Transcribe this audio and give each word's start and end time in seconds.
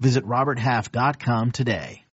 Visit 0.00 0.24
roberthalf.com 0.24 1.52
today. 1.52 2.04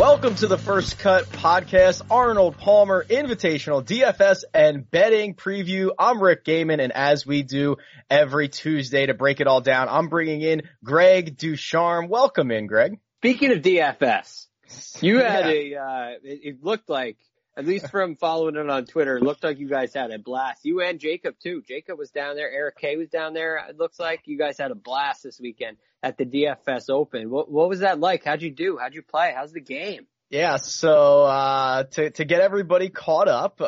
Welcome 0.00 0.34
to 0.36 0.46
the 0.46 0.56
First 0.56 0.98
Cut 0.98 1.26
Podcast, 1.30 2.02
Arnold 2.10 2.56
Palmer 2.56 3.04
Invitational 3.04 3.84
DFS 3.84 4.44
and 4.54 4.90
Betting 4.90 5.34
Preview. 5.34 5.90
I'm 5.98 6.22
Rick 6.22 6.44
Gehman, 6.44 6.80
and 6.82 6.92
as 6.92 7.26
we 7.26 7.42
do 7.42 7.76
every 8.08 8.48
Tuesday 8.48 9.06
to 9.06 9.14
break 9.14 9.40
it 9.40 9.46
all 9.46 9.60
down, 9.60 9.88
I'm 9.90 10.08
bringing 10.08 10.42
in 10.42 10.62
Greg 10.82 11.36
Ducharme. 11.36 12.08
Welcome 12.08 12.50
in, 12.50 12.66
Greg. 12.66 12.98
Speaking 13.18 13.52
of 13.52 13.58
DFS, 13.58 14.46
you 15.00 15.18
had 15.18 15.46
yeah. 15.46 15.50
a, 15.50 15.74
uh, 15.76 16.08
it, 16.22 16.40
it, 16.42 16.64
looked 16.64 16.88
like, 16.88 17.16
at 17.56 17.66
least 17.66 17.90
from 17.90 18.16
following 18.16 18.56
it 18.56 18.70
on 18.70 18.86
Twitter, 18.86 19.16
it 19.16 19.22
looked 19.22 19.44
like 19.44 19.58
you 19.58 19.68
guys 19.68 19.92
had 19.94 20.10
a 20.10 20.18
blast. 20.18 20.64
You 20.64 20.80
and 20.80 20.98
Jacob 20.98 21.36
too. 21.42 21.62
Jacob 21.66 21.98
was 21.98 22.10
down 22.10 22.36
there. 22.36 22.50
Eric 22.50 22.76
K 22.78 22.96
was 22.96 23.08
down 23.08 23.34
there. 23.34 23.64
It 23.68 23.76
looks 23.76 23.98
like 23.98 24.22
you 24.24 24.38
guys 24.38 24.58
had 24.58 24.70
a 24.70 24.74
blast 24.74 25.22
this 25.24 25.40
weekend 25.40 25.76
at 26.02 26.16
the 26.16 26.24
DFS 26.24 26.90
Open. 26.90 27.30
What, 27.30 27.50
what 27.50 27.68
was 27.68 27.80
that 27.80 28.00
like? 28.00 28.24
How'd 28.24 28.42
you 28.42 28.50
do? 28.50 28.78
How'd 28.80 28.94
you 28.94 29.02
play? 29.02 29.32
How's 29.36 29.52
the 29.52 29.60
game? 29.60 30.06
Yeah, 30.30 30.58
so 30.58 31.24
uh, 31.24 31.82
to 31.82 32.10
to 32.10 32.24
get 32.24 32.40
everybody 32.40 32.88
caught 32.88 33.26
up, 33.26 33.60
uh, 33.60 33.66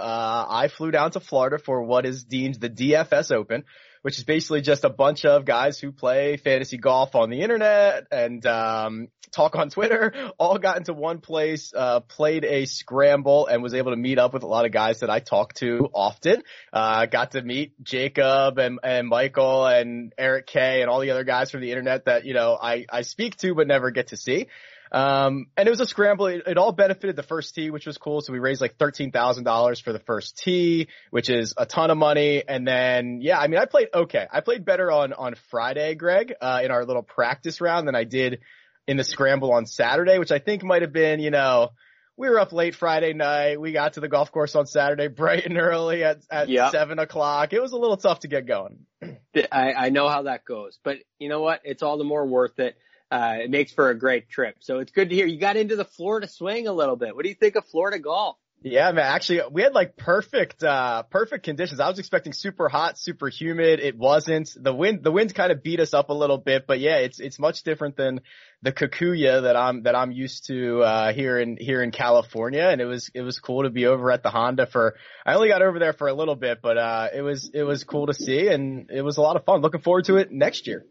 I 0.49 0.69
flew 0.69 0.93
down 0.93 1.11
to 1.11 1.19
Florida 1.19 1.59
for 1.59 1.83
what 1.83 2.07
is 2.07 2.23
deemed 2.23 2.55
the 2.55 2.71
DFS 2.71 3.33
Open, 3.33 3.65
which 4.03 4.19
is 4.19 4.25
basically 4.25 4.61
just 4.61 4.85
a 4.85 4.91
bunch 4.91 5.25
of 5.25 5.45
guys 5.45 5.79
who 5.79 5.93
play 5.93 6.37
fantasy 6.37 6.77
golf 6.77 7.15
on 7.15 7.31
the 7.31 7.41
internet 7.41 8.07
and 8.11 8.45
um, 8.47 9.09
talk 9.33 9.57
on 9.57 9.71
Twitter. 9.71 10.13
All 10.39 10.59
got 10.59 10.77
into 10.77 10.93
one 10.93 11.21
place, 11.21 11.73
uh, 11.75 12.01
played 12.01 12.45
a 12.45 12.67
scramble, 12.67 13.47
and 13.47 13.63
was 13.63 13.75
able 13.75 13.93
to 13.93 13.97
meet 13.97 14.19
up 14.19 14.35
with 14.35 14.43
a 14.43 14.47
lot 14.47 14.67
of 14.67 14.73
guys 14.73 15.01
that 15.01 15.11
I 15.11 15.21
talk 15.21 15.55
to 15.55 15.89
often. 15.95 16.43
Uh, 16.73 17.07
got 17.07 17.33
to 17.33 17.43
meet 17.43 17.83
Jacob 17.83 18.59
and 18.59 18.79
and 18.83 19.09
Michael 19.09 19.67
and 19.67 20.13
Eric 20.19 20.47
K 20.47 20.83
and 20.83 20.91
all 20.91 21.01
the 21.01 21.11
other 21.11 21.25
guys 21.25 21.51
from 21.51 21.61
the 21.61 21.71
internet 21.71 22.05
that 22.05 22.25
you 22.25 22.35
know 22.35 22.59
I 22.61 22.87
I 22.91 23.03
speak 23.03 23.37
to 23.39 23.55
but 23.55 23.67
never 23.67 23.91
get 23.91 24.09
to 24.09 24.17
see. 24.17 24.47
Um, 24.93 25.47
and 25.57 25.67
it 25.67 25.71
was 25.71 25.81
a 25.81 25.87
scramble. 25.87 26.27
It, 26.27 26.43
it, 26.47 26.59
all 26.59 26.71
benefited 26.71 27.17
the 27.17 27.23
first 27.23 27.55
tee, 27.55 27.71
which 27.71 27.87
was 27.87 27.97
cool. 27.97 28.21
So 28.21 28.31
we 28.33 28.41
raised 28.41 28.61
like 28.61 28.77
$13,000 28.77 29.83
for 29.83 29.93
the 29.93 29.99
first 29.99 30.37
tee, 30.37 30.89
which 31.11 31.31
is 31.31 31.55
a 31.57 31.65
ton 31.65 31.91
of 31.91 31.97
money. 31.97 32.43
And 32.47 32.69
then, 32.69 33.21
yeah, 33.23 33.39
I 33.39 33.49
mean, 33.49 33.59
I 33.59 33.65
played 33.65 33.89
okay. 33.95 34.27
I 34.31 34.41
played 34.41 34.67
better 34.67 34.93
on, 34.93 35.15
on 35.15 35.35
Friday, 35.51 35.95
Greg, 35.95 36.35
uh, 36.43 36.61
in 36.63 36.71
our 36.71 36.85
little 36.85 37.03
practice 37.03 37.63
round 37.63 37.89
than 37.89 37.95
I 37.95 38.05
did 38.05 38.41
in 38.87 38.99
the 38.99 39.05
scramble 39.05 39.53
on 39.55 39.65
Saturday, 39.65 40.19
which 40.19 40.31
I 40.31 40.39
think 40.39 40.63
might 40.63 40.83
have 40.83 40.93
been, 40.93 41.21
you 41.21 41.31
know, 41.31 41.71
we 42.19 42.29
were 42.29 42.39
up 42.39 42.53
late 42.53 42.75
Friday 42.75 43.15
night. 43.15 43.59
We 43.59 43.73
got 43.73 43.95
to 43.95 44.01
the 44.01 44.09
golf 44.09 44.31
course 44.31 44.55
on 44.55 44.67
Saturday 44.67 45.09
bright 45.09 45.47
and 45.47 45.57
early 45.57 46.05
at, 46.05 46.19
at 46.31 46.51
yep. 46.51 46.71
seven 46.71 46.99
o'clock. 46.99 47.55
It 47.55 47.63
was 47.63 47.73
a 47.73 47.79
little 47.79 47.97
tough 47.97 48.21
to 48.21 48.29
get 48.29 48.47
going. 48.47 48.81
I, 49.51 49.73
I 49.73 49.89
know 49.89 50.07
how 50.09 50.25
that 50.25 50.45
goes, 50.45 50.79
but 50.85 50.99
you 51.19 51.31
know 51.31 51.41
what? 51.41 51.63
It's 51.65 51.83
all 51.83 51.97
the 51.97 52.05
more 52.05 52.27
worth 52.27 52.59
it 52.59 52.77
uh, 53.13 53.37
it 53.43 53.51
makes 53.51 53.71
for 53.71 53.91
a 53.91 53.95
great 53.95 54.31
trip. 54.31 54.57
So 54.61 54.79
it's 54.79 54.91
good 54.91 55.11
to 55.11 55.15
hear 55.15 55.27
you 55.27 55.39
got 55.39 55.59
into 55.59 55.77
the 55.77 55.85
Florida 55.85 56.27
swing 56.27 56.67
a 56.67 56.73
little 56.73 56.97
bit. 56.97 57.15
What 57.15 57.25
do 57.25 57.29
you 57.29 57.35
think 57.35 57.57
of 57.57 57.67
Florida 57.67 57.99
golf? 57.99 58.39
Yeah, 58.65 58.93
man. 58.93 59.05
Actually, 59.05 59.41
we 59.51 59.63
had 59.63 59.75
like 59.75 59.97
perfect, 59.97 60.63
uh, 60.63 61.03
perfect 61.05 61.45
conditions. 61.45 61.81
I 61.81 61.89
was 61.89 61.99
expecting 61.99 62.33
super 62.33 62.69
hot, 62.69 62.97
super 62.97 63.29
humid. 63.29 63.81
It 63.81 63.99
wasn't. 63.99 64.51
The 64.57 64.73
wind, 64.73 65.03
the 65.03 65.11
wind 65.11 65.35
kind 65.35 65.51
of 65.51 65.63
beat 65.63 65.81
us 65.81 65.93
up 65.95 66.11
a 66.11 66.15
little 66.15 66.39
bit, 66.39 66.67
but 66.67 66.79
yeah, 66.79 66.99
it's, 66.99 67.19
it's 67.19 67.41
much 67.41 67.65
different 67.65 67.97
than 67.97 68.21
the 68.63 68.71
Kikuyu 68.71 69.43
that 69.43 69.57
I'm, 69.57 69.83
that 69.83 69.97
I'm 69.97 70.13
used 70.13 70.47
to, 70.47 70.81
uh, 70.83 71.13
here 71.13 71.41
in, 71.41 71.57
here 71.59 71.83
in 71.83 71.91
California. 71.91 72.69
And 72.71 72.81
it 72.81 72.85
was, 72.85 73.11
it 73.15 73.23
was 73.23 73.41
cool 73.41 73.65
to 73.65 73.71
be 73.71 73.87
over 73.87 74.13
at 74.13 74.23
the 74.23 74.31
Honda 74.31 74.67
for, 74.67 74.95
I 75.27 75.35
only 75.35 75.49
got 75.49 75.63
over 75.63 75.81
there 75.81 75.93
for 75.93 76.07
a 76.07 76.15
little 76.15 76.37
bit, 76.37 76.61
but, 76.63 76.79
uh, 76.79 77.09
it 77.13 77.23
was, 77.23 77.51
it 77.53 77.65
was 77.65 77.83
cool 77.83 78.07
to 78.07 78.15
see 78.15 78.47
and 78.47 78.91
it 78.91 79.03
was 79.03 79.17
a 79.17 79.23
lot 79.23 79.35
of 79.35 79.45
fun. 79.45 79.61
Looking 79.61 79.81
forward 79.81 80.05
to 80.05 80.17
it 80.19 80.31
next 80.31 80.69
year. 80.69 80.85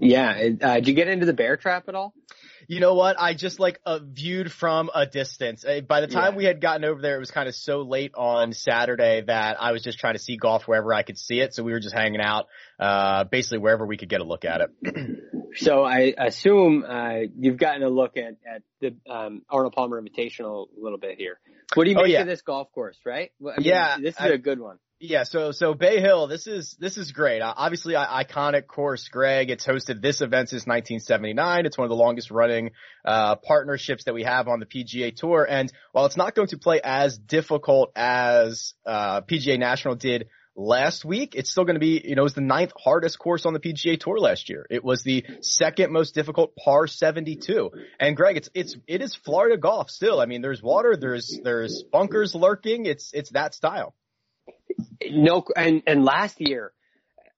Yeah. 0.00 0.48
Uh, 0.60 0.74
did 0.74 0.88
you 0.88 0.94
get 0.94 1.06
into 1.06 1.26
the 1.26 1.32
bear 1.32 1.56
trap 1.56 1.88
at 1.88 1.94
all? 1.94 2.12
You 2.68 2.80
know 2.80 2.94
what? 2.94 3.16
I 3.20 3.34
just 3.34 3.60
like 3.60 3.80
uh, 3.84 4.00
viewed 4.02 4.50
from 4.52 4.90
a 4.94 5.06
distance. 5.06 5.64
Uh, 5.64 5.80
by 5.80 6.00
the 6.00 6.06
time 6.06 6.32
yeah. 6.32 6.38
we 6.38 6.44
had 6.44 6.60
gotten 6.60 6.84
over 6.84 7.00
there, 7.00 7.16
it 7.16 7.20
was 7.20 7.30
kind 7.30 7.48
of 7.48 7.54
so 7.54 7.82
late 7.82 8.12
on 8.14 8.52
Saturday 8.52 9.22
that 9.26 9.60
I 9.60 9.72
was 9.72 9.82
just 9.82 9.98
trying 9.98 10.14
to 10.14 10.18
see 10.18 10.36
golf 10.36 10.66
wherever 10.66 10.92
I 10.92 11.02
could 11.02 11.18
see 11.18 11.40
it. 11.40 11.54
So 11.54 11.62
we 11.62 11.72
were 11.72 11.80
just 11.80 11.94
hanging 11.94 12.20
out, 12.20 12.46
uh, 12.78 13.24
basically 13.24 13.58
wherever 13.58 13.86
we 13.86 13.96
could 13.96 14.08
get 14.08 14.20
a 14.20 14.24
look 14.24 14.44
at 14.44 14.60
it. 14.60 15.18
so 15.56 15.84
I 15.84 16.14
assume, 16.18 16.84
uh, 16.88 17.20
you've 17.38 17.58
gotten 17.58 17.82
a 17.82 17.90
look 17.90 18.16
at, 18.16 18.36
at 18.46 18.62
the, 18.80 18.94
um, 19.10 19.42
Arnold 19.48 19.74
Palmer 19.74 20.00
Invitational 20.00 20.66
a 20.76 20.82
little 20.82 20.98
bit 20.98 21.16
here. 21.18 21.38
What 21.74 21.84
do 21.84 21.90
you 21.90 21.96
oh, 21.96 22.02
make 22.02 22.10
oh, 22.10 22.12
yeah. 22.12 22.20
of 22.20 22.26
this 22.26 22.42
golf 22.42 22.70
course, 22.72 22.98
right? 23.04 23.32
I 23.40 23.44
mean, 23.44 23.54
yeah. 23.60 23.96
This 23.98 24.14
is 24.14 24.20
I, 24.20 24.28
a 24.28 24.38
good 24.38 24.60
one. 24.60 24.78
Yeah, 25.06 25.24
so 25.24 25.52
so 25.52 25.74
Bay 25.74 26.00
Hill, 26.00 26.28
this 26.28 26.46
is 26.46 26.76
this 26.80 26.96
is 26.96 27.12
great. 27.12 27.42
Uh, 27.42 27.52
obviously, 27.54 27.92
iconic 27.92 28.66
course, 28.66 29.08
Greg. 29.08 29.50
It's 29.50 29.66
hosted 29.66 30.00
this 30.00 30.22
event 30.22 30.48
since 30.48 30.66
1979. 30.66 31.66
It's 31.66 31.76
one 31.76 31.84
of 31.84 31.90
the 31.90 31.94
longest 31.94 32.30
running 32.30 32.70
uh, 33.04 33.36
partnerships 33.36 34.04
that 34.04 34.14
we 34.14 34.22
have 34.22 34.48
on 34.48 34.60
the 34.60 34.66
PGA 34.66 35.14
Tour. 35.14 35.46
And 35.48 35.70
while 35.92 36.06
it's 36.06 36.16
not 36.16 36.34
going 36.34 36.48
to 36.48 36.58
play 36.58 36.80
as 36.82 37.18
difficult 37.18 37.92
as 37.94 38.72
uh, 38.86 39.20
PGA 39.20 39.58
National 39.58 39.94
did 39.94 40.28
last 40.56 41.04
week, 41.04 41.34
it's 41.34 41.50
still 41.50 41.64
going 41.64 41.74
to 41.74 41.80
be, 41.80 42.00
you 42.02 42.14
know, 42.14 42.22
it 42.22 42.24
was 42.24 42.34
the 42.34 42.40
ninth 42.40 42.72
hardest 42.82 43.18
course 43.18 43.44
on 43.44 43.52
the 43.52 43.60
PGA 43.60 44.00
Tour 44.00 44.18
last 44.18 44.48
year. 44.48 44.64
It 44.70 44.82
was 44.82 45.02
the 45.02 45.26
second 45.42 45.92
most 45.92 46.14
difficult 46.14 46.56
par 46.56 46.86
72. 46.86 47.70
And 48.00 48.16
Greg, 48.16 48.38
it's 48.38 48.48
it's 48.54 48.74
it 48.86 49.02
is 49.02 49.14
Florida 49.14 49.58
golf 49.58 49.90
still. 49.90 50.18
I 50.18 50.24
mean, 50.24 50.40
there's 50.40 50.62
water, 50.62 50.96
there's 50.96 51.38
there's 51.44 51.84
bunkers 51.92 52.34
lurking. 52.34 52.86
It's 52.86 53.10
it's 53.12 53.28
that 53.32 53.52
style. 53.52 53.94
No, 55.10 55.44
and 55.56 55.82
and 55.86 56.04
last 56.04 56.40
year, 56.40 56.72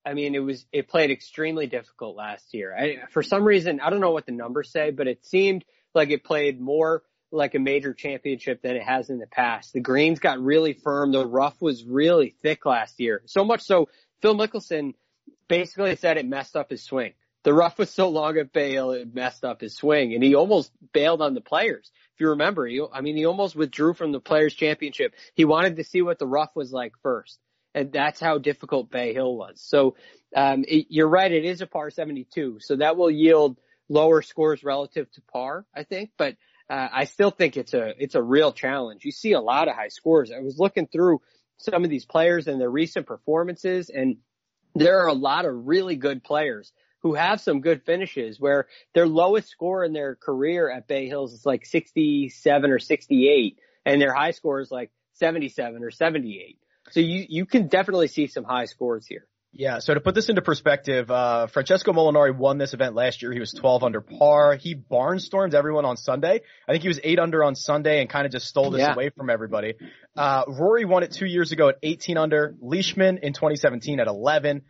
I 0.05 0.15
mean, 0.15 0.35
it 0.35 0.41
was 0.41 0.65
it 0.73 0.89
played 0.89 1.11
extremely 1.11 1.67
difficult 1.67 2.17
last 2.17 2.55
year. 2.55 2.75
I, 2.77 2.99
for 3.11 3.23
some 3.23 3.45
reason, 3.45 3.81
I 3.81 3.91
don't 3.91 4.01
know 4.01 4.13
what 4.13 4.27
the 4.27 4.33
numbers 4.33 4.71
say, 4.71 4.91
but 4.91 5.09
it 5.09 5.27
seemed 5.27 5.65
like 5.95 6.11
it 6.11 6.25
played 6.25 6.61
more 6.61 7.03
like 7.33 7.55
a 7.55 7.59
major 7.59 7.93
championship 7.93 8.63
than 8.63 8.77
it 8.77 8.83
has 8.83 9.11
in 9.11 9.19
the 9.19 9.27
past. 9.27 9.73
The 9.73 9.81
greens 9.81 10.21
got 10.21 10.39
really 10.41 10.75
firm. 10.75 11.11
The 11.11 11.27
rough 11.27 11.61
was 11.61 11.85
really 11.85 12.37
thick 12.41 12.65
last 12.65 13.01
year. 13.01 13.23
So 13.27 13.45
much 13.45 13.63
so, 13.63 13.89
Phil 14.23 14.37
Mickelson 14.37 14.95
basically 15.49 15.97
said 15.97 16.19
it 16.19 16.27
messed 16.27 16.57
up 16.57 16.71
his 16.71 16.85
swing. 16.85 17.15
The 17.43 17.55
rough 17.55 17.79
was 17.79 17.91
so 17.91 18.09
long 18.09 18.39
at 18.39 18.53
Bay 18.53 18.77
it 18.77 19.15
messed 19.15 19.45
up 19.45 19.61
his 19.61 19.77
swing, 19.77 20.15
and 20.15 20.23
he 20.23 20.35
almost 20.35 20.73
bailed 20.93 21.23
on 21.23 21.35
the 21.35 21.41
players. 21.41 21.91
If 22.15 22.21
you 22.21 22.31
remember, 22.31 22.67
he, 22.67 22.83
I 22.93 23.01
mean, 23.03 23.17
he 23.17 23.25
almost 23.25 23.55
withdrew 23.55 23.95
from 23.95 24.11
the 24.11 24.21
Players 24.21 24.55
Championship. 24.55 25.15
He 25.35 25.45
wanted 25.45 25.77
to 25.77 25.85
see 25.85 26.03
what 26.03 26.19
the 26.19 26.27
rough 26.27 26.51
was 26.57 26.73
like 26.73 26.93
first 27.03 27.39
and 27.77 27.93
that's 27.93 28.19
how 28.19 28.39
difficult 28.39 28.91
Bay 28.91 29.13
Hill 29.13 29.37
was. 29.37 29.61
So 29.61 29.97
um, 30.35 30.65
it, 30.67 30.87
you're 30.89 31.09
right, 31.09 31.31
it 31.31 31.45
is 31.45 31.61
a 31.61 31.67
par 31.67 31.91
72, 31.91 32.59
so 32.61 32.77
that 32.77 32.97
will 32.97 33.11
yield 33.11 33.59
lower 33.89 34.23
scores 34.23 34.65
relative 34.65 35.11
to 35.13 35.21
par, 35.31 35.67
I 35.75 35.85
think, 35.85 36.11
but 36.17 36.37
uh, 36.69 36.89
I 36.93 37.05
still 37.05 37.31
think 37.31 37.57
it's 37.57 37.75
a 37.75 37.93
it's 38.03 38.17
a 38.17 38.23
real 38.23 38.51
challenge. 38.51 39.05
You 39.05 39.13
see 39.13 39.33
a 39.33 39.41
lot 39.41 39.69
of 39.69 39.77
high 39.77 39.89
scores. 39.89 40.33
I 40.33 40.41
was 40.41 40.59
looking 40.59 40.89
through 40.89 41.21
some 41.59 41.85
of 41.85 41.91
these 41.91 42.05
players 42.05 42.49
and 42.49 42.61
their 42.61 42.71
recent 42.71 43.07
performances, 43.07 43.89
and 43.89 44.17
there 44.75 45.01
are 45.05 45.07
a 45.07 45.13
lot 45.13 45.45
of 45.45 45.69
really 45.69 45.95
good 45.95 46.25
players 46.25 46.73
who 47.03 47.15
have 47.15 47.41
some 47.41 47.61
good 47.61 47.85
finishes 47.85 48.41
where 48.41 48.67
their 48.95 49.07
lowest 49.07 49.49
score 49.49 49.85
in 49.85 49.93
their 49.93 50.17
career 50.17 50.69
at 50.69 50.89
Bay 50.89 51.07
Hills 51.07 51.35
is 51.35 51.47
like 51.47 51.65
67 51.65 52.71
or 52.71 52.79
68, 52.81 53.59
and 53.85 54.03
their 54.03 54.15
high 54.15 54.33
score 54.33 54.61
is 54.61 54.73
like 54.73 54.91
77 55.13 55.85
or 55.85 55.93
78. 55.93 56.59
So 56.91 57.01
you, 57.01 57.27
you 57.29 57.47
can 57.47 57.69
definitely 57.69 58.09
see 58.09 58.27
some 58.27 58.45
high 58.45 58.67
scores 58.67 59.07
here. 59.07 59.27
Yeah, 59.59 59.79
so 59.79 59.95
to 59.95 60.01
put 60.01 60.15
this 60.15 60.29
into 60.29 60.43
perspective, 60.43 61.11
uh, 61.11 61.47
Francesco 61.47 61.93
Molinari 61.93 62.37
won 62.37 62.59
this 62.59 62.75
event 62.75 62.95
last 62.95 63.23
year. 63.23 63.33
He 63.33 63.41
was 63.41 63.53
12 63.53 63.85
under 63.85 64.03
par. 64.03 64.55
He 64.57 64.75
barnstormed 64.75 65.55
everyone 65.55 65.87
on 65.87 65.97
Sunday. 65.97 66.43
I 66.69 66.73
think 66.73 66.83
he 66.83 66.89
was 66.89 67.01
8 67.03 67.19
under 67.19 67.43
on 67.43 67.55
Sunday 67.55 68.01
and 68.01 68.11
kind 68.11 68.27
of 68.27 68.33
just 68.33 68.47
stole 68.47 68.71
this 68.71 68.81
yeah. 68.81 68.93
away 68.93 69.11
from 69.17 69.31
everybody. 69.31 69.75
Uh, 70.15 70.45
Rory 70.47 70.85
won 70.85 71.05
it 71.05 71.13
two 71.13 71.25
years 71.25 71.53
ago 71.53 71.71
at 71.71 71.77
18 71.83 72.19
under. 72.19 72.55
Leishman 72.61 73.19
in 73.19 73.33
2017 73.33 73.99
at 73.99 74.09
11. 74.09 74.63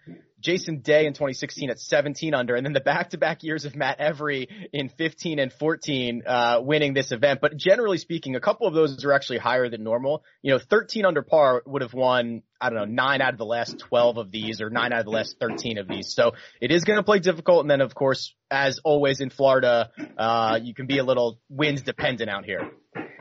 Jason 0.46 0.78
Day 0.78 1.06
in 1.06 1.12
2016 1.12 1.70
at 1.70 1.80
17 1.80 2.32
under, 2.32 2.54
and 2.54 2.64
then 2.64 2.72
the 2.72 2.78
back-to-back 2.78 3.42
years 3.42 3.64
of 3.64 3.74
Matt 3.74 3.98
Every 3.98 4.48
in 4.72 4.88
15 4.90 5.40
and 5.40 5.52
14, 5.52 6.22
uh, 6.24 6.60
winning 6.62 6.94
this 6.94 7.10
event. 7.10 7.40
But 7.40 7.56
generally 7.56 7.98
speaking, 7.98 8.36
a 8.36 8.40
couple 8.40 8.68
of 8.68 8.72
those 8.72 9.04
are 9.04 9.12
actually 9.12 9.38
higher 9.38 9.68
than 9.68 9.82
normal. 9.82 10.22
You 10.42 10.52
know, 10.52 10.60
13 10.60 11.04
under 11.04 11.22
par 11.22 11.64
would 11.66 11.82
have 11.82 11.94
won, 11.94 12.44
I 12.60 12.70
don't 12.70 12.78
know, 12.78 12.84
nine 12.84 13.22
out 13.22 13.32
of 13.32 13.38
the 13.38 13.44
last 13.44 13.80
12 13.80 14.18
of 14.18 14.30
these 14.30 14.60
or 14.60 14.70
nine 14.70 14.92
out 14.92 15.00
of 15.00 15.06
the 15.06 15.10
last 15.10 15.34
13 15.40 15.78
of 15.78 15.88
these. 15.88 16.14
So 16.14 16.34
it 16.60 16.70
is 16.70 16.84
going 16.84 17.00
to 17.00 17.02
play 17.02 17.18
difficult. 17.18 17.62
And 17.62 17.70
then 17.70 17.80
of 17.80 17.96
course, 17.96 18.32
as 18.48 18.78
always 18.84 19.20
in 19.20 19.30
Florida, 19.30 19.90
uh, 20.16 20.60
you 20.62 20.74
can 20.74 20.86
be 20.86 20.98
a 20.98 21.04
little 21.04 21.40
wind 21.48 21.84
dependent 21.84 22.30
out 22.30 22.44
here. 22.44 22.70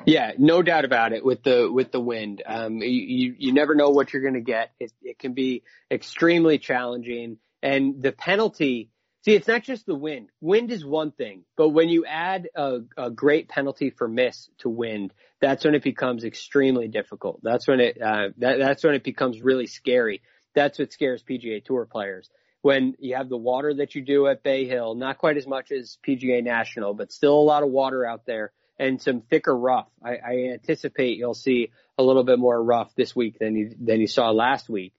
Yeah, 0.05 0.33
no 0.37 0.61
doubt 0.61 0.85
about 0.85 1.13
it 1.13 1.25
with 1.25 1.43
the 1.43 1.69
with 1.71 1.91
the 1.91 1.99
wind. 1.99 2.43
Um, 2.45 2.77
you 2.77 3.35
you 3.37 3.53
never 3.53 3.73
know 3.73 3.89
what 3.89 4.13
you're 4.13 4.21
going 4.21 4.35
to 4.35 4.41
get. 4.41 4.71
It, 4.79 4.91
it 5.01 5.19
can 5.19 5.33
be 5.33 5.63
extremely 5.89 6.59
challenging, 6.59 7.37
and 7.63 8.01
the 8.01 8.11
penalty. 8.11 8.89
See, 9.23 9.33
it's 9.33 9.47
not 9.47 9.63
just 9.63 9.87
the 9.87 9.95
wind. 9.95 10.29
Wind 10.39 10.71
is 10.71 10.85
one 10.85 11.11
thing, 11.11 11.45
but 11.57 11.69
when 11.69 11.89
you 11.89 12.05
add 12.05 12.47
a, 12.55 12.81
a 12.95 13.09
great 13.09 13.49
penalty 13.49 13.89
for 13.89 14.07
miss 14.07 14.47
to 14.59 14.69
wind, 14.69 15.11
that's 15.41 15.65
when 15.65 15.73
it 15.73 15.81
becomes 15.81 16.23
extremely 16.23 16.87
difficult. 16.87 17.39
That's 17.41 17.67
when 17.67 17.79
it 17.79 17.99
uh, 17.99 18.29
that, 18.37 18.59
that's 18.59 18.83
when 18.83 18.93
it 18.93 19.03
becomes 19.03 19.41
really 19.41 19.65
scary. 19.65 20.21
That's 20.53 20.77
what 20.77 20.93
scares 20.93 21.23
PGA 21.23 21.65
Tour 21.65 21.87
players. 21.91 22.29
When 22.61 22.95
you 22.99 23.15
have 23.15 23.29
the 23.29 23.37
water 23.37 23.73
that 23.75 23.95
you 23.95 24.03
do 24.03 24.27
at 24.27 24.43
Bay 24.43 24.67
Hill, 24.67 24.93
not 24.93 25.17
quite 25.17 25.37
as 25.37 25.47
much 25.47 25.71
as 25.71 25.97
PGA 26.07 26.43
National, 26.43 26.93
but 26.93 27.11
still 27.11 27.33
a 27.33 27.41
lot 27.41 27.63
of 27.63 27.69
water 27.69 28.05
out 28.05 28.25
there 28.27 28.51
and 28.77 29.01
some 29.01 29.21
thicker 29.21 29.55
rough. 29.55 29.87
I, 30.03 30.17
I 30.17 30.33
anticipate 30.53 31.17
you'll 31.17 31.33
see 31.33 31.71
a 31.97 32.03
little 32.03 32.23
bit 32.23 32.39
more 32.39 32.61
rough 32.61 32.93
this 32.95 33.15
week 33.15 33.39
than 33.39 33.55
you 33.55 33.75
than 33.79 34.01
you 34.01 34.07
saw 34.07 34.31
last 34.31 34.69
week. 34.69 34.93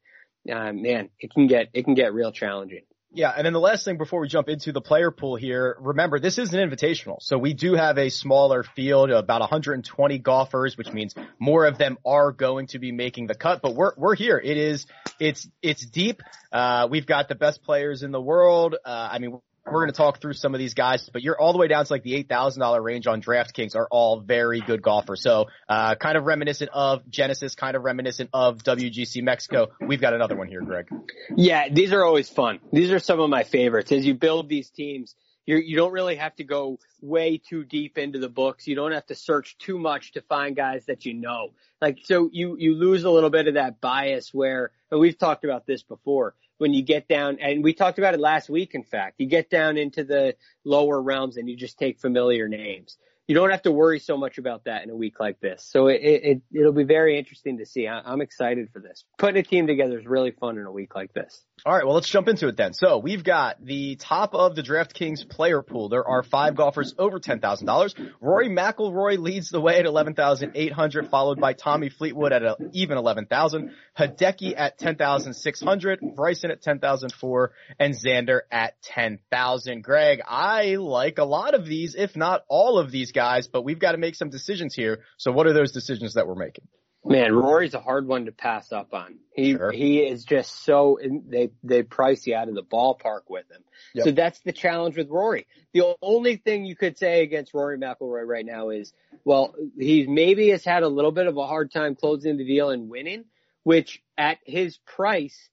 Uh, 0.50 0.73
man, 0.73 1.11
it 1.19 1.32
can 1.32 1.46
get 1.46 1.69
it 1.73 1.84
can 1.84 1.94
get 1.94 2.14
real 2.14 2.32
challenging. 2.32 2.82
Yeah, 3.12 3.32
and 3.34 3.46
then 3.46 3.55
the 3.55 3.61
last 3.61 3.87
thing 3.87 3.96
before 3.96 4.20
we 4.20 4.28
jump 4.28 4.50
into 4.50 4.73
the 4.73 4.82
player 4.82 5.11
pool 5.11 5.37
here, 5.37 5.78
remember 5.81 6.19
this 6.19 6.37
is 6.37 6.52
an 6.52 6.69
invitational. 6.69 7.17
So 7.20 7.38
we 7.38 7.55
do 7.55 7.73
have 7.73 7.96
a 7.96 8.11
smaller 8.11 8.62
field, 8.62 9.11
of 9.11 9.19
about 9.19 9.40
120 9.40 10.19
golfers, 10.19 10.76
which 10.76 10.93
means 10.93 11.14
more 11.38 11.64
of 11.64 11.78
them 11.78 11.96
are 12.05 12.31
going 12.31 12.67
to 12.69 12.78
be 12.78 12.93
making 12.93 13.28
the 13.28 13.34
cut, 13.34 13.62
but 13.62 13.75
we're 13.75 13.93
we're 13.96 14.17
here. 14.17 14.38
It 14.43 14.58
is 14.58 14.87
it's 15.19 15.49
it's 15.62 15.87
deep. 15.87 16.23
Uh 16.52 16.88
we've 16.90 17.06
got 17.06 17.28
the 17.28 17.34
best 17.34 17.62
players 17.62 18.02
in 18.02 18.11
the 18.11 18.20
world. 18.20 18.76
Uh 18.84 19.08
I 19.12 19.19
mean 19.19 19.40
we're 19.66 19.80
going 19.80 19.90
to 19.90 19.96
talk 19.96 20.20
through 20.20 20.34
some 20.34 20.54
of 20.54 20.58
these 20.58 20.74
guys, 20.74 21.08
but 21.12 21.22
you're 21.22 21.38
all 21.38 21.52
the 21.52 21.58
way 21.58 21.68
down 21.68 21.84
to 21.84 21.92
like 21.92 22.02
the 22.02 22.22
$8,000 22.24 22.82
range 22.82 23.06
on 23.06 23.20
DraftKings 23.20 23.74
are 23.74 23.88
all 23.90 24.20
very 24.20 24.60
good 24.60 24.80
golfers. 24.80 25.22
So, 25.22 25.46
uh, 25.68 25.96
kind 25.96 26.16
of 26.16 26.24
reminiscent 26.24 26.70
of 26.72 27.08
Genesis, 27.10 27.54
kind 27.54 27.76
of 27.76 27.82
reminiscent 27.82 28.30
of 28.32 28.62
WGC 28.62 29.22
Mexico. 29.22 29.68
We've 29.80 30.00
got 30.00 30.14
another 30.14 30.36
one 30.36 30.48
here, 30.48 30.60
Greg. 30.60 30.88
Yeah, 31.36 31.68
these 31.68 31.92
are 31.92 32.04
always 32.04 32.28
fun. 32.28 32.60
These 32.72 32.92
are 32.92 32.98
some 32.98 33.20
of 33.20 33.28
my 33.28 33.42
favorites. 33.42 33.90
As 33.92 34.06
you 34.06 34.14
build 34.14 34.48
these 34.48 34.70
teams, 34.70 35.14
you're, 35.46 35.60
you 35.60 35.76
don't 35.76 35.92
really 35.92 36.16
have 36.16 36.34
to 36.36 36.44
go 36.44 36.78
way 37.00 37.38
too 37.38 37.64
deep 37.64 37.98
into 37.98 38.18
the 38.18 38.28
books. 38.28 38.66
You 38.66 38.74
don't 38.74 38.92
have 38.92 39.06
to 39.06 39.14
search 39.14 39.56
too 39.58 39.78
much 39.78 40.12
to 40.12 40.20
find 40.22 40.56
guys 40.56 40.86
that 40.86 41.06
you 41.06 41.14
know. 41.14 41.50
Like, 41.80 41.98
so 42.02 42.28
you, 42.32 42.56
you 42.58 42.74
lose 42.74 43.04
a 43.04 43.10
little 43.10 43.30
bit 43.30 43.48
of 43.48 43.54
that 43.54 43.80
bias 43.80 44.32
where, 44.32 44.72
and 44.90 45.00
we've 45.00 45.18
talked 45.18 45.44
about 45.44 45.66
this 45.66 45.82
before, 45.82 46.34
when 46.58 46.73
you 46.73 46.82
get 46.82 47.08
down, 47.08 47.38
and 47.41 47.62
we 47.62 47.73
talked 47.73 47.99
about 47.99 48.14
it 48.14 48.20
last 48.20 48.49
week, 48.49 48.75
in 48.75 48.82
fact, 48.82 49.17
you 49.19 49.26
get 49.26 49.50
down 49.50 49.76
into 49.76 50.05
the 50.05 50.37
lower 50.64 51.00
realms 51.00 51.37
and 51.37 51.49
you 51.49 51.56
just 51.56 51.79
take 51.79 51.99
familiar 51.99 52.49
names 52.49 52.99
you 53.28 53.34
don't 53.34 53.50
have 53.50 53.62
to 53.62 53.73
worry 53.73 53.99
so 53.99 54.17
much 54.17 54.38
about 54.38 54.64
that 54.64 54.84
in 54.84 54.90
a 54.90 54.94
week 54.94 55.19
like 55.19 55.40
this. 55.40 55.67
So 55.69 55.88
it, 55.88 56.00
it 56.02 56.43
it'll 56.52 56.73
be 56.73 56.84
very 56.84 57.19
interesting 57.19 57.58
to 57.58 57.67
see. 57.67 57.88
I, 57.88 58.12
am 58.12 58.20
excited 58.20 58.69
for 58.73 58.78
this. 58.78 59.05
Putting 59.19 59.38
a 59.38 59.43
team 59.43 59.67
together 59.67 59.99
is 59.99 60.06
really 60.06 60.31
fun 60.31 60.58
in 60.58 60.64
a 60.64 60.70
week 60.70 60.94
like 60.94 61.12
this. 61.12 61.43
All 61.64 61.75
right, 61.75 61.84
well 61.84 61.94
let's 61.94 62.08
jump 62.08 62.28
into 62.28 62.46
it 62.49 62.56
then. 62.56 62.73
So 62.73 62.99
we've 62.99 63.25
got 63.25 63.64
the 63.64 63.96
top 63.96 64.34
of 64.34 64.55
the 64.55 64.62
DraftKings 64.62 65.28
player 65.28 65.62
pool. 65.62 65.88
There 65.88 66.06
are 66.06 66.23
five 66.23 66.55
golfers 66.55 66.94
over 66.99 67.19
ten 67.19 67.40
thousand 67.40 67.67
dollars. 67.67 67.94
Rory 68.20 68.49
McIlroy 68.49 69.19
leads 69.19 69.49
the 69.49 69.61
way 69.61 69.78
at 69.81 69.87
eleven 69.87 70.14
thousand 70.14 70.52
eight 70.55 70.73
hundred, 70.73 71.08
followed 71.08 71.40
by 71.40 71.52
Tommy 71.52 71.88
Fleetwood 71.88 72.32
at 72.32 72.43
a, 72.43 72.56
even 72.73 72.96
eleven 72.96 73.26
thousand, 73.26 73.73
Hideki 73.99 74.55
at 74.56 74.78
ten 74.78 74.94
thousand 74.94 75.34
six 75.34 75.61
hundred, 75.61 75.99
Bryson 76.14 76.52
at 76.52 76.62
ten 76.62 76.78
thousand 76.78 77.12
four, 77.12 77.52
and 77.81 77.93
Xander 77.94 78.43
at 78.52 78.81
ten 78.82 79.19
thousand. 79.32 79.82
Greg, 79.82 80.20
I 80.26 80.76
like 80.76 81.19
a 81.19 81.25
lot 81.25 81.55
of 81.55 81.67
these, 81.67 81.96
if 81.96 82.17
not 82.17 82.44
all 82.49 82.78
of 82.78 82.93
these 82.93 83.12
guys, 83.16 83.48
but 83.48 83.62
we've 83.62 83.80
got 83.80 83.92
to 83.92 83.98
make 83.98 84.14
some 84.14 84.30
decisions 84.30 84.74
here. 84.74 85.00
So 85.16 85.32
what 85.32 85.46
are 85.48 85.52
those 85.52 85.72
decisions 85.72 86.14
that 86.14 86.28
we're 86.28 86.36
making? 86.36 86.68
Man, 87.08 87.34
Rory's 87.34 87.74
a 87.74 87.80
hard 87.80 88.06
one 88.08 88.26
to 88.26 88.32
pass 88.32 88.72
up 88.72 88.92
on. 88.92 89.18
He 89.32 89.52
sure. 89.52 89.70
he 89.70 90.00
is 90.00 90.24
just 90.24 90.64
so 90.64 90.98
they 91.02 91.50
they 91.62 91.82
price 91.84 92.26
you 92.26 92.34
out 92.34 92.48
of 92.48 92.54
the 92.54 92.64
ballpark 92.64 93.22
with 93.28 93.44
him. 93.50 93.62
Yep. 93.94 94.04
So 94.04 94.10
that's 94.10 94.40
the 94.40 94.52
challenge 94.52 94.96
with 94.96 95.08
Rory. 95.08 95.46
The 95.72 95.94
only 96.02 96.36
thing 96.36 96.64
you 96.64 96.74
could 96.74 96.98
say 96.98 97.22
against 97.22 97.54
Rory 97.54 97.78
McIlroy 97.78 98.26
right 98.26 98.44
now 98.44 98.70
is, 98.70 98.92
well, 99.24 99.54
he 99.78 100.06
maybe 100.06 100.48
has 100.48 100.64
had 100.64 100.82
a 100.82 100.88
little 100.88 101.12
bit 101.12 101.28
of 101.28 101.36
a 101.36 101.46
hard 101.46 101.70
time 101.70 101.94
closing 101.94 102.38
the 102.38 102.44
deal 102.44 102.70
and 102.70 102.88
winning, 102.88 103.24
which 103.62 104.02
at 104.18 104.38
his 104.44 104.76
price, 104.78 105.48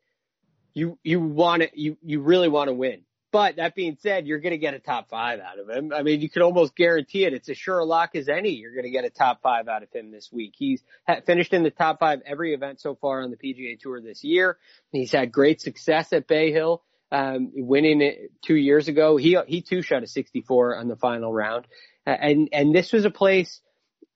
you 0.73 0.97
you 1.03 1.19
want 1.19 1.61
to 1.61 1.69
you 1.73 1.97
you 2.01 2.21
really 2.21 2.49
want 2.49 2.69
to 2.69 2.73
win. 2.73 3.01
But 3.33 3.55
that 3.55 3.73
being 3.73 3.97
said, 3.99 4.27
you're 4.27 4.39
going 4.39 4.51
to 4.51 4.59
get 4.59 4.75
a 4.75 4.79
top 4.79 5.09
five 5.09 5.39
out 5.39 5.57
of 5.57 5.67
him. 5.67 5.91
I 5.91 6.03
mean, 6.03 6.21
you 6.21 6.29
could 6.29 6.43
almost 6.43 6.75
guarantee 6.75 7.25
it. 7.25 7.33
It's 7.33 7.49
as 7.49 7.57
sure 7.57 7.79
a 7.79 7.83
lock 7.83 8.15
as 8.15 8.29
any. 8.29 8.51
You're 8.51 8.75
going 8.75 8.83
to 8.83 8.91
get 8.91 9.05
a 9.05 9.09
top 9.09 9.41
five 9.41 9.67
out 9.67 9.81
of 9.81 9.91
him 9.91 10.11
this 10.11 10.31
week. 10.31 10.53
He's 10.55 10.83
finished 11.25 11.51
in 11.51 11.63
the 11.63 11.71
top 11.71 11.99
five 11.99 12.21
every 12.27 12.53
event 12.53 12.79
so 12.79 12.93
far 12.93 13.23
on 13.23 13.31
the 13.31 13.37
PGA 13.37 13.79
Tour 13.79 14.01
this 14.01 14.23
year. 14.23 14.59
He's 14.91 15.11
had 15.11 15.31
great 15.31 15.61
success 15.61 16.13
at 16.13 16.27
Bay 16.27 16.51
Hill, 16.51 16.83
um, 17.11 17.51
winning 17.55 18.03
it 18.03 18.31
two 18.43 18.55
years 18.55 18.87
ago. 18.87 19.17
He 19.17 19.35
he 19.47 19.63
too 19.63 19.81
shot 19.81 20.03
a 20.03 20.07
64 20.07 20.77
on 20.77 20.87
the 20.87 20.95
final 20.95 21.33
round, 21.33 21.65
and 22.05 22.49
and 22.53 22.75
this 22.75 22.93
was 22.93 23.03
a 23.03 23.09
place 23.09 23.61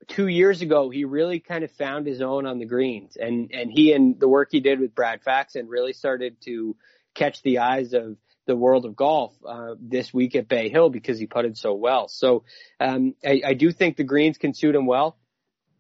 two 0.10 0.28
years 0.28 0.62
ago, 0.62 0.92
he 0.92 1.06
really 1.06 1.40
kind 1.40 1.64
of 1.64 1.72
found 1.72 2.06
his 2.06 2.22
own 2.22 2.46
on 2.46 2.60
the 2.60 2.66
greens 2.66 3.18
and, 3.18 3.52
and 3.52 3.70
he 3.70 3.92
and 3.92 4.18
the 4.22 4.28
work 4.28 4.48
he 4.52 4.62
did 4.62 4.80
with 4.80 4.96
Brad 4.96 5.22
Faxon 5.22 5.68
really 5.68 5.92
started 5.92 6.40
to 6.46 6.78
catch 7.14 7.42
the 7.42 7.60
eyes 7.60 7.92
of 7.94 8.16
the 8.48 8.56
world 8.56 8.86
of 8.86 8.96
golf 8.96 9.34
uh, 9.48 9.76
this 9.80 10.14
week 10.14 10.36
at 10.36 10.48
Bay 10.48 10.70
Hill 10.70 10.90
because 10.90 11.20
he 11.20 11.28
putted 11.28 11.58
so 11.58 11.74
well. 11.76 12.08
So 12.08 12.44
um, 12.80 13.14
I, 13.24 13.42
I 13.46 13.54
do 13.54 13.72
think 13.72 13.98
the 13.98 14.04
greens 14.04 14.38
can 14.38 14.54
suit 14.54 14.74
him 14.74 14.88
well. 14.88 15.18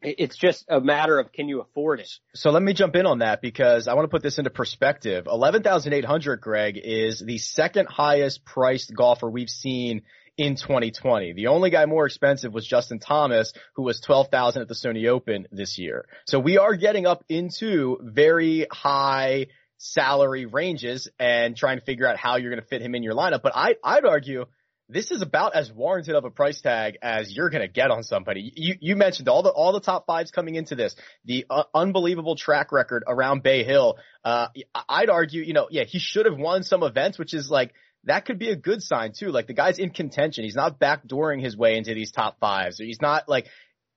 It's 0.03 0.37
just 0.37 0.65
a 0.69 0.79
matter 0.79 1.17
of 1.17 1.31
can 1.31 1.49
you 1.49 1.59
afford 1.59 1.99
it. 1.99 2.11
So 2.35 2.51
let 2.51 2.61
me 2.61 2.73
jump 2.73 2.95
in 2.95 3.07
on 3.07 3.19
that 3.19 3.41
because 3.41 3.87
I 3.87 3.95
want 3.95 4.03
to 4.03 4.09
put 4.09 4.21
this 4.21 4.37
into 4.37 4.51
perspective. 4.51 5.25
Eleven 5.25 5.63
thousand 5.63 5.93
eight 5.93 6.05
hundred, 6.05 6.39
Greg, 6.39 6.77
is 6.77 7.19
the 7.19 7.39
second 7.39 7.87
highest 7.89 8.45
priced 8.45 8.93
golfer 8.93 9.27
we've 9.27 9.49
seen 9.49 10.03
in 10.37 10.55
2020. 10.55 11.33
The 11.33 11.47
only 11.47 11.71
guy 11.71 11.85
more 11.87 12.05
expensive 12.05 12.53
was 12.53 12.65
Justin 12.65 12.99
Thomas, 12.99 13.53
who 13.73 13.81
was 13.81 13.99
12,000 13.99 14.61
at 14.61 14.67
the 14.67 14.75
Sony 14.75 15.07
Open 15.07 15.47
this 15.51 15.79
year. 15.79 16.05
So 16.27 16.39
we 16.39 16.59
are 16.59 16.75
getting 16.75 17.07
up 17.07 17.23
into 17.27 17.97
very 18.03 18.67
high 18.71 19.47
salary 19.77 20.45
ranges 20.45 21.07
and 21.19 21.55
trying 21.55 21.79
to 21.79 21.85
figure 21.85 22.07
out 22.07 22.17
how 22.17 22.37
you're 22.37 22.51
going 22.51 22.61
to 22.61 22.67
fit 22.67 22.81
him 22.81 22.95
in 22.95 23.03
your 23.03 23.13
lineup. 23.13 23.41
But 23.41 23.53
I, 23.55 23.75
I'd 23.83 24.05
argue 24.05 24.45
this 24.89 25.11
is 25.11 25.21
about 25.21 25.53
as 25.53 25.71
warranted 25.71 26.15
of 26.15 26.23
a 26.23 26.29
price 26.29 26.61
tag 26.61 26.97
as 27.01 27.35
you're 27.35 27.49
going 27.49 27.61
to 27.61 27.67
get 27.67 27.91
on 27.91 28.03
somebody. 28.03 28.51
You, 28.55 28.75
you 28.79 28.95
mentioned 28.95 29.27
all 29.27 29.43
the, 29.43 29.49
all 29.49 29.73
the 29.73 29.81
top 29.81 30.05
fives 30.05 30.31
coming 30.31 30.55
into 30.55 30.75
this, 30.75 30.95
the 31.25 31.45
uh, 31.49 31.63
unbelievable 31.73 32.35
track 32.35 32.71
record 32.71 33.03
around 33.05 33.43
Bay 33.43 33.63
Hill. 33.63 33.97
Uh, 34.23 34.47
I'd 34.87 35.09
argue, 35.09 35.43
you 35.43 35.53
know, 35.53 35.67
yeah, 35.69 35.83
he 35.83 35.99
should 35.99 36.25
have 36.25 36.37
won 36.37 36.63
some 36.63 36.83
events, 36.83 37.19
which 37.19 37.33
is 37.33 37.49
like, 37.49 37.73
that 38.05 38.25
could 38.25 38.39
be 38.39 38.49
a 38.49 38.55
good 38.55 38.81
sign 38.81 39.11
too. 39.11 39.29
Like 39.29 39.47
the 39.47 39.53
guy's 39.53 39.79
in 39.79 39.89
contention. 39.89 40.45
He's 40.45 40.55
not 40.55 40.79
backdooring 40.79 41.41
his 41.41 41.57
way 41.57 41.75
into 41.75 41.93
these 41.93 42.11
top 42.11 42.39
fives. 42.39 42.77
He's 42.77 43.01
not 43.01 43.27
like, 43.27 43.47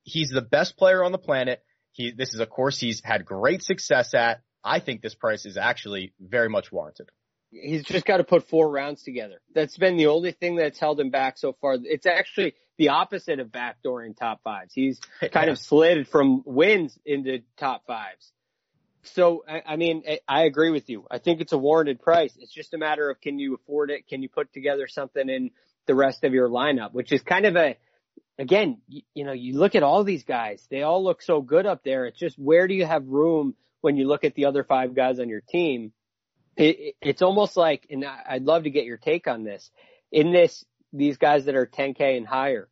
he's 0.02 0.30
the 0.30 0.42
best 0.42 0.76
player 0.76 1.04
on 1.04 1.12
the 1.12 1.18
planet. 1.18 1.62
He, 1.92 2.10
this 2.10 2.34
is 2.34 2.40
a 2.40 2.46
course 2.46 2.80
he's 2.80 3.00
had 3.04 3.25
great 3.25 3.62
success 3.62 4.12
at. 4.14 4.42
I 4.62 4.80
think 4.80 5.02
this 5.02 5.14
price 5.14 5.46
is 5.46 5.56
actually 5.56 6.12
very 6.20 6.48
much 6.48 6.70
warranted. 6.70 7.10
He's 7.50 7.82
just 7.82 8.04
got 8.04 8.18
to 8.18 8.24
put 8.24 8.48
four 8.48 8.70
rounds 8.70 9.02
together. 9.02 9.40
That's 9.54 9.76
been 9.76 9.96
the 9.96 10.06
only 10.06 10.32
thing 10.32 10.56
that's 10.56 10.78
held 10.78 11.00
him 11.00 11.10
back 11.10 11.36
so 11.36 11.56
far. 11.60 11.76
It's 11.82 12.06
actually 12.06 12.54
the 12.78 12.90
opposite 12.90 13.40
of 13.40 13.50
backdoor 13.50 14.02
backdooring 14.02 14.16
top 14.16 14.42
fives. 14.42 14.72
He's 14.72 15.00
kind 15.20 15.46
yeah. 15.46 15.52
of 15.52 15.58
slid 15.58 16.08
from 16.08 16.42
wins 16.46 16.96
into 17.04 17.40
top 17.56 17.86
fives. 17.86 18.32
So, 19.02 19.44
I, 19.48 19.62
I 19.66 19.76
mean, 19.76 20.02
I, 20.08 20.20
I 20.28 20.42
agree 20.44 20.70
with 20.70 20.88
you. 20.88 21.06
I 21.10 21.18
think 21.18 21.40
it's 21.40 21.52
a 21.52 21.58
warranted 21.58 22.00
price. 22.00 22.32
It's 22.38 22.52
just 22.52 22.74
a 22.74 22.78
matter 22.78 23.10
of 23.10 23.20
can 23.20 23.38
you 23.38 23.54
afford 23.54 23.90
it? 23.90 24.06
Can 24.08 24.22
you 24.22 24.28
put 24.28 24.52
together 24.52 24.86
something 24.86 25.28
in 25.28 25.50
the 25.86 25.94
rest 25.94 26.22
of 26.22 26.34
your 26.34 26.48
lineup, 26.48 26.92
which 26.92 27.10
is 27.10 27.22
kind 27.22 27.46
of 27.46 27.56
a, 27.56 27.76
again, 28.38 28.80
you, 28.88 29.02
you 29.14 29.24
know, 29.24 29.32
you 29.32 29.58
look 29.58 29.74
at 29.74 29.82
all 29.82 30.04
these 30.04 30.24
guys, 30.24 30.64
they 30.70 30.82
all 30.82 31.02
look 31.02 31.22
so 31.22 31.40
good 31.40 31.66
up 31.66 31.82
there. 31.82 32.06
It's 32.06 32.18
just 32.18 32.38
where 32.38 32.68
do 32.68 32.74
you 32.74 32.86
have 32.86 33.06
room 33.06 33.54
when 33.80 33.96
you 33.96 34.06
look 34.06 34.25
at 34.25 34.34
the 34.34 34.46
other 34.46 34.64
five 34.64 34.94
guys 34.94 35.20
on 35.20 35.28
your 35.28 35.40
team, 35.40 35.92
it, 36.56 36.94
it's 37.00 37.22
almost 37.22 37.56
like, 37.56 37.87
and 37.90 38.04
I'd 38.04 38.44
love 38.44 38.64
to 38.64 38.70
get 38.70 38.84
your 38.84 38.99
take 38.99 39.26
on 39.26 39.44
this. 39.44 39.70
In 40.12 40.32
this, 40.32 40.64
these 40.92 41.16
guys 41.16 41.44
that 41.46 41.54
are 41.54 41.66
10K 41.66 42.16
and 42.16 42.26
higher, 42.26 42.68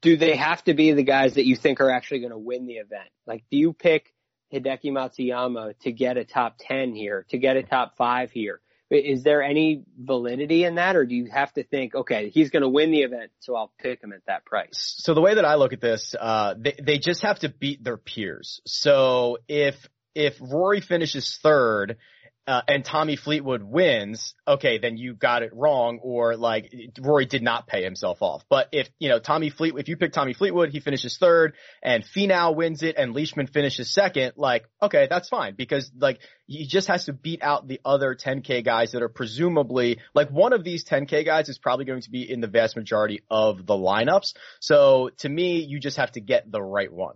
do 0.00 0.16
they 0.16 0.36
have 0.36 0.62
to 0.64 0.74
be 0.74 0.92
the 0.92 1.02
guys 1.02 1.34
that 1.34 1.46
you 1.46 1.56
think 1.56 1.80
are 1.80 1.90
actually 1.90 2.20
going 2.20 2.32
to 2.32 2.38
win 2.38 2.66
the 2.66 2.74
event? 2.74 3.08
Like, 3.26 3.44
do 3.50 3.56
you 3.56 3.72
pick 3.72 4.12
Hideki 4.52 4.86
Matsuyama 4.86 5.78
to 5.80 5.92
get 5.92 6.16
a 6.16 6.24
top 6.24 6.56
10 6.60 6.94
here, 6.94 7.24
to 7.30 7.38
get 7.38 7.56
a 7.56 7.62
top 7.62 7.96
five 7.96 8.30
here? 8.30 8.60
Is 8.90 9.22
there 9.22 9.42
any 9.42 9.84
validity 9.98 10.64
in 10.64 10.74
that 10.74 10.96
or 10.96 11.06
do 11.06 11.14
you 11.14 11.30
have 11.32 11.50
to 11.54 11.64
think, 11.64 11.94
okay, 11.94 12.28
he's 12.28 12.50
going 12.50 12.62
to 12.62 12.68
win 12.68 12.90
the 12.90 13.00
event, 13.00 13.30
so 13.40 13.56
I'll 13.56 13.72
pick 13.78 14.02
him 14.02 14.12
at 14.12 14.20
that 14.26 14.44
price? 14.44 14.96
So 14.98 15.14
the 15.14 15.22
way 15.22 15.36
that 15.36 15.46
I 15.46 15.54
look 15.54 15.72
at 15.72 15.80
this, 15.80 16.14
uh, 16.18 16.54
they, 16.58 16.74
they 16.82 16.98
just 16.98 17.22
have 17.22 17.38
to 17.38 17.48
beat 17.48 17.82
their 17.82 17.96
peers. 17.96 18.60
So 18.66 19.38
if, 19.48 19.88
if 20.14 20.36
Rory 20.40 20.80
finishes 20.80 21.38
third 21.42 21.98
uh, 22.44 22.60
and 22.66 22.84
Tommy 22.84 23.14
Fleetwood 23.14 23.62
wins, 23.62 24.34
okay, 24.48 24.78
then 24.78 24.96
you 24.96 25.14
got 25.14 25.44
it 25.44 25.54
wrong, 25.54 26.00
or 26.02 26.36
like 26.36 26.74
Rory 27.00 27.24
did 27.24 27.42
not 27.42 27.68
pay 27.68 27.84
himself 27.84 28.18
off. 28.20 28.42
But 28.48 28.68
if 28.72 28.88
you 28.98 29.08
know 29.10 29.20
Tommy 29.20 29.48
Fleetwood, 29.48 29.82
if 29.82 29.88
you 29.88 29.96
pick 29.96 30.12
Tommy 30.12 30.34
Fleetwood, 30.34 30.70
he 30.70 30.80
finishes 30.80 31.16
third, 31.18 31.54
and 31.82 32.04
Finau 32.04 32.56
wins 32.56 32.82
it, 32.82 32.96
and 32.98 33.14
Leishman 33.14 33.46
finishes 33.46 33.92
second, 33.92 34.32
like 34.36 34.64
okay, 34.82 35.06
that's 35.08 35.28
fine 35.28 35.54
because 35.54 35.92
like 35.96 36.18
he 36.46 36.66
just 36.66 36.88
has 36.88 37.04
to 37.04 37.12
beat 37.12 37.42
out 37.42 37.68
the 37.68 37.80
other 37.84 38.16
10k 38.16 38.64
guys 38.64 38.90
that 38.92 39.02
are 39.02 39.08
presumably 39.08 40.00
like 40.12 40.30
one 40.30 40.52
of 40.52 40.64
these 40.64 40.84
10k 40.84 41.24
guys 41.24 41.48
is 41.48 41.58
probably 41.58 41.84
going 41.84 42.02
to 42.02 42.10
be 42.10 42.28
in 42.28 42.40
the 42.40 42.48
vast 42.48 42.74
majority 42.76 43.22
of 43.30 43.66
the 43.66 43.74
lineups. 43.74 44.34
So 44.58 45.10
to 45.18 45.28
me, 45.28 45.60
you 45.60 45.78
just 45.78 45.98
have 45.98 46.10
to 46.12 46.20
get 46.20 46.50
the 46.50 46.60
right 46.62 46.92
one. 46.92 47.14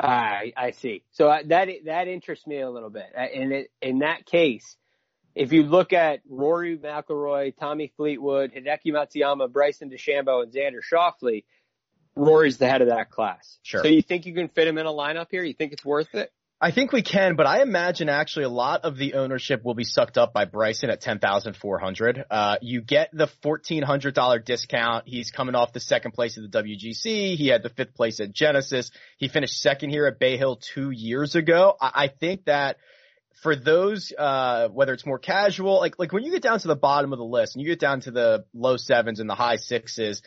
I 0.00 0.52
I 0.56 0.70
see. 0.72 1.02
So 1.12 1.26
that 1.46 1.68
that 1.84 2.08
interests 2.08 2.46
me 2.46 2.60
a 2.60 2.70
little 2.70 2.90
bit. 2.90 3.06
And 3.16 3.52
uh, 3.52 3.62
in 3.82 3.98
that 4.00 4.26
case, 4.26 4.76
if 5.34 5.52
you 5.52 5.64
look 5.64 5.92
at 5.92 6.20
Rory 6.28 6.76
McIlroy, 6.78 7.56
Tommy 7.56 7.92
Fleetwood, 7.96 8.52
Hideki 8.52 8.86
Matsuyama, 8.86 9.50
Bryson 9.50 9.90
DeChambeau, 9.90 10.42
and 10.42 10.52
Xander 10.52 10.80
Schauffele, 10.80 11.44
Rory's 12.16 12.58
the 12.58 12.68
head 12.68 12.82
of 12.82 12.88
that 12.88 13.10
class. 13.10 13.58
Sure. 13.62 13.82
So 13.82 13.88
you 13.88 14.02
think 14.02 14.26
you 14.26 14.34
can 14.34 14.48
fit 14.48 14.66
him 14.66 14.78
in 14.78 14.86
a 14.86 14.90
lineup 14.90 15.26
here? 15.30 15.42
You 15.42 15.54
think 15.54 15.72
it's 15.72 15.84
worth 15.84 16.14
it? 16.14 16.32
I 16.60 16.72
think 16.72 16.90
we 16.90 17.02
can, 17.02 17.36
but 17.36 17.46
I 17.46 17.62
imagine 17.62 18.08
actually 18.08 18.46
a 18.46 18.48
lot 18.48 18.84
of 18.84 18.96
the 18.96 19.14
ownership 19.14 19.64
will 19.64 19.74
be 19.74 19.84
sucked 19.84 20.18
up 20.18 20.32
by 20.32 20.44
Bryson 20.44 20.90
at 20.90 21.00
ten 21.00 21.20
thousand 21.20 21.54
four 21.54 21.78
hundred. 21.78 22.24
Uh, 22.28 22.56
you 22.60 22.80
get 22.80 23.10
the 23.12 23.28
fourteen 23.42 23.84
hundred 23.84 24.14
dollar 24.14 24.40
discount. 24.40 25.06
He's 25.06 25.30
coming 25.30 25.54
off 25.54 25.72
the 25.72 25.78
second 25.78 26.12
place 26.12 26.36
at 26.36 26.50
the 26.50 26.62
WGC. 26.62 27.36
He 27.36 27.46
had 27.46 27.62
the 27.62 27.68
fifth 27.68 27.94
place 27.94 28.18
at 28.18 28.32
Genesis. 28.32 28.90
He 29.18 29.28
finished 29.28 29.60
second 29.60 29.90
here 29.90 30.06
at 30.06 30.18
Bay 30.18 30.36
Hill 30.36 30.56
two 30.56 30.90
years 30.90 31.36
ago. 31.36 31.76
I, 31.80 31.90
I 31.94 32.08
think 32.08 32.46
that 32.46 32.78
for 33.40 33.54
those, 33.54 34.12
uh, 34.18 34.66
whether 34.66 34.92
it's 34.92 35.06
more 35.06 35.20
casual, 35.20 35.78
like 35.78 35.96
like 35.96 36.12
when 36.12 36.24
you 36.24 36.32
get 36.32 36.42
down 36.42 36.58
to 36.58 36.66
the 36.66 36.76
bottom 36.76 37.12
of 37.12 37.20
the 37.20 37.24
list 37.24 37.54
and 37.54 37.62
you 37.62 37.68
get 37.70 37.78
down 37.78 38.00
to 38.00 38.10
the 38.10 38.46
low 38.52 38.76
sevens 38.76 39.20
and 39.20 39.30
the 39.30 39.36
high 39.36 39.56
sixes, 39.56 40.22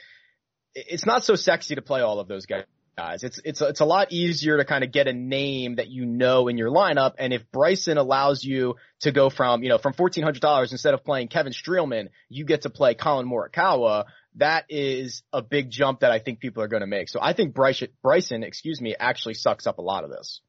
it's 0.75 1.05
not 1.05 1.25
so 1.25 1.35
sexy 1.35 1.75
to 1.75 1.81
play 1.81 1.99
all 1.99 2.21
of 2.21 2.29
those 2.29 2.45
guys 2.45 2.63
guys. 3.01 3.23
It's 3.23 3.39
it's 3.43 3.61
it's 3.61 3.79
a 3.79 3.85
lot 3.85 4.11
easier 4.11 4.57
to 4.57 4.65
kind 4.65 4.83
of 4.83 4.91
get 4.91 5.07
a 5.07 5.13
name 5.13 5.75
that 5.75 5.89
you 5.89 6.05
know 6.05 6.47
in 6.47 6.57
your 6.57 6.69
lineup. 6.69 7.13
And 7.17 7.33
if 7.33 7.49
Bryson 7.51 7.97
allows 7.97 8.43
you 8.43 8.75
to 9.01 9.11
go 9.11 9.29
from 9.29 9.63
you 9.63 9.69
know 9.69 9.77
from 9.77 9.93
fourteen 9.93 10.23
hundred 10.23 10.41
dollars 10.41 10.71
instead 10.71 10.93
of 10.93 11.03
playing 11.03 11.27
Kevin 11.27 11.53
Streelman, 11.53 12.09
you 12.29 12.45
get 12.45 12.63
to 12.63 12.69
play 12.69 12.93
Collin 12.93 13.27
Morikawa. 13.27 14.05
That 14.35 14.65
is 14.69 15.23
a 15.33 15.41
big 15.41 15.69
jump 15.69 16.01
that 16.01 16.11
I 16.11 16.19
think 16.19 16.39
people 16.39 16.63
are 16.63 16.69
going 16.69 16.81
to 16.81 16.87
make. 16.87 17.09
So 17.09 17.19
I 17.21 17.33
think 17.33 17.53
Bryson, 17.53 17.89
Bryson, 18.01 18.43
excuse 18.43 18.79
me, 18.79 18.95
actually 18.97 19.33
sucks 19.33 19.67
up 19.67 19.77
a 19.79 19.81
lot 19.81 20.03
of 20.03 20.09
this. 20.09 20.41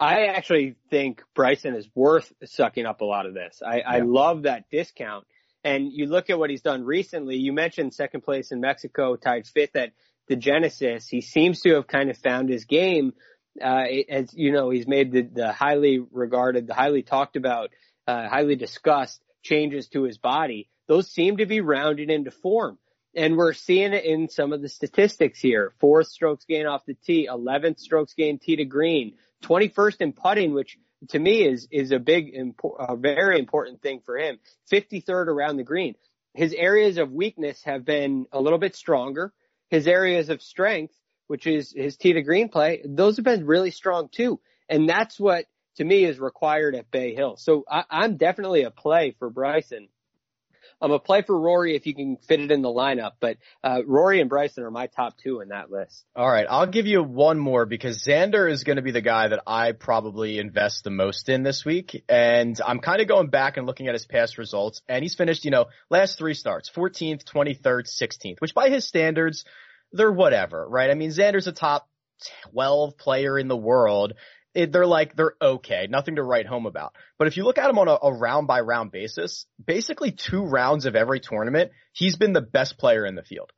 I 0.00 0.26
actually 0.26 0.74
think 0.90 1.22
Bryson 1.34 1.76
is 1.76 1.86
worth 1.94 2.32
sucking 2.44 2.86
up 2.86 3.02
a 3.02 3.04
lot 3.04 3.26
of 3.26 3.34
this. 3.34 3.62
I, 3.64 3.76
yeah. 3.76 3.82
I 3.86 3.98
love 4.00 4.42
that 4.42 4.64
discount. 4.72 5.24
And 5.62 5.92
you 5.92 6.06
look 6.06 6.28
at 6.30 6.38
what 6.40 6.50
he's 6.50 6.62
done 6.62 6.82
recently. 6.82 7.36
You 7.36 7.52
mentioned 7.52 7.94
second 7.94 8.22
place 8.22 8.50
in 8.50 8.60
Mexico, 8.60 9.14
tied 9.14 9.46
fifth 9.46 9.76
at 9.76 9.92
the 10.28 10.36
Genesis, 10.36 11.08
he 11.08 11.20
seems 11.20 11.60
to 11.62 11.74
have 11.74 11.86
kind 11.86 12.10
of 12.10 12.18
found 12.18 12.48
his 12.48 12.64
game. 12.64 13.12
Uh, 13.60 13.84
as 14.08 14.32
you 14.34 14.52
know, 14.52 14.70
he's 14.70 14.86
made 14.86 15.12
the, 15.12 15.22
the 15.22 15.52
highly 15.52 15.98
regarded, 16.10 16.66
the 16.66 16.74
highly 16.74 17.02
talked 17.02 17.36
about, 17.36 17.70
uh, 18.06 18.28
highly 18.28 18.56
discussed 18.56 19.22
changes 19.42 19.88
to 19.88 20.04
his 20.04 20.18
body. 20.18 20.68
Those 20.88 21.10
seem 21.10 21.38
to 21.38 21.46
be 21.46 21.60
rounded 21.60 22.10
into 22.10 22.30
form. 22.30 22.78
And 23.14 23.36
we're 23.36 23.52
seeing 23.52 23.92
it 23.92 24.04
in 24.04 24.28
some 24.28 24.54
of 24.54 24.62
the 24.62 24.70
statistics 24.70 25.38
here. 25.38 25.74
Fourth 25.80 26.08
strokes 26.08 26.46
gain 26.46 26.66
off 26.66 26.86
the 26.86 26.94
tee, 26.94 27.28
11th 27.30 27.78
strokes 27.78 28.14
gain 28.14 28.38
tee 28.38 28.56
to 28.56 28.64
green, 28.64 29.16
21st 29.42 30.00
in 30.00 30.12
putting, 30.14 30.54
which 30.54 30.78
to 31.08 31.18
me 31.18 31.44
is, 31.44 31.68
is 31.70 31.92
a 31.92 31.98
big, 31.98 32.34
a 32.78 32.96
very 32.96 33.38
important 33.38 33.82
thing 33.82 34.00
for 34.06 34.16
him. 34.16 34.38
53rd 34.72 35.26
around 35.26 35.58
the 35.58 35.62
green. 35.62 35.94
His 36.32 36.54
areas 36.54 36.96
of 36.96 37.12
weakness 37.12 37.62
have 37.64 37.84
been 37.84 38.26
a 38.32 38.40
little 38.40 38.58
bit 38.58 38.74
stronger 38.74 39.32
his 39.72 39.88
areas 39.88 40.28
of 40.28 40.42
strength, 40.42 40.94
which 41.28 41.46
is 41.46 41.72
his 41.74 41.96
tee 41.96 42.12
to 42.12 42.22
green 42.22 42.50
play, 42.50 42.82
those 42.84 43.16
have 43.16 43.24
been 43.24 43.46
really 43.46 43.70
strong 43.70 44.10
too. 44.12 44.38
And 44.68 44.86
that's 44.86 45.18
what 45.18 45.46
to 45.76 45.84
me 45.84 46.04
is 46.04 46.20
required 46.20 46.74
at 46.74 46.90
Bay 46.90 47.14
Hill. 47.14 47.36
So 47.38 47.64
I, 47.68 47.84
I'm 47.90 48.18
definitely 48.18 48.64
a 48.64 48.70
play 48.70 49.16
for 49.18 49.30
Bryson. 49.30 49.88
I'm 50.82 50.90
a 50.90 50.98
play 50.98 51.22
for 51.22 51.38
Rory 51.38 51.76
if 51.76 51.86
you 51.86 51.94
can 51.94 52.16
fit 52.16 52.40
it 52.40 52.50
in 52.50 52.60
the 52.60 52.68
lineup, 52.68 53.12
but 53.20 53.36
uh, 53.62 53.82
Rory 53.86 54.20
and 54.20 54.28
Bryson 54.28 54.64
are 54.64 54.70
my 54.70 54.88
top 54.88 55.16
two 55.16 55.40
in 55.40 55.48
that 55.48 55.70
list. 55.70 56.04
All 56.16 56.28
right, 56.28 56.46
I'll 56.48 56.66
give 56.66 56.86
you 56.86 57.04
one 57.04 57.38
more 57.38 57.64
because 57.66 58.02
Xander 58.02 58.50
is 58.50 58.64
going 58.64 58.76
to 58.76 58.82
be 58.82 58.90
the 58.90 59.00
guy 59.00 59.28
that 59.28 59.44
I 59.46 59.72
probably 59.72 60.38
invest 60.38 60.82
the 60.82 60.90
most 60.90 61.28
in 61.28 61.44
this 61.44 61.64
week, 61.64 62.04
and 62.08 62.60
I'm 62.66 62.80
kind 62.80 63.00
of 63.00 63.06
going 63.06 63.28
back 63.28 63.56
and 63.56 63.66
looking 63.66 63.86
at 63.86 63.94
his 63.94 64.06
past 64.06 64.38
results, 64.38 64.82
and 64.88 65.04
he's 65.04 65.14
finished, 65.14 65.44
you 65.44 65.52
know, 65.52 65.66
last 65.88 66.18
three 66.18 66.34
starts, 66.34 66.68
14th, 66.70 67.24
23rd, 67.24 67.86
16th, 67.86 68.40
which 68.40 68.54
by 68.54 68.68
his 68.68 68.84
standards, 68.84 69.44
they're 69.92 70.10
whatever, 70.10 70.66
right? 70.68 70.90
I 70.90 70.94
mean, 70.94 71.10
Xander's 71.10 71.46
a 71.46 71.52
top 71.52 71.88
12 72.50 72.98
player 72.98 73.38
in 73.38 73.48
the 73.48 73.56
world 73.56 74.14
it, 74.54 74.72
they're 74.72 74.86
like 74.86 75.16
they're 75.16 75.34
okay, 75.40 75.86
nothing 75.88 76.16
to 76.16 76.22
write 76.22 76.46
home 76.46 76.66
about. 76.66 76.94
But 77.18 77.28
if 77.28 77.36
you 77.36 77.44
look 77.44 77.58
at 77.58 77.70
him 77.70 77.78
on 77.78 77.88
a, 77.88 77.98
a 78.02 78.12
round 78.12 78.46
by 78.46 78.60
round 78.60 78.92
basis, 78.92 79.46
basically 79.64 80.12
two 80.12 80.44
rounds 80.44 80.86
of 80.86 80.94
every 80.94 81.20
tournament, 81.20 81.72
he's 81.92 82.16
been 82.16 82.32
the 82.32 82.42
best 82.42 82.78
player 82.78 83.06
in 83.06 83.14
the 83.14 83.22
field. 83.22 83.50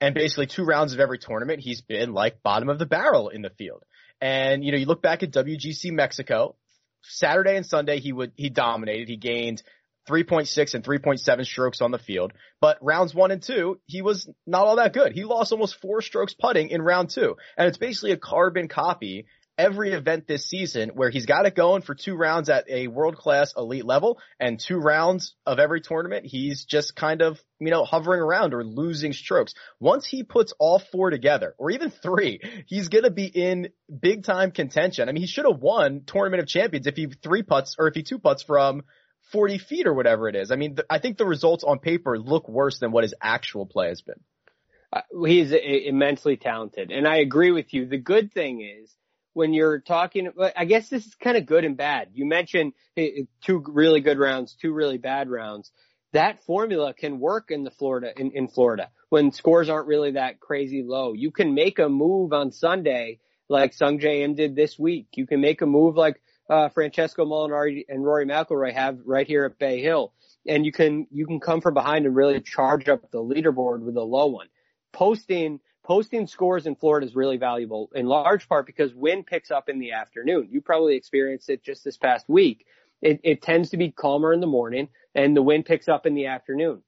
And 0.00 0.14
basically 0.14 0.46
two 0.46 0.64
rounds 0.64 0.94
of 0.94 1.00
every 1.00 1.18
tournament, 1.18 1.60
he's 1.60 1.82
been 1.82 2.12
like 2.12 2.42
bottom 2.42 2.68
of 2.68 2.78
the 2.78 2.86
barrel 2.86 3.28
in 3.28 3.42
the 3.42 3.50
field. 3.50 3.84
And 4.20 4.64
you 4.64 4.72
know, 4.72 4.78
you 4.78 4.86
look 4.86 5.02
back 5.02 5.22
at 5.22 5.30
WGC 5.30 5.92
Mexico, 5.92 6.56
Saturday 7.02 7.56
and 7.56 7.66
Sunday 7.66 8.00
he 8.00 8.12
would 8.12 8.32
he 8.36 8.50
dominated. 8.50 9.08
He 9.08 9.16
gained 9.16 9.62
3.6 10.08 10.74
and 10.74 10.82
3.7 10.82 11.46
strokes 11.46 11.80
on 11.80 11.90
the 11.90 11.98
field. 11.98 12.32
But 12.60 12.78
rounds 12.80 13.14
one 13.14 13.30
and 13.30 13.42
two, 13.42 13.78
he 13.86 14.02
was 14.02 14.28
not 14.46 14.66
all 14.66 14.76
that 14.76 14.92
good. 14.92 15.12
He 15.12 15.24
lost 15.24 15.52
almost 15.52 15.80
four 15.80 16.02
strokes 16.02 16.34
putting 16.34 16.70
in 16.70 16.82
round 16.82 17.10
two. 17.10 17.36
And 17.56 17.68
it's 17.68 17.78
basically 17.78 18.12
a 18.12 18.16
carbon 18.16 18.66
copy 18.66 19.26
every 19.60 19.92
event 19.92 20.26
this 20.26 20.46
season 20.46 20.90
where 20.94 21.10
he's 21.10 21.26
got 21.26 21.44
it 21.44 21.54
going 21.54 21.82
for 21.82 21.94
two 21.94 22.16
rounds 22.16 22.48
at 22.48 22.64
a 22.68 22.88
world 22.88 23.16
class 23.16 23.52
elite 23.56 23.84
level 23.84 24.18
and 24.38 24.58
two 24.58 24.78
rounds 24.78 25.34
of 25.44 25.58
every 25.58 25.80
tournament 25.80 26.24
he's 26.24 26.64
just 26.64 26.96
kind 26.96 27.20
of 27.20 27.38
you 27.58 27.70
know 27.70 27.84
hovering 27.84 28.20
around 28.20 28.54
or 28.54 28.64
losing 28.64 29.12
strokes. 29.12 29.52
Once 29.78 30.06
he 30.06 30.22
puts 30.22 30.54
all 30.58 30.78
four 30.78 31.10
together 31.10 31.54
or 31.58 31.70
even 31.70 31.90
three 31.90 32.40
he's 32.66 32.88
going 32.88 33.04
to 33.04 33.10
be 33.10 33.26
in 33.26 33.68
big 34.00 34.24
time 34.24 34.50
contention. 34.50 35.08
I 35.08 35.12
mean 35.12 35.20
he 35.20 35.26
should 35.26 35.44
have 35.44 35.60
won 35.60 36.02
tournament 36.06 36.42
of 36.42 36.48
champions 36.48 36.86
if 36.86 36.96
he 36.96 37.06
three 37.22 37.42
putts 37.42 37.76
or 37.78 37.86
if 37.86 37.94
he 37.94 38.02
two 38.02 38.18
putts 38.18 38.42
from 38.42 38.82
40 39.32 39.58
feet 39.58 39.86
or 39.86 39.94
whatever 39.94 40.28
it 40.28 40.36
is. 40.36 40.50
I 40.50 40.56
mean 40.56 40.76
th- 40.76 40.86
i 40.88 40.98
think 40.98 41.18
the 41.18 41.26
results 41.26 41.64
on 41.64 41.80
paper 41.80 42.18
look 42.18 42.48
worse 42.48 42.78
than 42.78 42.92
what 42.92 43.04
his 43.04 43.14
actual 43.20 43.66
play 43.66 43.88
has 43.88 44.00
been. 44.00 44.20
Uh, 44.92 45.02
he's 45.26 45.52
immensely 45.52 46.36
talented 46.36 46.90
and 46.90 47.06
i 47.06 47.18
agree 47.18 47.50
with 47.50 47.74
you. 47.74 47.86
The 47.86 47.98
good 47.98 48.32
thing 48.32 48.62
is 48.62 48.96
when 49.32 49.52
you're 49.54 49.78
talking, 49.78 50.30
I 50.56 50.64
guess 50.64 50.88
this 50.88 51.06
is 51.06 51.14
kind 51.14 51.36
of 51.36 51.46
good 51.46 51.64
and 51.64 51.76
bad. 51.76 52.08
You 52.14 52.26
mentioned 52.26 52.72
two 52.96 53.64
really 53.66 54.00
good 54.00 54.18
rounds, 54.18 54.56
two 54.60 54.72
really 54.72 54.98
bad 54.98 55.28
rounds. 55.28 55.70
That 56.12 56.42
formula 56.44 56.92
can 56.92 57.20
work 57.20 57.50
in 57.50 57.62
the 57.62 57.70
Florida, 57.70 58.12
in, 58.16 58.32
in 58.32 58.48
Florida 58.48 58.90
when 59.10 59.30
scores 59.32 59.68
aren't 59.68 59.86
really 59.86 60.12
that 60.12 60.40
crazy 60.40 60.82
low. 60.82 61.12
You 61.12 61.30
can 61.30 61.54
make 61.54 61.78
a 61.78 61.88
move 61.88 62.32
on 62.32 62.50
Sunday 62.50 63.20
like 63.48 63.72
Sungjae 63.72 64.22
Im 64.22 64.34
did 64.34 64.56
this 64.56 64.78
week. 64.78 65.06
You 65.14 65.26
can 65.26 65.40
make 65.40 65.62
a 65.62 65.66
move 65.66 65.96
like, 65.96 66.20
uh, 66.48 66.68
Francesco 66.70 67.24
Molinari 67.24 67.84
and 67.88 68.04
Rory 68.04 68.26
McIlroy 68.26 68.72
have 68.74 68.98
right 69.04 69.26
here 69.26 69.44
at 69.44 69.58
Bay 69.58 69.80
Hill. 69.80 70.12
And 70.48 70.66
you 70.66 70.72
can, 70.72 71.06
you 71.12 71.26
can 71.26 71.38
come 71.38 71.60
from 71.60 71.74
behind 71.74 72.06
and 72.06 72.16
really 72.16 72.40
charge 72.40 72.88
up 72.88 73.08
the 73.12 73.18
leaderboard 73.18 73.82
with 73.82 73.96
a 73.96 74.02
low 74.02 74.26
one. 74.26 74.48
Posting 74.92 75.60
posting 75.90 76.28
scores 76.28 76.68
in 76.68 76.76
Florida 76.76 77.04
is 77.04 77.16
really 77.16 77.36
valuable 77.36 77.90
in 77.96 78.06
large 78.06 78.48
part 78.48 78.64
because 78.64 78.94
wind 78.94 79.26
picks 79.26 79.50
up 79.50 79.68
in 79.68 79.80
the 79.80 79.90
afternoon. 79.90 80.46
You 80.48 80.60
probably 80.60 80.94
experienced 80.94 81.50
it 81.50 81.64
just 81.64 81.82
this 81.82 81.96
past 81.96 82.28
week. 82.28 82.64
It, 83.02 83.18
it 83.24 83.42
tends 83.42 83.70
to 83.70 83.76
be 83.76 83.90
calmer 83.90 84.32
in 84.32 84.38
the 84.38 84.46
morning 84.46 84.88
and 85.16 85.36
the 85.36 85.42
wind 85.42 85.66
picks 85.66 85.88
up 85.88 86.06
in 86.06 86.14
the 86.14 86.26
afternoon. 86.26 86.82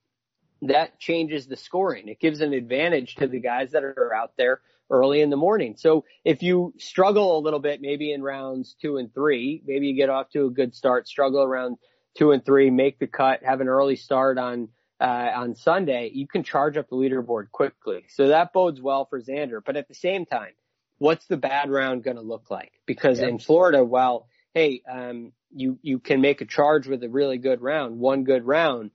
That 0.69 1.01
changes 1.01 1.49
the 1.49 1.57
scoring. 1.57 2.07
It 2.07 2.21
gives 2.21 2.43
an 2.43 2.53
advantage 2.53 3.17
to 3.17 3.27
the 3.27 3.41
guys 3.41 3.73
that 3.73 3.83
are 3.83 4.15
out 4.15 4.35
there 4.39 4.61
early 4.89 5.21
in 5.21 5.31
the 5.31 5.37
morning. 5.37 5.75
So 5.77 6.05
if 6.25 6.45
you 6.45 6.73
struggle 6.79 7.37
a 7.37 7.43
little 7.43 7.59
bit, 7.59 7.81
maybe 7.81 8.13
in 8.13 8.23
rounds 8.23 8.77
two 8.81 8.99
and 8.99 9.13
three, 9.13 9.65
maybe 9.67 9.89
you 9.89 9.97
get 9.97 10.11
off 10.11 10.31
to 10.35 10.47
a 10.47 10.51
good 10.51 10.77
start, 10.77 11.09
struggle 11.09 11.43
around 11.43 11.77
two 12.17 12.31
and 12.31 12.45
three, 12.45 12.71
make 12.71 13.01
the 13.01 13.09
cut, 13.09 13.43
have 13.43 13.61
an 13.61 13.67
early 13.67 13.97
start 13.97 14.39
on 14.39 14.69
uh, 15.03 15.33
on 15.35 15.57
Sunday, 15.57 16.13
you 16.15 16.29
can 16.29 16.45
charge 16.45 16.77
up 16.77 16.89
the 16.89 16.95
leaderboard 16.95 17.51
quickly. 17.51 18.05
So 18.09 18.29
that 18.29 18.53
bodes 18.53 18.81
well 18.81 19.05
for 19.05 19.21
Xander. 19.21 19.61
But 19.65 19.77
at 19.77 19.89
the 19.89 19.95
same 19.95 20.25
time, 20.25 20.53
what's 20.99 21.27
the 21.27 21.37
bad 21.37 21.71
round 21.71 22.05
going 22.05 22.17
to 22.17 22.23
look 22.23 22.51
like? 22.51 22.73
Because 22.87 23.19
in 23.19 23.41
Florida, 23.41 23.85
while 23.85 24.29
hey, 24.55 24.81
um, 24.89 25.33
you 25.51 25.79
you 25.83 25.99
can 25.99 26.21
make 26.21 26.41
a 26.41 26.45
charge 26.45 26.87
with 26.87 27.03
a 27.03 27.09
really 27.09 27.39
good 27.39 27.61
round, 27.61 27.99
one 27.99 28.23
good 28.23 28.47
round. 28.47 28.93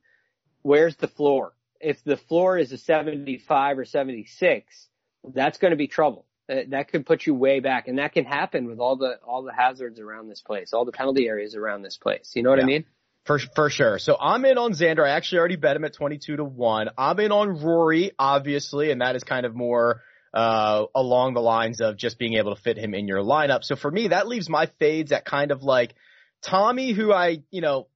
Where's 0.61 0.95
the 0.95 1.09
floor? 1.09 1.53
If 1.81 2.03
the 2.05 2.17
floor 2.17 2.57
is 2.57 2.71
a 2.71 2.77
75 2.77 3.77
or 3.77 3.85
76, 3.85 4.87
that's 5.33 5.57
going 5.57 5.71
to 5.71 5.77
be 5.77 5.87
trouble. 5.87 6.25
That 6.47 6.87
could 6.87 7.05
put 7.05 7.25
you 7.25 7.35
way 7.35 7.59
back, 7.59 7.89
and 7.89 7.99
that 7.99 8.13
can 8.13 8.23
happen 8.23 8.67
with 8.67 8.79
all 8.79 8.95
the 8.95 9.19
all 9.27 9.43
the 9.43 9.51
hazards 9.51 9.99
around 9.99 10.29
this 10.29 10.41
place, 10.41 10.71
all 10.71 10.85
the 10.85 10.93
penalty 10.93 11.27
areas 11.27 11.53
around 11.55 11.81
this 11.81 11.97
place. 11.97 12.31
You 12.33 12.43
know 12.43 12.49
what 12.51 12.59
yeah. 12.59 12.63
I 12.63 12.67
mean? 12.67 12.85
For 13.27 13.39
for 13.39 13.69
sure. 13.69 13.99
So 13.99 14.17
I'm 14.19 14.45
in 14.45 14.57
on 14.57 14.71
Xander. 14.71 15.05
I 15.05 15.09
actually 15.09 15.39
already 15.39 15.57
bet 15.57 15.75
him 15.75 15.83
at 15.83 15.93
22 15.93 16.37
to 16.37 16.43
one. 16.45 16.89
I'm 16.97 17.19
in 17.19 17.33
on 17.33 17.61
Rory, 17.61 18.11
obviously, 18.17 18.89
and 18.89 19.01
that 19.01 19.17
is 19.17 19.23
kind 19.23 19.45
of 19.45 19.53
more 19.53 20.01
uh, 20.33 20.85
along 20.95 21.33
the 21.33 21.41
lines 21.41 21.81
of 21.81 21.97
just 21.97 22.17
being 22.17 22.35
able 22.35 22.55
to 22.55 22.61
fit 22.61 22.77
him 22.77 22.93
in 22.93 23.05
your 23.05 23.19
lineup. 23.19 23.65
So 23.65 23.75
for 23.75 23.91
me, 23.91 24.09
that 24.09 24.27
leaves 24.27 24.49
my 24.49 24.67
fades 24.79 25.11
at 25.11 25.25
kind 25.25 25.51
of 25.51 25.61
like 25.61 25.93
Tommy, 26.41 26.93
who 26.93 27.11
I, 27.11 27.43
you 27.51 27.59
know, 27.59 27.87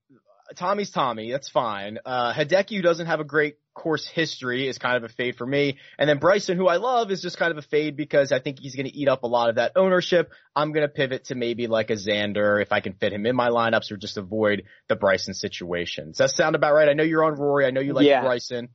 Tommy's 0.56 0.92
Tommy. 0.92 1.32
That's 1.32 1.50
fine. 1.50 2.00
Uh, 2.06 2.34
Hideki, 2.34 2.76
who 2.76 2.82
doesn't 2.82 3.08
have 3.08 3.22
a 3.22 3.24
great 3.24 3.56
course 3.74 4.08
history, 4.08 4.68
is 4.68 4.78
kind 4.78 4.98
of 4.98 5.04
a 5.04 5.10
fade 5.10 5.36
for 5.36 5.46
me. 5.46 5.78
And 5.98 6.10
then 6.10 6.20
Bryson, 6.20 6.58
who 6.58 6.68
I 6.68 6.78
love, 6.78 7.12
is 7.12 7.22
just 7.22 7.38
kind 7.38 7.52
of 7.52 7.58
a 7.58 7.62
fade 7.62 7.96
because 7.96 8.32
I 8.32 8.40
think 8.40 8.60
he's 8.60 8.76
going 8.76 8.88
to 8.88 8.96
eat 8.96 9.08
up 9.08 9.24
a 9.24 9.28
lot 9.28 9.50
of 9.50 9.56
that 9.56 9.74
ownership. 9.76 10.32
I'm 10.56 10.72
going 10.72 10.84
to 10.84 10.94
pivot 10.94 11.26
to 11.26 11.36
maybe 11.36 11.68
like 11.68 11.90
a 11.90 11.96
Xander 11.96 12.62
if 12.62 12.72
I 12.72 12.80
can 12.80 12.94
fit 12.94 13.14
him 13.14 13.26
in 13.26 13.36
my 13.36 13.50
lineups 13.50 13.92
or 13.92 13.98
just 13.98 14.18
avoid 14.18 14.64
the 14.88 14.96
Bryson 14.96 15.34
situation. 15.34 16.10
Does 16.10 16.18
that 16.18 16.30
sound 16.32 16.56
about 16.56 16.74
right? 16.74 16.90
I 16.90 16.94
know 16.94 17.04
you're 17.04 17.24
on 17.24 17.36
Rory. 17.36 17.66
I 17.66 17.72
know 17.72 17.82
you 17.82 17.94
like 17.94 18.06
yeah. 18.06 18.22
Bryson. 18.22 18.70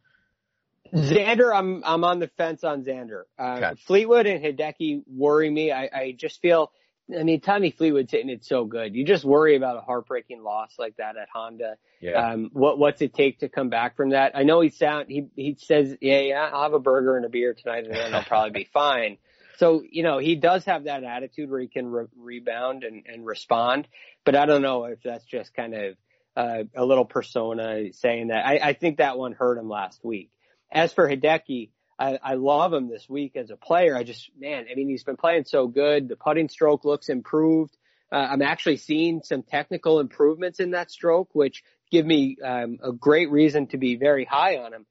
Xander, 0.94 1.54
I'm 1.54 1.82
I'm 1.84 2.04
on 2.04 2.20
the 2.20 2.28
fence 2.36 2.64
on 2.64 2.84
Xander. 2.84 3.22
Uh, 3.38 3.56
okay. 3.56 3.80
Fleetwood 3.86 4.26
and 4.26 4.42
Hideki 4.42 5.02
worry 5.08 5.50
me. 5.50 5.72
I, 5.72 5.90
I 5.92 6.14
just 6.16 6.40
feel. 6.40 6.70
I 7.14 7.22
mean, 7.22 7.40
Tommy 7.40 7.70
Fleetwood's 7.70 8.10
hitting 8.10 8.30
it 8.30 8.44
so 8.44 8.64
good. 8.64 8.96
You 8.96 9.04
just 9.04 9.24
worry 9.24 9.56
about 9.56 9.76
a 9.76 9.80
heartbreaking 9.80 10.42
loss 10.42 10.74
like 10.78 10.96
that 10.96 11.16
at 11.16 11.28
Honda. 11.32 11.76
Yeah. 12.00 12.30
Um, 12.30 12.50
what 12.52 12.78
what's 12.78 13.00
it 13.00 13.14
take 13.14 13.40
to 13.40 13.48
come 13.48 13.68
back 13.68 13.96
from 13.96 14.10
that? 14.10 14.32
I 14.34 14.42
know 14.42 14.60
he 14.60 14.70
sound 14.70 15.06
he 15.08 15.28
he 15.36 15.56
says, 15.58 15.96
yeah, 16.00 16.20
yeah, 16.20 16.50
I'll 16.52 16.64
have 16.64 16.74
a 16.74 16.80
burger 16.80 17.16
and 17.16 17.24
a 17.24 17.28
beer 17.28 17.54
tonight, 17.54 17.84
and 17.84 17.94
then 17.94 18.14
I'll 18.14 18.24
probably 18.24 18.50
be 18.50 18.68
fine. 18.72 19.18
So 19.58 19.82
you 19.88 20.02
know, 20.02 20.18
he 20.18 20.34
does 20.34 20.64
have 20.64 20.84
that 20.84 21.04
attitude 21.04 21.48
where 21.48 21.60
he 21.60 21.68
can 21.68 21.86
re- 21.86 22.06
rebound 22.16 22.82
and 22.82 23.04
and 23.06 23.24
respond. 23.24 23.86
But 24.24 24.34
I 24.34 24.46
don't 24.46 24.62
know 24.62 24.84
if 24.84 25.02
that's 25.04 25.24
just 25.24 25.54
kind 25.54 25.74
of 25.74 25.96
uh, 26.36 26.64
a 26.74 26.84
little 26.84 27.04
persona 27.04 27.92
saying 27.92 28.28
that. 28.28 28.44
I, 28.44 28.58
I 28.62 28.72
think 28.72 28.98
that 28.98 29.16
one 29.16 29.32
hurt 29.32 29.58
him 29.58 29.68
last 29.68 30.04
week. 30.04 30.30
As 30.72 30.92
for 30.92 31.08
Hideki, 31.08 31.70
I, 31.98 32.18
I 32.22 32.34
love 32.34 32.72
him 32.72 32.88
this 32.88 33.08
week 33.08 33.36
as 33.36 33.50
a 33.50 33.56
player. 33.56 33.96
I 33.96 34.02
just, 34.02 34.30
man, 34.38 34.66
I 34.70 34.74
mean, 34.74 34.88
he's 34.88 35.04
been 35.04 35.16
playing 35.16 35.44
so 35.44 35.66
good. 35.66 36.08
The 36.08 36.16
putting 36.16 36.48
stroke 36.48 36.84
looks 36.84 37.08
improved. 37.08 37.76
Uh, 38.12 38.16
I'm 38.16 38.42
actually 38.42 38.76
seeing 38.76 39.22
some 39.22 39.42
technical 39.42 39.98
improvements 40.00 40.60
in 40.60 40.72
that 40.72 40.90
stroke, 40.90 41.30
which 41.32 41.64
give 41.90 42.06
me 42.06 42.36
um, 42.44 42.78
a 42.82 42.92
great 42.92 43.30
reason 43.30 43.66
to 43.68 43.78
be 43.78 43.96
very 43.96 44.24
high 44.24 44.58
on 44.58 44.72
him. 44.72 44.86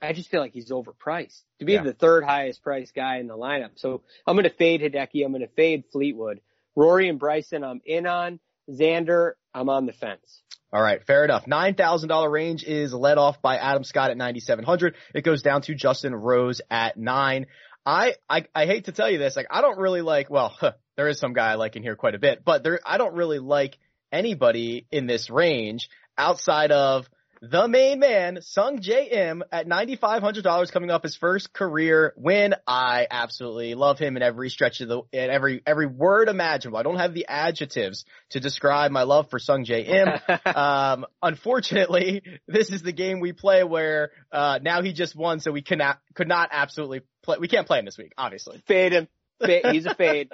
I 0.00 0.12
just 0.12 0.30
feel 0.30 0.40
like 0.40 0.52
he's 0.52 0.70
overpriced 0.70 1.42
to 1.60 1.64
be 1.64 1.74
yeah. 1.74 1.82
the 1.82 1.92
third 1.92 2.24
highest 2.24 2.62
priced 2.62 2.94
guy 2.94 3.18
in 3.18 3.28
the 3.28 3.36
lineup. 3.36 3.70
So 3.76 4.02
I'm 4.26 4.34
going 4.34 4.44
to 4.44 4.50
fade 4.50 4.80
Hideki. 4.80 5.24
I'm 5.24 5.30
going 5.30 5.42
to 5.42 5.54
fade 5.54 5.84
Fleetwood. 5.92 6.40
Rory 6.74 7.08
and 7.08 7.18
Bryson, 7.18 7.62
I'm 7.62 7.80
in 7.84 8.06
on. 8.06 8.40
Xander, 8.70 9.32
I'm 9.54 9.68
on 9.68 9.86
the 9.86 9.92
fence. 9.92 10.42
All 10.72 10.82
right, 10.82 11.04
fair 11.04 11.22
enough. 11.24 11.44
$9,000 11.44 12.30
range 12.32 12.64
is 12.64 12.94
led 12.94 13.18
off 13.18 13.42
by 13.42 13.58
Adam 13.58 13.84
Scott 13.84 14.10
at 14.10 14.16
9,700. 14.16 14.94
It 15.14 15.22
goes 15.22 15.42
down 15.42 15.60
to 15.62 15.74
Justin 15.74 16.14
Rose 16.14 16.62
at 16.70 16.96
9. 16.96 17.46
I, 17.84 18.14
I, 18.28 18.46
I 18.54 18.64
hate 18.64 18.86
to 18.86 18.92
tell 18.92 19.10
you 19.10 19.18
this, 19.18 19.36
like, 19.36 19.48
I 19.50 19.60
don't 19.60 19.78
really 19.78 20.00
like, 20.00 20.30
well, 20.30 20.48
huh, 20.48 20.72
there 20.96 21.08
is 21.08 21.18
some 21.18 21.34
guy 21.34 21.52
I 21.52 21.54
like 21.56 21.76
in 21.76 21.82
here 21.82 21.96
quite 21.96 22.14
a 22.14 22.18
bit, 22.18 22.42
but 22.44 22.62
there, 22.62 22.80
I 22.86 22.96
don't 22.96 23.14
really 23.14 23.38
like 23.38 23.76
anybody 24.10 24.86
in 24.90 25.06
this 25.06 25.28
range 25.28 25.90
outside 26.16 26.72
of 26.72 27.06
the 27.42 27.66
main 27.66 27.98
man, 27.98 28.38
Sung 28.40 28.80
Im, 28.80 29.42
at 29.50 29.66
$9,500 29.66 30.70
coming 30.70 30.92
off 30.92 31.02
his 31.02 31.16
first 31.16 31.52
career 31.52 32.14
win. 32.16 32.54
I 32.68 33.08
absolutely 33.10 33.74
love 33.74 33.98
him 33.98 34.16
in 34.16 34.22
every 34.22 34.48
stretch 34.48 34.80
of 34.80 34.86
the, 34.86 35.02
in 35.10 35.28
every, 35.28 35.60
every 35.66 35.88
word 35.88 36.28
imaginable. 36.28 36.78
I 36.78 36.84
don't 36.84 36.98
have 36.98 37.14
the 37.14 37.26
adjectives 37.28 38.04
to 38.30 38.38
describe 38.38 38.92
my 38.92 39.02
love 39.02 39.28
for 39.28 39.40
Sung 39.40 39.64
Im. 39.66 40.08
um, 40.54 41.04
unfortunately, 41.20 42.22
this 42.46 42.70
is 42.70 42.82
the 42.82 42.92
game 42.92 43.18
we 43.18 43.32
play 43.32 43.64
where, 43.64 44.12
uh, 44.30 44.60
now 44.62 44.80
he 44.82 44.92
just 44.92 45.16
won, 45.16 45.40
so 45.40 45.50
we 45.50 45.62
cannot, 45.62 45.98
could 46.14 46.28
not 46.28 46.50
absolutely 46.52 47.00
play, 47.24 47.38
we 47.40 47.48
can't 47.48 47.66
play 47.66 47.80
him 47.80 47.84
this 47.86 47.98
week, 47.98 48.12
obviously. 48.16 48.62
Fade 48.68 48.92
him. 48.92 49.08
Fade. 49.44 49.66
He's 49.72 49.86
a 49.86 49.94
fade. 49.96 50.30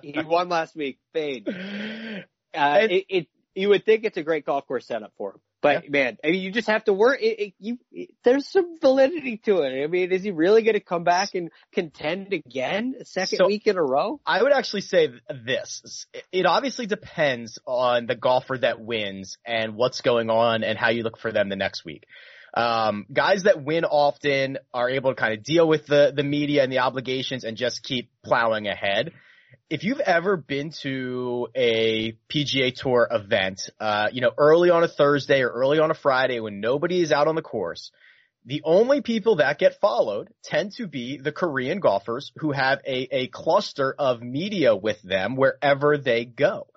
he 0.00 0.14
won 0.22 0.48
last 0.48 0.74
week. 0.74 0.98
Fade. 1.12 1.46
Uh, 2.54 2.86
it, 2.88 3.04
it, 3.10 3.28
you 3.54 3.68
would 3.68 3.84
think 3.84 4.04
it's 4.04 4.16
a 4.16 4.22
great 4.22 4.46
golf 4.46 4.66
course 4.66 4.86
setup 4.86 5.12
for 5.18 5.32
him. 5.32 5.40
But 5.62 5.84
yeah. 5.84 5.90
man, 5.90 6.18
I 6.22 6.28
mean, 6.28 6.42
you 6.42 6.52
just 6.52 6.68
have 6.68 6.84
to 6.84 6.92
work. 6.92 7.20
It, 7.20 7.40
it, 7.40 7.54
you, 7.58 7.78
it, 7.90 8.10
there's 8.24 8.48
some 8.48 8.78
validity 8.80 9.38
to 9.44 9.62
it. 9.62 9.82
I 9.82 9.86
mean, 9.86 10.12
is 10.12 10.22
he 10.22 10.30
really 10.30 10.62
going 10.62 10.74
to 10.74 10.80
come 10.80 11.04
back 11.04 11.34
and 11.34 11.50
contend 11.72 12.32
again 12.32 12.94
a 13.00 13.04
second 13.04 13.38
so, 13.38 13.46
week 13.46 13.66
in 13.66 13.76
a 13.76 13.82
row? 13.82 14.20
I 14.26 14.42
would 14.42 14.52
actually 14.52 14.82
say 14.82 15.08
this. 15.44 16.06
It 16.30 16.46
obviously 16.46 16.86
depends 16.86 17.58
on 17.66 18.06
the 18.06 18.14
golfer 18.14 18.58
that 18.58 18.80
wins 18.80 19.38
and 19.46 19.74
what's 19.74 20.02
going 20.02 20.30
on 20.30 20.62
and 20.62 20.78
how 20.78 20.90
you 20.90 21.02
look 21.02 21.18
for 21.18 21.32
them 21.32 21.48
the 21.48 21.56
next 21.56 21.84
week. 21.84 22.04
Um, 22.54 23.04
guys 23.12 23.42
that 23.42 23.62
win 23.62 23.84
often 23.84 24.58
are 24.72 24.88
able 24.88 25.10
to 25.10 25.16
kind 25.16 25.34
of 25.34 25.42
deal 25.42 25.68
with 25.68 25.86
the, 25.86 26.12
the 26.14 26.22
media 26.22 26.62
and 26.62 26.72
the 26.72 26.78
obligations 26.78 27.44
and 27.44 27.56
just 27.56 27.82
keep 27.82 28.10
plowing 28.24 28.66
ahead 28.66 29.12
if 29.68 29.82
you've 29.82 30.00
ever 30.00 30.36
been 30.36 30.70
to 30.82 31.48
a 31.54 32.12
PGA 32.32 32.74
Tour 32.74 33.08
event, 33.10 33.68
uh, 33.80 34.08
you 34.12 34.20
know, 34.20 34.30
early 34.38 34.70
on 34.70 34.84
a 34.84 34.88
Thursday 34.88 35.42
or 35.42 35.48
early 35.48 35.78
on 35.78 35.90
a 35.90 35.94
Friday 35.94 36.38
when 36.40 36.60
nobody 36.60 37.00
is 37.00 37.10
out 37.10 37.26
on 37.26 37.34
the 37.34 37.42
course, 37.42 37.90
the 38.44 38.62
only 38.64 39.00
people 39.00 39.36
that 39.36 39.58
get 39.58 39.80
followed 39.80 40.28
tend 40.44 40.72
to 40.76 40.86
be 40.86 41.18
the 41.18 41.32
Korean 41.32 41.80
golfers 41.80 42.30
who 42.36 42.52
have 42.52 42.78
a, 42.86 43.08
a 43.10 43.26
cluster 43.26 43.92
of 43.98 44.22
media 44.22 44.76
with 44.76 45.02
them 45.02 45.34
wherever 45.34 45.98
they 45.98 46.24
go. 46.24 46.68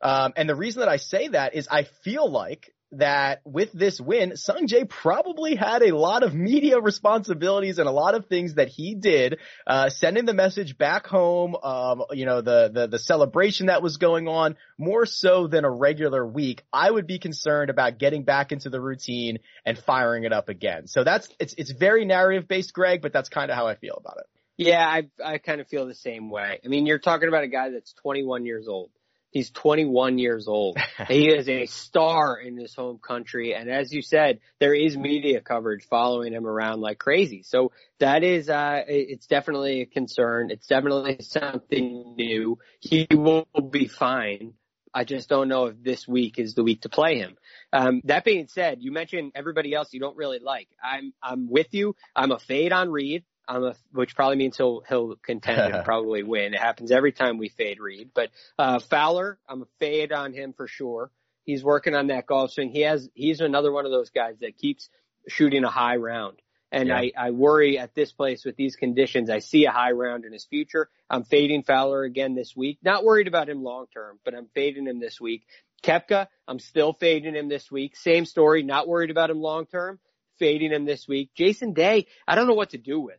Um, 0.00 0.32
and 0.36 0.48
the 0.48 0.54
reason 0.54 0.80
that 0.80 0.88
I 0.88 0.96
say 0.96 1.28
that 1.28 1.54
is 1.54 1.68
I 1.70 1.86
feel 2.02 2.30
like 2.30 2.72
that 2.92 3.40
with 3.44 3.72
this 3.72 4.00
win, 4.00 4.32
Sungjae 4.32 4.88
probably 4.88 5.54
had 5.54 5.82
a 5.82 5.96
lot 5.96 6.22
of 6.22 6.34
media 6.34 6.80
responsibilities 6.80 7.78
and 7.78 7.88
a 7.88 7.92
lot 7.92 8.14
of 8.14 8.26
things 8.26 8.54
that 8.54 8.68
he 8.68 8.94
did, 8.94 9.38
uh, 9.66 9.90
sending 9.90 10.24
the 10.24 10.34
message 10.34 10.78
back 10.78 11.06
home, 11.06 11.54
um, 11.56 12.04
you 12.12 12.24
know, 12.24 12.40
the, 12.40 12.70
the, 12.72 12.86
the 12.86 12.98
celebration 12.98 13.66
that 13.66 13.82
was 13.82 13.98
going 13.98 14.26
on 14.28 14.56
more 14.78 15.04
so 15.04 15.46
than 15.46 15.64
a 15.64 15.70
regular 15.70 16.26
week. 16.26 16.62
I 16.72 16.90
would 16.90 17.06
be 17.06 17.18
concerned 17.18 17.70
about 17.70 17.98
getting 17.98 18.24
back 18.24 18.52
into 18.52 18.70
the 18.70 18.80
routine 18.80 19.40
and 19.66 19.76
firing 19.78 20.24
it 20.24 20.32
up 20.32 20.48
again. 20.48 20.86
So 20.86 21.04
that's, 21.04 21.28
it's, 21.38 21.54
it's 21.58 21.72
very 21.72 22.04
narrative 22.04 22.48
based, 22.48 22.72
Greg, 22.72 23.02
but 23.02 23.12
that's 23.12 23.28
kind 23.28 23.50
of 23.50 23.56
how 23.56 23.66
I 23.66 23.74
feel 23.74 23.96
about 23.98 24.18
it. 24.18 24.26
Yeah, 24.56 24.84
I, 24.84 25.08
I 25.24 25.38
kind 25.38 25.60
of 25.60 25.68
feel 25.68 25.86
the 25.86 25.94
same 25.94 26.30
way. 26.30 26.58
I 26.64 26.68
mean, 26.68 26.84
you're 26.84 26.98
talking 26.98 27.28
about 27.28 27.44
a 27.44 27.48
guy 27.48 27.70
that's 27.70 27.92
21 28.02 28.44
years 28.44 28.66
old. 28.66 28.90
He's 29.30 29.50
21 29.50 30.18
years 30.18 30.48
old. 30.48 30.78
he 31.08 31.28
is 31.28 31.48
a 31.48 31.66
star 31.66 32.36
in 32.38 32.56
his 32.56 32.74
home 32.74 32.98
country. 32.98 33.54
And 33.54 33.70
as 33.70 33.92
you 33.92 34.02
said, 34.02 34.40
there 34.58 34.74
is 34.74 34.96
media 34.96 35.40
coverage 35.40 35.84
following 35.88 36.32
him 36.32 36.46
around 36.46 36.80
like 36.80 36.98
crazy. 36.98 37.42
So 37.42 37.72
that 38.00 38.24
is, 38.24 38.48
uh, 38.48 38.82
it's 38.86 39.26
definitely 39.26 39.82
a 39.82 39.86
concern. 39.86 40.50
It's 40.50 40.66
definitely 40.66 41.18
something 41.20 42.14
new. 42.16 42.58
He 42.80 43.06
will 43.12 43.46
be 43.70 43.86
fine. 43.86 44.54
I 44.94 45.04
just 45.04 45.28
don't 45.28 45.48
know 45.48 45.66
if 45.66 45.82
this 45.82 46.08
week 46.08 46.38
is 46.38 46.54
the 46.54 46.64
week 46.64 46.82
to 46.82 46.88
play 46.88 47.18
him. 47.18 47.36
Um, 47.72 48.00
that 48.04 48.24
being 48.24 48.48
said, 48.48 48.78
you 48.80 48.90
mentioned 48.90 49.32
everybody 49.34 49.74
else 49.74 49.92
you 49.92 50.00
don't 50.00 50.16
really 50.16 50.38
like. 50.42 50.68
I'm, 50.82 51.12
I'm 51.22 51.50
with 51.50 51.68
you. 51.72 51.94
I'm 52.16 52.32
a 52.32 52.38
fade 52.38 52.72
on 52.72 52.90
Reed. 52.90 53.24
I'm 53.48 53.64
a, 53.64 53.74
which 53.92 54.14
probably 54.14 54.36
means 54.36 54.56
he'll 54.56 54.82
he'll 54.88 55.16
contend 55.16 55.74
and 55.74 55.84
probably 55.84 56.22
win. 56.22 56.54
It 56.54 56.60
happens 56.60 56.90
every 56.90 57.12
time 57.12 57.38
we 57.38 57.48
fade 57.48 57.80
Reed. 57.80 58.10
But 58.14 58.30
uh, 58.58 58.78
Fowler, 58.78 59.38
I'm 59.48 59.62
a 59.62 59.66
fade 59.78 60.12
on 60.12 60.34
him 60.34 60.52
for 60.52 60.68
sure. 60.68 61.10
He's 61.44 61.64
working 61.64 61.94
on 61.94 62.08
that 62.08 62.26
golf 62.26 62.52
swing. 62.52 62.70
He 62.70 62.82
has 62.82 63.08
he's 63.14 63.40
another 63.40 63.72
one 63.72 63.86
of 63.86 63.90
those 63.90 64.10
guys 64.10 64.36
that 64.40 64.58
keeps 64.58 64.90
shooting 65.28 65.64
a 65.64 65.70
high 65.70 65.96
round. 65.96 66.38
And 66.70 66.88
yeah. 66.88 66.98
I, 66.98 67.12
I 67.16 67.30
worry 67.30 67.78
at 67.78 67.94
this 67.94 68.12
place 68.12 68.44
with 68.44 68.56
these 68.56 68.76
conditions. 68.76 69.30
I 69.30 69.38
see 69.38 69.64
a 69.64 69.70
high 69.70 69.92
round 69.92 70.26
in 70.26 70.34
his 70.34 70.44
future. 70.44 70.90
I'm 71.08 71.24
fading 71.24 71.62
Fowler 71.62 72.02
again 72.02 72.34
this 72.34 72.54
week. 72.54 72.78
Not 72.82 73.04
worried 73.04 73.28
about 73.28 73.48
him 73.48 73.62
long 73.62 73.86
term, 73.94 74.18
but 74.22 74.34
I'm 74.34 74.48
fading 74.54 74.86
him 74.86 75.00
this 75.00 75.18
week. 75.18 75.46
Koepka, 75.82 76.26
I'm 76.46 76.58
still 76.58 76.92
fading 76.92 77.34
him 77.34 77.48
this 77.48 77.70
week. 77.70 77.96
Same 77.96 78.26
story. 78.26 78.62
Not 78.62 78.86
worried 78.86 79.10
about 79.10 79.30
him 79.30 79.40
long 79.40 79.64
term. 79.64 79.98
Fading 80.38 80.72
him 80.72 80.84
this 80.84 81.08
week. 81.08 81.30
Jason 81.34 81.72
Day, 81.72 82.06
I 82.26 82.34
don't 82.34 82.46
know 82.46 82.54
what 82.54 82.70
to 82.70 82.78
do 82.78 83.00
with. 83.00 83.18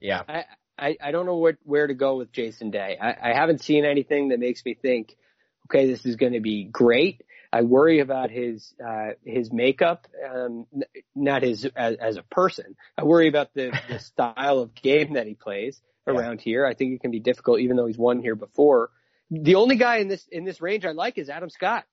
Yeah. 0.00 0.22
I, 0.28 0.44
I, 0.78 0.96
I 1.02 1.10
don't 1.10 1.26
know 1.26 1.36
what, 1.36 1.56
where 1.64 1.86
to 1.86 1.94
go 1.94 2.16
with 2.16 2.32
Jason 2.32 2.70
Day. 2.70 2.96
I, 3.00 3.30
I 3.30 3.34
haven't 3.34 3.62
seen 3.62 3.84
anything 3.84 4.28
that 4.28 4.38
makes 4.38 4.64
me 4.64 4.74
think, 4.74 5.16
okay, 5.66 5.86
this 5.86 6.06
is 6.06 6.16
going 6.16 6.34
to 6.34 6.40
be 6.40 6.64
great. 6.64 7.22
I 7.52 7.62
worry 7.62 8.00
about 8.00 8.30
his 8.30 8.74
uh, 8.86 9.12
his 9.24 9.50
makeup, 9.50 10.06
um, 10.30 10.66
not 11.14 11.42
his 11.42 11.64
as, 11.64 11.96
as 11.96 12.16
a 12.16 12.22
person. 12.22 12.76
I 12.96 13.04
worry 13.04 13.28
about 13.28 13.54
the, 13.54 13.72
the 13.88 13.98
style 13.98 14.58
of 14.58 14.74
game 14.74 15.14
that 15.14 15.26
he 15.26 15.34
plays 15.34 15.80
around 16.06 16.40
yeah. 16.40 16.44
here. 16.44 16.66
I 16.66 16.74
think 16.74 16.94
it 16.94 17.00
can 17.00 17.10
be 17.10 17.20
difficult, 17.20 17.60
even 17.60 17.76
though 17.76 17.86
he's 17.86 17.98
won 17.98 18.20
here 18.20 18.34
before. 18.34 18.90
The 19.30 19.54
only 19.54 19.76
guy 19.76 19.96
in 19.96 20.08
this 20.08 20.26
in 20.30 20.44
this 20.44 20.60
range 20.60 20.84
I 20.84 20.92
like 20.92 21.16
is 21.16 21.30
Adam 21.30 21.48
Scott. 21.48 21.84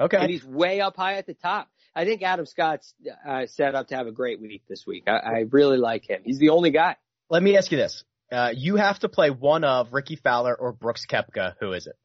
Okay. 0.00 0.16
And 0.16 0.30
he's 0.30 0.44
way 0.44 0.80
up 0.80 0.96
high 0.96 1.14
at 1.14 1.26
the 1.26 1.34
top. 1.34 1.68
I 1.94 2.06
think 2.06 2.22
Adam 2.22 2.46
Scott's 2.46 2.94
uh, 3.26 3.46
set 3.46 3.74
up 3.74 3.88
to 3.88 3.96
have 3.96 4.06
a 4.06 4.12
great 4.12 4.40
week 4.40 4.62
this 4.66 4.86
week. 4.86 5.04
I, 5.06 5.18
I 5.18 5.44
really 5.50 5.76
like 5.76 6.08
him. 6.08 6.22
He's 6.24 6.38
the 6.38 6.48
only 6.48 6.70
guy. 6.70 6.96
Let 7.32 7.42
me 7.42 7.56
ask 7.56 7.72
you 7.72 7.78
this. 7.78 8.04
Uh, 8.30 8.50
you 8.54 8.76
have 8.76 8.98
to 8.98 9.08
play 9.08 9.30
one 9.30 9.64
of 9.64 9.94
Rickie 9.94 10.16
Fowler 10.16 10.54
or 10.54 10.70
Brooks 10.70 11.06
Koepka. 11.10 11.54
Who 11.60 11.72
is 11.72 11.86
it? 11.86 11.96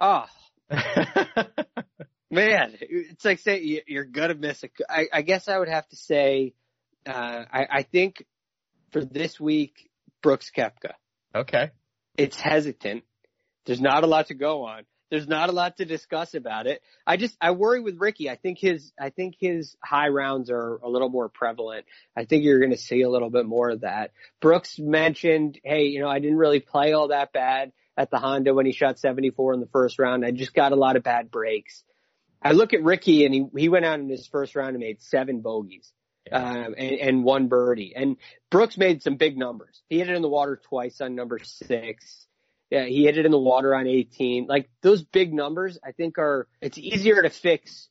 Oh, 0.00 0.24
man. 2.32 2.74
It's 2.80 3.24
like 3.24 3.38
say 3.38 3.84
you're 3.86 4.04
gonna 4.04 4.34
miss 4.34 4.64
a, 4.64 4.68
I, 4.90 5.06
I 5.12 5.22
guess 5.22 5.46
I 5.46 5.56
would 5.56 5.68
have 5.68 5.88
to 5.90 5.96
say, 5.96 6.54
uh, 7.06 7.44
I, 7.48 7.66
I 7.70 7.82
think 7.84 8.26
for 8.90 9.04
this 9.04 9.38
week, 9.38 9.88
Brooks 10.20 10.50
Koepka. 10.50 10.94
okay. 11.32 11.70
It's 12.18 12.36
hesitant. 12.36 13.04
There's 13.66 13.80
not 13.80 14.02
a 14.02 14.08
lot 14.08 14.26
to 14.28 14.34
go 14.34 14.64
on. 14.64 14.82
There's 15.14 15.28
not 15.28 15.48
a 15.48 15.52
lot 15.52 15.76
to 15.76 15.84
discuss 15.84 16.34
about 16.34 16.66
it. 16.66 16.82
I 17.06 17.16
just 17.16 17.36
I 17.40 17.52
worry 17.52 17.78
with 17.78 18.00
Rickie. 18.00 18.28
I 18.28 18.34
think 18.34 18.58
his 18.58 18.92
I 19.00 19.10
think 19.10 19.36
his 19.38 19.76
high 19.80 20.08
rounds 20.08 20.50
are 20.50 20.80
a 20.82 20.88
little 20.88 21.08
more 21.08 21.28
prevalent. 21.28 21.84
I 22.16 22.24
think 22.24 22.42
you're 22.42 22.58
going 22.58 22.72
to 22.72 22.76
see 22.76 23.02
a 23.02 23.08
little 23.08 23.30
bit 23.30 23.46
more 23.46 23.70
of 23.70 23.82
that. 23.82 24.10
Brooks 24.40 24.76
mentioned, 24.76 25.60
hey, 25.62 25.84
you 25.84 26.00
know, 26.00 26.08
I 26.08 26.18
didn't 26.18 26.38
really 26.38 26.58
play 26.58 26.94
all 26.94 27.08
that 27.08 27.32
bad 27.32 27.70
at 27.96 28.10
the 28.10 28.18
Honda 28.18 28.54
when 28.54 28.66
he 28.66 28.72
shot 28.72 28.98
74 28.98 29.54
in 29.54 29.60
the 29.60 29.68
first 29.68 30.00
round. 30.00 30.26
I 30.26 30.32
just 30.32 30.52
got 30.52 30.72
a 30.72 30.76
lot 30.76 30.96
of 30.96 31.04
bad 31.04 31.30
breaks. 31.30 31.84
I 32.42 32.50
look 32.50 32.72
at 32.72 32.82
Rickie 32.82 33.24
and 33.24 33.32
he 33.32 33.46
he 33.56 33.68
went 33.68 33.84
out 33.84 34.00
in 34.00 34.08
his 34.08 34.26
first 34.26 34.56
round 34.56 34.70
and 34.70 34.80
made 34.80 35.00
seven 35.00 35.42
bogeys. 35.42 35.92
Um, 36.32 36.74
and, 36.76 36.92
and 37.00 37.22
one 37.22 37.46
birdie. 37.46 37.92
And 37.94 38.16
Brooks 38.50 38.76
made 38.76 39.02
some 39.02 39.14
big 39.16 39.36
numbers. 39.36 39.80
He 39.88 39.98
hit 39.98 40.08
it 40.08 40.16
in 40.16 40.22
the 40.22 40.28
water 40.28 40.58
twice 40.68 41.00
on 41.00 41.14
number 41.14 41.38
six. 41.38 42.26
Yeah, 42.70 42.84
he 42.84 43.04
hit 43.04 43.18
it 43.18 43.26
in 43.26 43.32
the 43.32 43.38
water 43.38 43.74
on 43.74 43.86
18. 43.86 44.46
Like 44.46 44.68
those 44.82 45.02
big 45.02 45.32
numbers, 45.32 45.78
I 45.84 45.92
think 45.92 46.18
are, 46.18 46.48
it's 46.60 46.78
easier 46.78 47.22
to 47.22 47.30
fix 47.30 47.88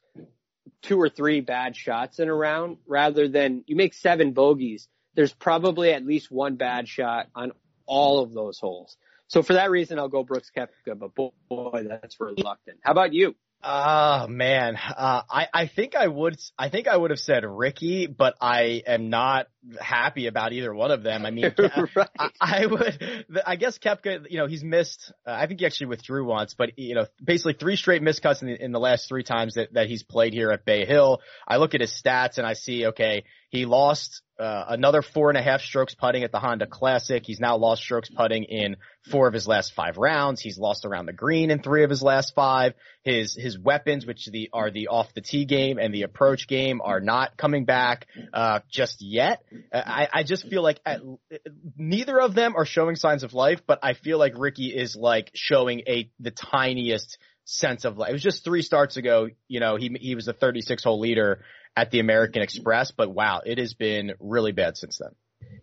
two 0.82 1.00
or 1.00 1.10
three 1.10 1.42
bad 1.42 1.76
shots 1.76 2.20
in 2.20 2.30
a 2.30 2.34
round 2.34 2.78
rather 2.86 3.28
than 3.28 3.64
you 3.68 3.76
make 3.76 3.94
seven 3.94 4.34
bogeys. 4.34 4.88
There's 5.16 5.34
probably 5.34 5.94
at 5.94 6.06
least 6.06 6.32
one 6.32 6.56
bad 6.56 6.88
shot 6.88 7.28
on 7.36 7.52
all 7.86 8.20
of 8.20 8.34
those 8.34 8.60
holes. 8.60 8.98
So 9.28 9.42
for 9.42 9.54
that 9.54 9.72
reason, 9.72 10.00
I'll 10.00 10.10
go 10.10 10.24
Brooks 10.24 10.52
Koepka, 10.56 10.98
but 11.00 11.16
boy, 11.16 11.86
that's 11.88 12.20
reluctant. 12.20 12.80
How 12.84 12.92
about 12.92 13.14
you? 13.14 13.36
Oh 13.64 14.28
man, 14.28 14.76
uh, 14.76 15.22
I 15.30 15.48
I 15.54 15.68
think 15.68 15.96
I 15.96 16.06
would 16.06 16.38
I 16.58 16.68
think 16.68 16.90
I 16.90 16.98
would 16.98 17.12
have 17.12 17.20
said 17.20 17.46
Rickie, 17.46 18.08
but 18.08 18.36
I 18.42 18.84
am 18.86 19.10
not 19.10 19.48
happy 19.80 20.28
about 20.28 20.54
either 20.54 20.74
one 20.74 20.92
of 20.92 21.04
them. 21.04 21.26
I 21.26 21.32
mean, 21.32 21.54
right. 21.96 22.10
I, 22.18 22.30
I 22.40 22.66
would 22.66 23.26
I 23.46 23.56
guess 23.56 23.78
Koepka, 23.78 24.26
you 24.30 24.38
know, 24.38 24.48
he's 24.48 24.64
missed. 24.64 25.12
Uh, 25.26 25.32
I 25.32 25.48
think 25.48 25.60
he 25.60 25.66
actually 25.66 25.88
withdrew 25.88 26.26
once, 26.26 26.54
but 26.54 26.78
you 26.78 26.96
know, 26.96 27.06
basically 27.24 27.54
three 27.54 27.76
straight 27.76 28.02
miscuts 28.02 28.42
in 28.42 28.48
the, 28.48 28.64
in 28.64 28.72
the 28.72 28.80
last 28.80 29.08
three 29.08 29.24
times 29.24 29.56
that 29.56 29.74
that 29.74 29.88
he's 29.88 30.04
played 30.04 30.34
here 30.34 30.52
at 30.52 30.66
Bay 30.66 30.86
Hill. 30.86 31.22
I 31.48 31.58
look 31.58 31.76
at 31.76 31.82
his 31.82 31.92
stats 31.92 32.38
and 32.38 32.48
I 32.48 32.54
see 32.54 32.88
okay, 32.88 33.24
he 33.50 33.66
lost 33.66 34.24
uh, 34.40 34.66
another 34.70 35.04
four 35.04 35.30
and 35.30 35.38
a 35.38 35.42
half 35.42 35.62
strokes 35.62 35.94
putting 35.94 36.24
at 36.24 36.32
the 36.32 36.40
Honda 36.40 36.66
Classic. 36.66 37.24
He's 37.24 37.40
now 37.40 37.56
lost 37.58 37.84
strokes 37.84 38.10
putting 38.10 38.46
in 38.46 38.78
four 39.12 39.28
of 39.28 39.34
his 39.34 39.48
last 39.48 39.74
five 39.74 39.98
rounds. 39.98 40.42
He's 40.42 40.58
lost 40.58 40.86
around 40.86 41.06
the 41.06 41.14
green 41.14 41.52
in 41.52 41.62
three 41.62 41.84
of 41.84 41.90
his 41.90 42.02
last 42.02 42.34
five. 42.34 42.74
His 43.04 43.36
his 43.36 43.60
weapons, 43.60 44.06
which 44.08 44.26
the 44.26 44.50
are 44.52 44.72
the 44.72 44.88
off 44.88 45.14
the 45.14 45.22
tee 45.22 45.46
game 45.46 45.78
and 45.78 45.94
the 45.94 46.02
approach 46.02 46.48
game, 46.48 46.82
are 46.84 47.00
not 47.00 47.38
coming 47.38 47.66
back 47.66 48.08
uh, 48.34 48.62
just 48.72 48.98
yet. 49.02 49.44
I 49.74 50.08
I 50.14 50.24
just 50.24 50.48
feel 50.48 50.62
like 50.62 50.80
at, 50.86 51.02
neither 51.78 52.20
of 52.20 52.36
them 52.36 52.56
are 52.56 52.66
showing 52.66 52.96
signs 52.96 53.24
of 53.24 53.34
life, 53.34 53.62
but 53.66 53.80
I 53.84 53.94
feel 53.94 54.18
like 54.18 54.34
Rickie 54.38 54.76
is 54.76 54.96
like 54.96 55.32
showing 55.34 55.82
a 55.88 56.12
the 56.20 56.32
tiniest 56.32 57.18
sense 57.46 57.86
of 57.86 57.98
life. 57.98 58.10
It 58.10 58.14
was 58.14 58.24
just 58.24 58.44
three 58.44 58.62
starts 58.62 58.98
ago. 58.98 59.30
You 59.48 59.60
know, 59.60 59.76
he 59.76 59.96
he 60.00 60.16
was 60.16 60.28
a 60.28 60.34
36 60.34 60.84
hole 60.84 61.00
leader 61.00 61.44
at 61.76 61.92
the 61.92 62.00
American 62.00 62.42
Express, 62.42 62.92
but 62.92 63.10
wow, 63.10 63.42
it 63.46 63.58
has 63.58 63.74
been 63.74 64.14
really 64.20 64.52
bad 64.52 64.78
since 64.78 65.00
then. 65.00 65.12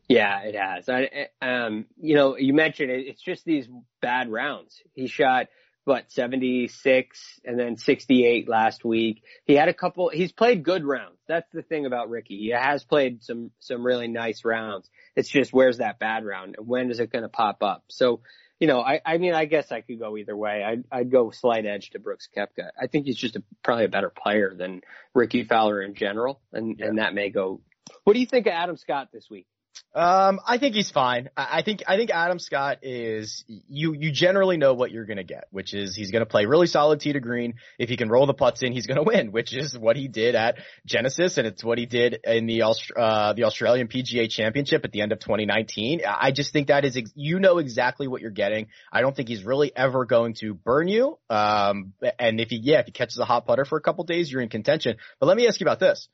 Yeah, 0.08 0.40
it 0.42 0.56
has. 0.56 0.88
I, 0.88 1.28
um, 1.40 1.86
you 1.96 2.16
know, 2.16 2.36
you 2.36 2.52
mentioned 2.52 2.90
it, 2.90 3.06
it's 3.06 3.22
just 3.22 3.44
these 3.44 3.68
bad 4.02 4.30
rounds. 4.30 4.76
He 4.94 5.06
shot 5.06 5.46
what 5.84 6.10
76 6.12 7.40
and 7.44 7.58
then 7.58 7.76
68 7.76 8.48
last 8.48 8.84
week. 8.84 9.22
He 9.46 9.54
had 9.54 9.68
a 9.68 9.74
couple. 9.74 10.08
He's 10.10 10.32
played 10.32 10.62
good 10.62 10.84
rounds. 10.84 11.18
That's 11.26 11.50
the 11.52 11.62
thing 11.62 11.86
about 11.86 12.10
Rickie. 12.10 12.38
He 12.38 12.50
has 12.50 12.84
played 12.84 13.22
some 13.22 13.50
some 13.60 13.84
really 13.84 14.08
nice 14.08 14.44
rounds. 14.44 14.88
It's 15.16 15.28
just 15.28 15.52
where's 15.52 15.78
that 15.78 15.98
bad 15.98 16.24
round 16.24 16.56
and 16.58 16.66
when 16.66 16.90
is 16.90 17.00
it 17.00 17.10
going 17.12 17.22
to 17.22 17.28
pop 17.28 17.62
up? 17.62 17.84
So. 17.88 18.20
You 18.62 18.66
know, 18.66 18.82
I, 18.82 19.00
I 19.06 19.16
mean, 19.16 19.32
I 19.32 19.46
guess 19.46 19.72
I 19.72 19.80
could 19.80 19.98
go 19.98 20.18
either 20.18 20.36
way. 20.36 20.62
I'd, 20.62 20.84
I'd 20.92 21.10
go 21.10 21.30
slight 21.30 21.64
edge 21.64 21.88
to 21.92 21.98
Brooks 21.98 22.28
Koepka. 22.36 22.68
I 22.78 22.88
think 22.88 23.06
he's 23.06 23.16
just 23.16 23.36
a, 23.36 23.42
probably 23.62 23.86
a 23.86 23.88
better 23.88 24.10
player 24.10 24.52
than 24.54 24.82
Rickie 25.14 25.44
Fowler 25.44 25.80
in 25.80 25.94
general, 25.94 26.42
and, 26.52 26.78
Yeah. 26.78 26.88
and 26.88 26.98
that 26.98 27.14
may 27.14 27.30
go. 27.30 27.62
What 28.04 28.12
do 28.12 28.20
you 28.20 28.26
think 28.26 28.46
of 28.46 28.52
Adam 28.52 28.76
Scott 28.76 29.08
this 29.14 29.30
week? 29.30 29.46
Um, 29.92 30.38
I 30.46 30.58
think 30.58 30.76
he's 30.76 30.90
fine. 30.90 31.30
I 31.36 31.62
think 31.62 31.82
I 31.88 31.96
think 31.96 32.10
Adam 32.10 32.38
Scott 32.38 32.78
is 32.82 33.44
you. 33.48 33.92
You 33.92 34.12
generally 34.12 34.56
know 34.56 34.72
what 34.72 34.92
you're 34.92 35.04
to 35.18 35.24
get, 35.24 35.46
which 35.50 35.74
is 35.74 35.96
he's 35.96 36.12
to 36.20 36.26
play 36.26 36.46
really 36.46 36.68
solid 36.68 37.00
tee 37.00 37.12
to 37.12 37.18
green. 37.18 37.54
If 37.76 37.88
he 37.88 37.96
can 37.96 38.08
roll 38.08 38.26
the 38.26 38.34
putts 38.34 38.62
in, 38.62 38.72
he's 38.72 38.86
to 38.98 39.02
win, 39.02 39.32
which 39.32 39.52
is 39.52 39.76
what 39.76 39.96
he 39.96 40.06
did 40.06 40.36
at 40.36 40.58
Genesis, 40.86 41.38
and 41.38 41.46
it's 41.46 41.64
what 41.64 41.76
he 41.76 41.86
did 41.86 42.20
in 42.22 42.46
the 42.46 42.62
Aust- 42.62 42.92
uh, 42.96 43.32
the 43.32 43.44
Australian 43.44 43.88
PGA 43.88 44.30
Championship 44.30 44.84
at 44.84 44.92
the 44.92 45.00
end 45.00 45.10
of 45.10 45.18
2019. 45.18 46.02
I 46.06 46.30
just 46.30 46.52
think 46.52 46.68
that 46.68 46.84
is 46.84 46.96
ex- 46.96 47.12
you 47.16 47.40
know 47.40 47.58
exactly 47.58 48.06
what 48.06 48.20
you're 48.20 48.30
getting. 48.30 48.68
I 48.92 49.00
don't 49.00 49.16
think 49.16 49.28
he's 49.28 49.44
really 49.44 49.72
ever 49.74 50.04
going 50.04 50.34
to 50.34 50.54
burn 50.54 50.86
you. 50.86 51.18
Um, 51.28 51.94
and 52.16 52.40
if 52.40 52.50
he 52.50 52.60
yeah, 52.62 52.78
if 52.78 52.86
he 52.86 52.92
catches 52.92 53.18
a 53.18 53.24
hot 53.24 53.44
putter 53.44 53.64
for 53.64 53.76
a 53.76 53.82
couple 53.82 54.04
days, 54.04 54.30
you're 54.30 54.42
in 54.42 54.50
contention. 54.50 54.98
But 55.18 55.26
let 55.26 55.36
me 55.36 55.48
ask 55.48 55.58
you 55.58 55.64
about 55.64 55.80
this. 55.80 56.08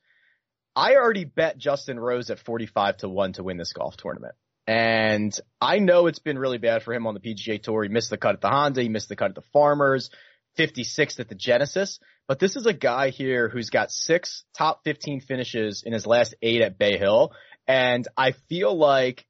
I 0.77 0.93
already 0.93 1.23
bet 1.23 1.57
Justin 1.57 1.99
Rose 1.99 2.29
at 2.29 2.37
45 2.37 2.97
to 2.97 3.09
1 3.09 3.33
to 3.33 3.43
win 3.43 3.57
this 3.57 3.73
golf 3.73 3.97
tournament. 3.97 4.35
And 4.67 5.37
I 5.59 5.79
know 5.79 6.05
it's 6.05 6.19
been 6.19 6.37
really 6.37 6.59
bad 6.59 6.83
for 6.83 6.93
him 6.93 7.07
on 7.07 7.15
the 7.15 7.19
PGA 7.19 7.59
Tour. 7.59 7.81
He 7.81 7.89
missed 7.89 8.11
the 8.11 8.17
cut 8.17 8.35
at 8.35 8.41
the 8.41 8.49
Honda. 8.49 8.83
He 8.83 8.89
missed 8.89 9.09
the 9.09 9.15
cut 9.15 9.29
at 9.29 9.35
the 9.35 9.41
Farmers, 9.53 10.11
56th 10.55 11.19
at 11.19 11.29
the 11.29 11.35
Genesis. 11.35 11.99
But 12.27 12.37
this 12.37 12.55
is 12.55 12.67
a 12.67 12.73
guy 12.73 13.09
here 13.09 13.49
who's 13.49 13.71
got 13.71 13.91
six 13.91 14.43
top 14.55 14.83
15 14.83 15.21
finishes 15.21 15.81
in 15.83 15.93
his 15.93 16.05
last 16.05 16.35
eight 16.43 16.61
at 16.61 16.77
Bay 16.77 16.99
Hill. 16.99 17.31
And 17.67 18.07
I 18.15 18.33
feel 18.47 18.77
like 18.77 19.25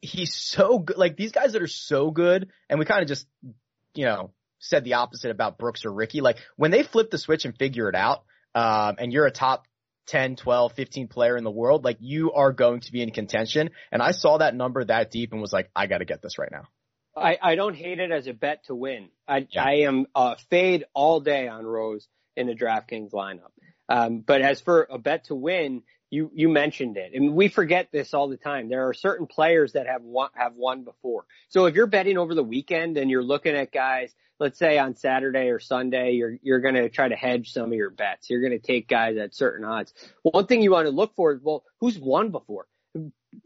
he's 0.00 0.32
so 0.32 0.78
good. 0.78 0.96
Like 0.96 1.16
these 1.16 1.32
guys 1.32 1.54
that 1.54 1.62
are 1.62 1.66
so 1.66 2.12
good, 2.12 2.50
and 2.68 2.78
we 2.78 2.84
kind 2.84 3.02
of 3.02 3.08
just, 3.08 3.26
you 3.94 4.04
know, 4.04 4.30
said 4.60 4.84
the 4.84 4.94
opposite 4.94 5.32
about 5.32 5.58
Brooks 5.58 5.84
or 5.84 5.92
Rickie. 5.92 6.20
Like 6.20 6.38
when 6.54 6.70
they 6.70 6.84
flip 6.84 7.10
the 7.10 7.18
switch 7.18 7.46
and 7.46 7.58
figure 7.58 7.88
it 7.88 7.96
out, 7.96 8.22
um, 8.54 8.94
and 8.98 9.12
you're 9.12 9.26
a 9.26 9.32
top 9.32 9.64
10, 10.06 10.36
12, 10.36 10.72
15 10.72 11.08
player 11.08 11.36
in 11.36 11.44
the 11.44 11.50
world, 11.50 11.84
like 11.84 11.98
you 12.00 12.32
are 12.32 12.52
going 12.52 12.80
to 12.80 12.92
be 12.92 13.02
in 13.02 13.10
contention. 13.10 13.70
And 13.92 14.02
I 14.02 14.10
saw 14.10 14.38
that 14.38 14.54
number 14.54 14.84
that 14.84 15.10
deep 15.10 15.32
and 15.32 15.40
was 15.40 15.52
like, 15.52 15.70
I 15.74 15.86
got 15.86 15.98
to 15.98 16.04
get 16.04 16.22
this 16.22 16.38
right 16.38 16.50
now. 16.50 16.64
I, 17.16 17.38
I 17.40 17.54
don't 17.54 17.74
hate 17.74 17.98
it 17.98 18.10
as 18.10 18.26
a 18.26 18.32
bet 18.32 18.64
to 18.66 18.74
win. 18.74 19.08
I, 19.26 19.46
Yeah. 19.50 19.64
I 19.64 19.72
am 19.80 20.06
uh, 20.14 20.36
fade 20.48 20.84
all 20.94 21.20
day 21.20 21.48
on 21.48 21.64
Rose 21.64 22.06
in 22.36 22.46
the 22.46 22.54
DraftKings 22.54 23.12
lineup. 23.12 23.50
Um, 23.88 24.20
but 24.20 24.40
as 24.40 24.60
for 24.60 24.86
a 24.88 24.98
bet 24.98 25.24
to 25.24 25.34
win, 25.34 25.82
you 26.10 26.30
you 26.34 26.48
mentioned 26.48 26.96
it, 26.96 27.12
and 27.14 27.34
we 27.34 27.48
forget 27.48 27.88
this 27.92 28.12
all 28.12 28.28
the 28.28 28.36
time. 28.36 28.68
There 28.68 28.88
are 28.88 28.94
certain 28.94 29.26
players 29.26 29.72
that 29.72 29.86
have 29.86 30.02
won 30.02 30.30
have 30.34 30.54
won 30.54 30.84
before. 30.84 31.24
So 31.48 31.66
if 31.66 31.74
you're 31.74 31.86
betting 31.86 32.18
over 32.18 32.34
the 32.34 32.42
weekend 32.42 32.96
and 32.96 33.10
you're 33.10 33.22
looking 33.22 33.54
at 33.54 33.72
guys, 33.72 34.12
let's 34.40 34.58
say 34.58 34.78
on 34.78 34.96
Saturday 34.96 35.48
or 35.50 35.60
Sunday, 35.60 36.12
you're 36.12 36.36
you're 36.42 36.60
going 36.60 36.74
to 36.74 36.88
try 36.88 37.08
to 37.08 37.14
hedge 37.14 37.52
some 37.52 37.66
of 37.66 37.74
your 37.74 37.90
bets. 37.90 38.28
You're 38.28 38.40
going 38.40 38.58
to 38.58 38.66
take 38.66 38.88
guys 38.88 39.16
at 39.16 39.34
certain 39.34 39.64
odds. 39.64 39.94
One 40.22 40.46
thing 40.46 40.62
you 40.62 40.72
want 40.72 40.86
to 40.86 40.92
look 40.92 41.14
for 41.14 41.32
is 41.32 41.40
well, 41.40 41.64
who's 41.78 41.98
won 41.98 42.30
before? 42.30 42.66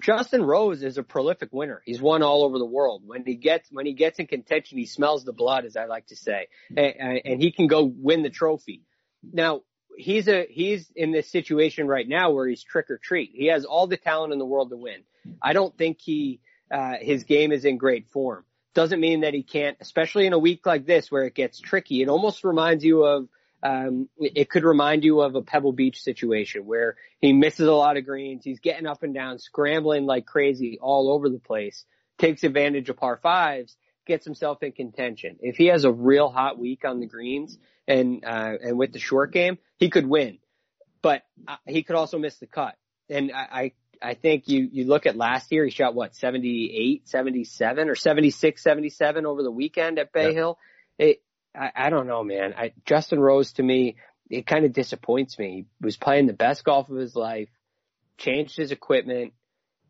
Justin 0.01 0.43
Rose 0.43 0.83
is 0.83 0.97
a 0.97 1.03
prolific 1.03 1.51
winner. 1.53 1.83
He's 1.85 2.01
won 2.01 2.23
all 2.23 2.45
over 2.45 2.59
the 2.59 2.65
world. 2.65 3.03
When 3.05 3.25
he 3.27 3.35
gets 3.35 3.69
when 3.71 3.85
he 3.85 3.93
gets 3.93 4.19
in 4.19 4.27
contention, 4.27 4.79
he 4.79 4.87
smells 4.87 5.25
the 5.25 5.35
blood, 5.35 5.67
as 5.67 5.77
I 5.77 5.85
like 5.85 6.07
to 6.07 6.17
say, 6.17 6.49
and, 6.75 7.21
and 7.25 7.43
he 7.43 7.53
can 7.53 7.67
go 7.67 7.85
win 7.85 8.23
the 8.23 8.31
trophy. 8.31 8.83
Now 9.23 9.63
he's 9.97 10.29
a 10.29 10.47
he's 10.49 10.91
in 10.95 11.13
this 11.13 11.29
situation 11.29 11.87
right 11.87 12.09
now 12.09 12.31
where 12.31 12.47
he's 12.47 12.63
trick 12.63 12.91
or 12.91 12.99
treat. 12.99 13.31
He 13.35 13.47
has 13.47 13.65
all 13.65 13.87
the 13.87 13.97
talent 13.97 14.33
in 14.33 14.39
the 14.39 14.45
world 14.45 14.71
to 14.71 14.77
win. 14.77 15.03
I 15.41 15.53
don't 15.53 15.77
think 15.77 16.01
he 16.01 16.41
uh, 16.71 16.95
his 17.01 17.25
game 17.25 17.53
is 17.53 17.65
in 17.65 17.79
great 17.79 18.09
form. 18.09 18.45
Doesn't 18.75 19.01
mean 19.01 19.21
that 19.21 19.35
he 19.35 19.43
can't, 19.43 19.77
especially 19.81 20.27
in 20.27 20.33
a 20.33 20.39
week 20.39 20.67
like 20.67 20.85
this 20.85 21.11
where 21.11 21.25
it 21.25 21.35
gets 21.35 21.61
tricky. 21.61 22.03
It 22.03 22.09
almost 22.09 22.45
reminds 22.45 22.85
you 22.85 23.05
of 23.05 23.29
um, 23.63 24.11
it 24.19 24.51
could 24.51 24.65
remind 24.65 25.05
you 25.05 25.21
of 25.21 25.37
a 25.37 25.43
Pebble 25.43 25.73
Beach 25.73 26.03
situation 26.03 26.67
where 26.67 26.97
he 27.21 27.33
misses 27.33 27.67
a 27.67 27.73
lot 27.73 27.97
of 27.97 28.05
greens. 28.05 28.45
He's 28.45 28.61
getting 28.61 28.87
up 28.87 29.03
and 29.03 29.15
down, 29.15 29.39
scrambling 29.39 30.05
like 30.05 30.27
crazy 30.27 30.79
all 30.83 31.11
over 31.11 31.31
the 31.31 31.39
place, 31.39 31.87
takes 32.19 32.45
advantage 32.45 32.91
of 32.91 32.99
par 32.99 33.19
fives, 33.23 33.75
gets 34.07 34.25
himself 34.25 34.63
in 34.63 34.73
contention. 34.73 35.37
If 35.41 35.57
he 35.57 35.67
has 35.67 35.85
a 35.85 35.93
real 35.93 36.29
hot 36.29 36.59
week 36.59 36.85
on 36.85 37.01
the 37.01 37.07
greens 37.07 37.59
and, 37.87 38.25
uh, 38.25 38.55
and 38.63 38.79
with 38.79 38.93
the 38.93 38.99
short 38.99 39.33
game, 39.33 39.59
he 39.79 39.91
could 39.91 40.07
win, 40.07 40.39
but 41.03 41.23
uh, 41.47 41.57
he 41.67 41.83
could 41.83 41.97
also 41.97 42.19
miss 42.19 42.37
the 42.39 42.47
cut. 42.47 42.77
And 43.09 43.33
I, 43.33 43.73
I, 44.03 44.11
I 44.11 44.15
think 44.15 44.49
you, 44.49 44.69
you 44.71 44.85
look 44.85 45.07
at 45.07 45.17
last 45.17 45.51
year, 45.53 45.65
he 45.65 45.71
shot 45.71 45.95
what, 45.95 46.15
78, 46.15 47.09
77 47.09 47.89
or 47.89 47.95
76, 47.95 48.63
77 48.63 49.27
over 49.27 49.43
the 49.43 49.51
weekend 49.51 49.99
at 49.99 50.13
Bay 50.13 50.29
yeah. 50.29 50.33
Hill. 50.33 50.59
It, 50.99 51.23
I, 51.55 51.71
I 51.75 51.91
don't 51.91 52.07
know, 52.07 52.25
man. 52.25 52.55
I, 52.57 52.73
Justin 52.85 53.21
Rose 53.21 53.53
to 53.55 53.63
me, 53.63 53.97
it 54.31 54.47
kind 54.47 54.65
of 54.65 54.73
disappoints 54.73 55.39
me. 55.39 55.67
He 55.81 55.85
was 55.85 55.97
playing 55.97 56.27
the 56.27 56.33
best 56.33 56.65
golf 56.65 56.89
of 56.89 56.97
his 56.97 57.15
life, 57.15 57.49
changed 58.19 58.57
his 58.57 58.73
equipment, 58.73 59.33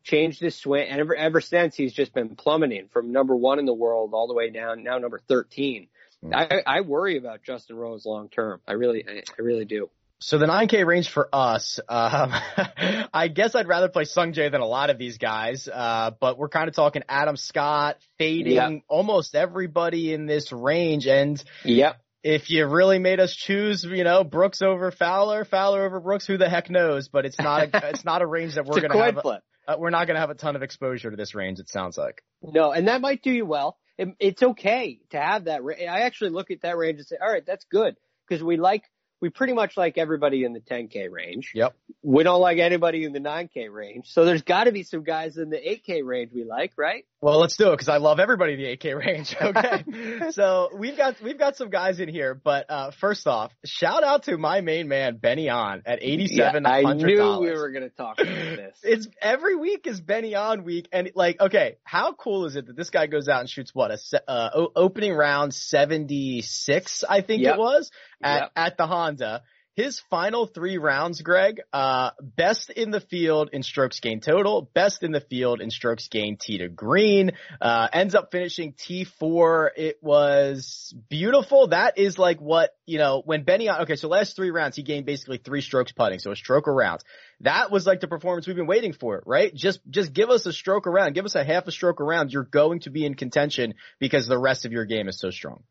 changed 0.05 0.41
his 0.41 0.55
swing, 0.55 0.89
and 0.89 1.01
ever, 1.01 1.17
ever 1.17 1.41
since 1.41 1.75
he's 1.75 1.93
just 1.93 2.15
been 2.15 2.37
plummeting 2.37 2.89
from 2.93 3.11
number 3.11 3.35
one 3.35 3.59
in 3.59 3.67
the 3.67 3.75
world 3.75 4.13
all 4.13 4.29
the 4.29 4.35
way 4.35 4.51
down, 4.51 4.85
now 4.85 4.99
number 4.99 5.21
13. 5.29 5.89
Mm. 6.25 6.35
I, 6.35 6.79
I 6.79 6.81
worry 6.83 7.19
about 7.19 7.43
Justin 7.43 7.77
Rose 7.77 8.07
long 8.07 8.29
term. 8.29 8.61
I 8.69 8.73
really, 8.73 9.05
I, 9.09 9.23
I 9.39 9.43
really 9.43 9.65
do. 9.65 9.91
So 10.21 10.39
the 10.39 10.47
9K 10.47 10.87
range 10.87 11.11
for 11.11 11.29
us, 11.33 11.81
um, 11.89 12.33
I 13.13 13.29
guess 13.29 13.55
I'd 13.55 13.69
rather 13.69 13.89
play 13.89 14.05
Sungjae 14.05 14.51
than 14.51 14.61
a 14.61 14.67
lot 14.67 14.89
of 14.89 14.97
these 14.97 15.19
guys, 15.19 15.69
uh, 15.69 16.13
but 16.19 16.39
we're 16.39 16.49
kind 16.49 16.69
of 16.69 16.75
talking 16.75 17.03
Adam 17.09 17.37
Scott 17.37 17.99
fading 18.17 18.55
yep. 18.55 18.83
almost 18.89 19.35
everybody 19.35 20.15
in 20.15 20.25
this 20.25 20.51
range. 20.51 21.07
And 21.07 21.43
yep. 21.63 22.01
if 22.23 22.49
you 22.49 22.67
really 22.67 22.99
made 22.99 23.21
us 23.21 23.35
choose, 23.35 23.85
you 23.85 24.05
know, 24.05 24.25
Brooks 24.25 24.63
over 24.63 24.91
Fowler, 24.91 25.45
Fowler 25.45 25.85
over 25.85 26.01
Brooks, 26.01 26.27
who 26.27 26.39
the 26.39 26.49
heck 26.49 26.71
knows? 26.71 27.09
But 27.09 27.27
it's 27.27 27.39
not 27.39 27.75
a, 27.75 27.89
it's 27.91 28.05
not 28.05 28.23
a 28.23 28.27
range 28.27 28.55
that 28.55 28.65
we're 28.65 28.81
going 28.81 28.93
to 28.93 28.99
have. 28.99 29.19
A, 29.19 29.43
uh, 29.67 29.77
we're 29.79 29.91
not 29.91 30.07
going 30.07 30.15
to 30.15 30.21
have 30.21 30.31
a 30.31 30.35
ton 30.35 30.57
of 30.57 30.63
exposure 30.63 31.11
to 31.11 31.17
this 31.17 31.35
range. 31.35 31.59
It 31.59 31.69
sounds 31.69 31.97
like. 31.97 32.23
No, 32.43 32.73
and 32.73 32.89
that 32.89 33.01
might 33.01 33.23
do 33.23 33.31
you 33.31 33.47
well. 33.47 33.79
It, 33.97 34.09
it's 34.19 34.43
okay 34.43 35.01
to 35.11 35.21
have 35.21 35.45
that. 35.45 35.63
I 35.63 36.01
actually 36.01 36.31
look 36.31 36.51
at 36.51 36.63
that 36.63 36.77
range 36.77 36.99
and 36.99 37.07
say, 37.07 37.17
all 37.21 37.31
right, 37.31 37.45
that's 37.47 37.65
good 37.71 37.97
because 38.29 38.43
we 38.43 38.57
like 38.57 38.85
we 39.21 39.31
pretty 39.31 39.55
much 39.55 39.77
like 39.77 39.97
everybody 39.97 40.45
in 40.45 40.53
the 40.53 40.61
10K 40.61 41.11
range. 41.11 41.53
Yep. 41.55 41.75
We 42.03 42.25
don't 42.25 42.43
like 42.43 42.59
anybody 42.59 43.05
in 43.05 43.13
the 43.13 43.21
9K 43.21 43.73
range. 43.73 44.09
So 44.09 44.27
there's 44.27 44.43
got 44.43 44.65
to 44.65 44.73
be 44.73 44.83
some 44.83 45.03
guys 45.03 45.39
in 45.39 45.49
the 45.49 45.57
8K 45.57 46.05
range 46.05 46.33
we 46.35 46.45
like, 46.45 46.73
right? 46.77 47.07
Well, 47.25 47.39
let's 47.39 47.57
do 47.57 47.69
it 47.69 47.71
because 47.71 47.89
I 47.89 47.97
love 47.97 48.21
everybody 48.21 48.53
in 48.53 48.59
the 48.59 48.77
8K 48.77 48.99
range. 48.99 49.35
Okay. 49.45 50.31
so 50.33 50.69
we've 50.77 50.97
got 50.97 51.21
we've 51.23 51.39
got 51.39 51.57
some 51.57 51.71
guys 51.71 52.01
in 52.01 52.09
here, 52.09 52.35
but 52.35 52.67
uh, 52.69 52.91
first 52.91 53.27
off, 53.27 53.53
shout 53.65 54.05
out 54.05 54.25
to 54.25 54.37
my 54.37 54.61
main 54.61 54.89
man 54.89 55.17
Benny 55.17 55.49
An 55.49 55.83
at 55.87 56.03
87. 56.03 56.65
Yeah, 56.65 56.71
I 56.71 56.93
knew 56.93 57.39
we 57.41 57.51
were 57.51 57.71
going 57.71 57.85
to 57.85 57.89
talk 57.89 58.21
about 58.21 58.35
this. 58.35 58.77
it's 58.83 59.09
every 59.23 59.55
week 59.57 59.87
is 59.87 60.01
Benny 60.01 60.35
An 60.35 60.65
week, 60.65 60.89
and 60.93 61.11
like, 61.15 61.41
okay, 61.41 61.77
how 61.83 62.13
cool 62.13 62.45
is 62.45 62.57
it 62.57 62.67
that 62.67 62.77
this 62.77 62.91
guy 62.91 63.07
goes 63.07 63.29
out 63.29 63.41
and 63.41 63.49
shoots 63.49 63.75
what 63.75 63.91
a 63.91 64.31
uh, 64.31 64.67
opening 64.77 65.15
round 65.15 65.55
76, 65.55 67.05
I 67.09 67.23
think 67.23 67.43
yep. 67.43 67.55
it 67.55 67.59
was 67.59 67.91
at, 68.23 68.41
yep. 68.41 68.53
at 68.55 68.77
the 68.77 68.87
Honda. 68.87 69.43
His 69.77 69.99
final 70.09 70.47
three 70.47 70.79
rounds, 70.79 71.21
Greg, 71.21 71.61
uh, 71.73 72.11
best 72.23 72.71
in 72.71 72.93
the 72.93 73.01
field 73.01 73.51
in 73.53 73.65
strokes 73.65 73.99
gained 73.99 74.23
total, 74.23 74.71
best 74.73 75.03
in 75.03 75.11
the 75.11 75.21
field 75.21 75.61
in 75.61 75.71
strokes 75.71 76.07
gained 76.07 76.39
tee 76.39 76.59
to 76.59 76.69
green, 76.69 77.33
uh, 77.61 77.89
ends 77.93 78.15
up 78.15 78.31
finishing 78.31 78.75
T4. 78.75 79.71
It 79.77 79.99
was 80.01 80.95
beautiful. 81.09 81.69
That 81.69 81.99
is 81.99 82.21
like 82.21 82.41
what, 82.41 82.71
you 82.87 82.99
know, 82.99 83.23
when 83.25 83.43
Benny, 83.43 83.69
okay, 83.69 83.97
so 83.97 84.07
last 84.07 84.37
three 84.37 84.53
rounds, 84.53 84.77
he 84.77 84.85
gained 84.85 85.07
basically 85.07 85.39
three 85.39 85.61
strokes 85.61 85.91
putting, 85.91 86.21
so 86.21 86.31
a 86.31 86.37
stroke 86.37 86.69
around. 86.69 87.03
That 87.41 87.73
was 87.73 87.85
like 87.85 87.99
the 87.99 88.07
performance 88.07 88.47
we've 88.47 88.55
been 88.55 88.69
waiting 88.69 88.93
for, 88.93 89.25
right? 89.27 89.53
Just, 89.53 89.81
just 89.91 90.13
give 90.13 90.31
us 90.31 90.47
a 90.47 90.53
stroke 90.53 90.87
around, 90.87 91.15
give 91.15 91.25
us 91.25 91.35
a 91.35 91.43
half 91.43 91.67
a 91.67 91.73
stroke 91.73 92.01
around. 92.01 92.33
You're 92.33 92.45
going 92.45 92.79
to 92.81 92.91
be 92.91 93.05
in 93.05 93.15
contention 93.15 93.75
because 93.99 94.29
the 94.29 94.39
rest 94.39 94.67
of 94.67 94.71
your 94.71 94.85
game 94.85 95.09
is 95.09 95.19
so 95.19 95.31
strong. 95.31 95.65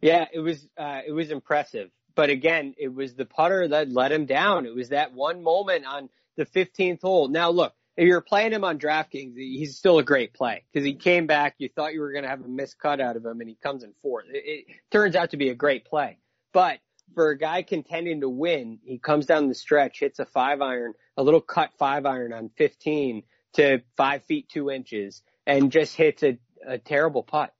Yeah, 0.00 0.24
it 0.32 0.40
was, 0.40 0.66
uh, 0.78 1.00
it 1.06 1.12
was 1.12 1.30
impressive 1.30 1.90
but 2.14 2.30
again, 2.30 2.74
it 2.78 2.94
was 2.94 3.14
the 3.14 3.24
putter 3.24 3.68
that 3.68 3.90
let 3.90 4.12
him 4.12 4.26
down. 4.26 4.66
It 4.66 4.74
was 4.74 4.90
that 4.90 5.12
one 5.12 5.42
moment 5.42 5.84
on 5.86 6.08
the 6.36 6.46
15th 6.46 7.02
hole. 7.02 7.28
Now 7.28 7.50
look, 7.50 7.74
if 7.96 8.06
you're 8.06 8.20
playing 8.20 8.52
him 8.52 8.64
on 8.64 8.78
DraftKings, 8.78 9.36
he's 9.36 9.76
still 9.76 9.98
a 9.98 10.02
great 10.02 10.32
play 10.32 10.64
because 10.72 10.86
he 10.86 10.94
came 10.94 11.26
back. 11.26 11.56
You 11.58 11.68
thought 11.68 11.92
you 11.92 12.00
were 12.00 12.12
going 12.12 12.24
to 12.24 12.30
have 12.30 12.44
a 12.44 12.48
missed 12.48 12.78
cut 12.78 13.00
out 13.00 13.16
of 13.16 13.24
him 13.24 13.40
and 13.40 13.48
he 13.48 13.56
comes 13.56 13.82
in 13.82 13.92
fourth. 14.00 14.26
It, 14.28 14.42
it 14.44 14.66
turns 14.90 15.16
out 15.16 15.30
to 15.30 15.36
be 15.36 15.50
a 15.50 15.54
great 15.54 15.84
play, 15.84 16.18
but 16.52 16.78
for 17.14 17.30
a 17.30 17.38
guy 17.38 17.62
contending 17.62 18.20
to 18.20 18.28
win, 18.28 18.78
he 18.84 18.98
comes 18.98 19.26
down 19.26 19.48
the 19.48 19.54
stretch, 19.54 20.00
hits 20.00 20.18
a 20.18 20.26
five 20.26 20.60
iron, 20.60 20.94
a 21.16 21.22
little 21.22 21.40
cut 21.40 21.70
five 21.78 22.06
iron 22.06 22.32
on 22.32 22.50
15 22.56 23.24
to 23.54 23.82
five 23.96 24.24
feet 24.24 24.48
two 24.48 24.70
inches 24.70 25.22
and 25.46 25.72
just 25.72 25.96
hits 25.96 26.22
a, 26.22 26.38
a 26.66 26.78
terrible 26.78 27.22
putt. 27.22 27.52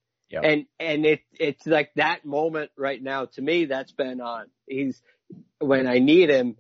And 0.43 0.67
and 0.79 1.05
it 1.05 1.21
it's 1.33 1.67
like 1.67 1.93
that 1.97 2.25
moment 2.25 2.71
right 2.77 3.03
now 3.03 3.27
to 3.27 3.43
me 3.43 3.67
that's 3.67 3.93
been 3.93 4.21
on. 4.21 4.47
He's 4.67 5.01
when 5.59 5.87
I 5.87 5.99
need 5.99 6.31
him, 6.31 6.57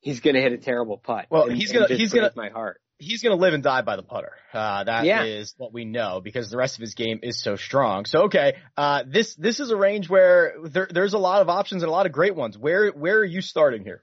he's 0.00 0.20
gonna 0.20 0.40
hit 0.40 0.52
a 0.52 0.58
terrible 0.58 0.96
putt. 0.96 1.26
Well, 1.30 1.48
and, 1.48 1.56
he's 1.56 1.72
gonna 1.72 1.94
he's 1.94 2.12
gonna 2.12 2.30
my 2.36 2.50
heart. 2.50 2.80
He's 2.98 3.22
gonna 3.22 3.36
live 3.36 3.54
and 3.54 3.62
die 3.62 3.82
by 3.82 3.96
the 3.96 4.02
putter. 4.02 4.32
Uh, 4.52 4.84
that 4.84 5.04
yeah. 5.04 5.24
is 5.24 5.54
what 5.56 5.72
we 5.72 5.84
know 5.84 6.20
because 6.22 6.50
the 6.50 6.56
rest 6.56 6.76
of 6.76 6.82
his 6.82 6.94
game 6.94 7.20
is 7.22 7.40
so 7.42 7.56
strong. 7.56 8.04
So 8.04 8.24
okay, 8.24 8.58
uh, 8.76 9.04
this 9.06 9.34
this 9.34 9.58
is 9.58 9.70
a 9.70 9.76
range 9.76 10.08
where 10.08 10.54
there, 10.64 10.88
there's 10.90 11.14
a 11.14 11.18
lot 11.18 11.42
of 11.42 11.48
options 11.48 11.82
and 11.82 11.88
a 11.88 11.92
lot 11.92 12.06
of 12.06 12.12
great 12.12 12.36
ones. 12.36 12.58
Where 12.58 12.90
where 12.90 13.18
are 13.18 13.24
you 13.24 13.40
starting 13.40 13.84
here? 13.84 14.02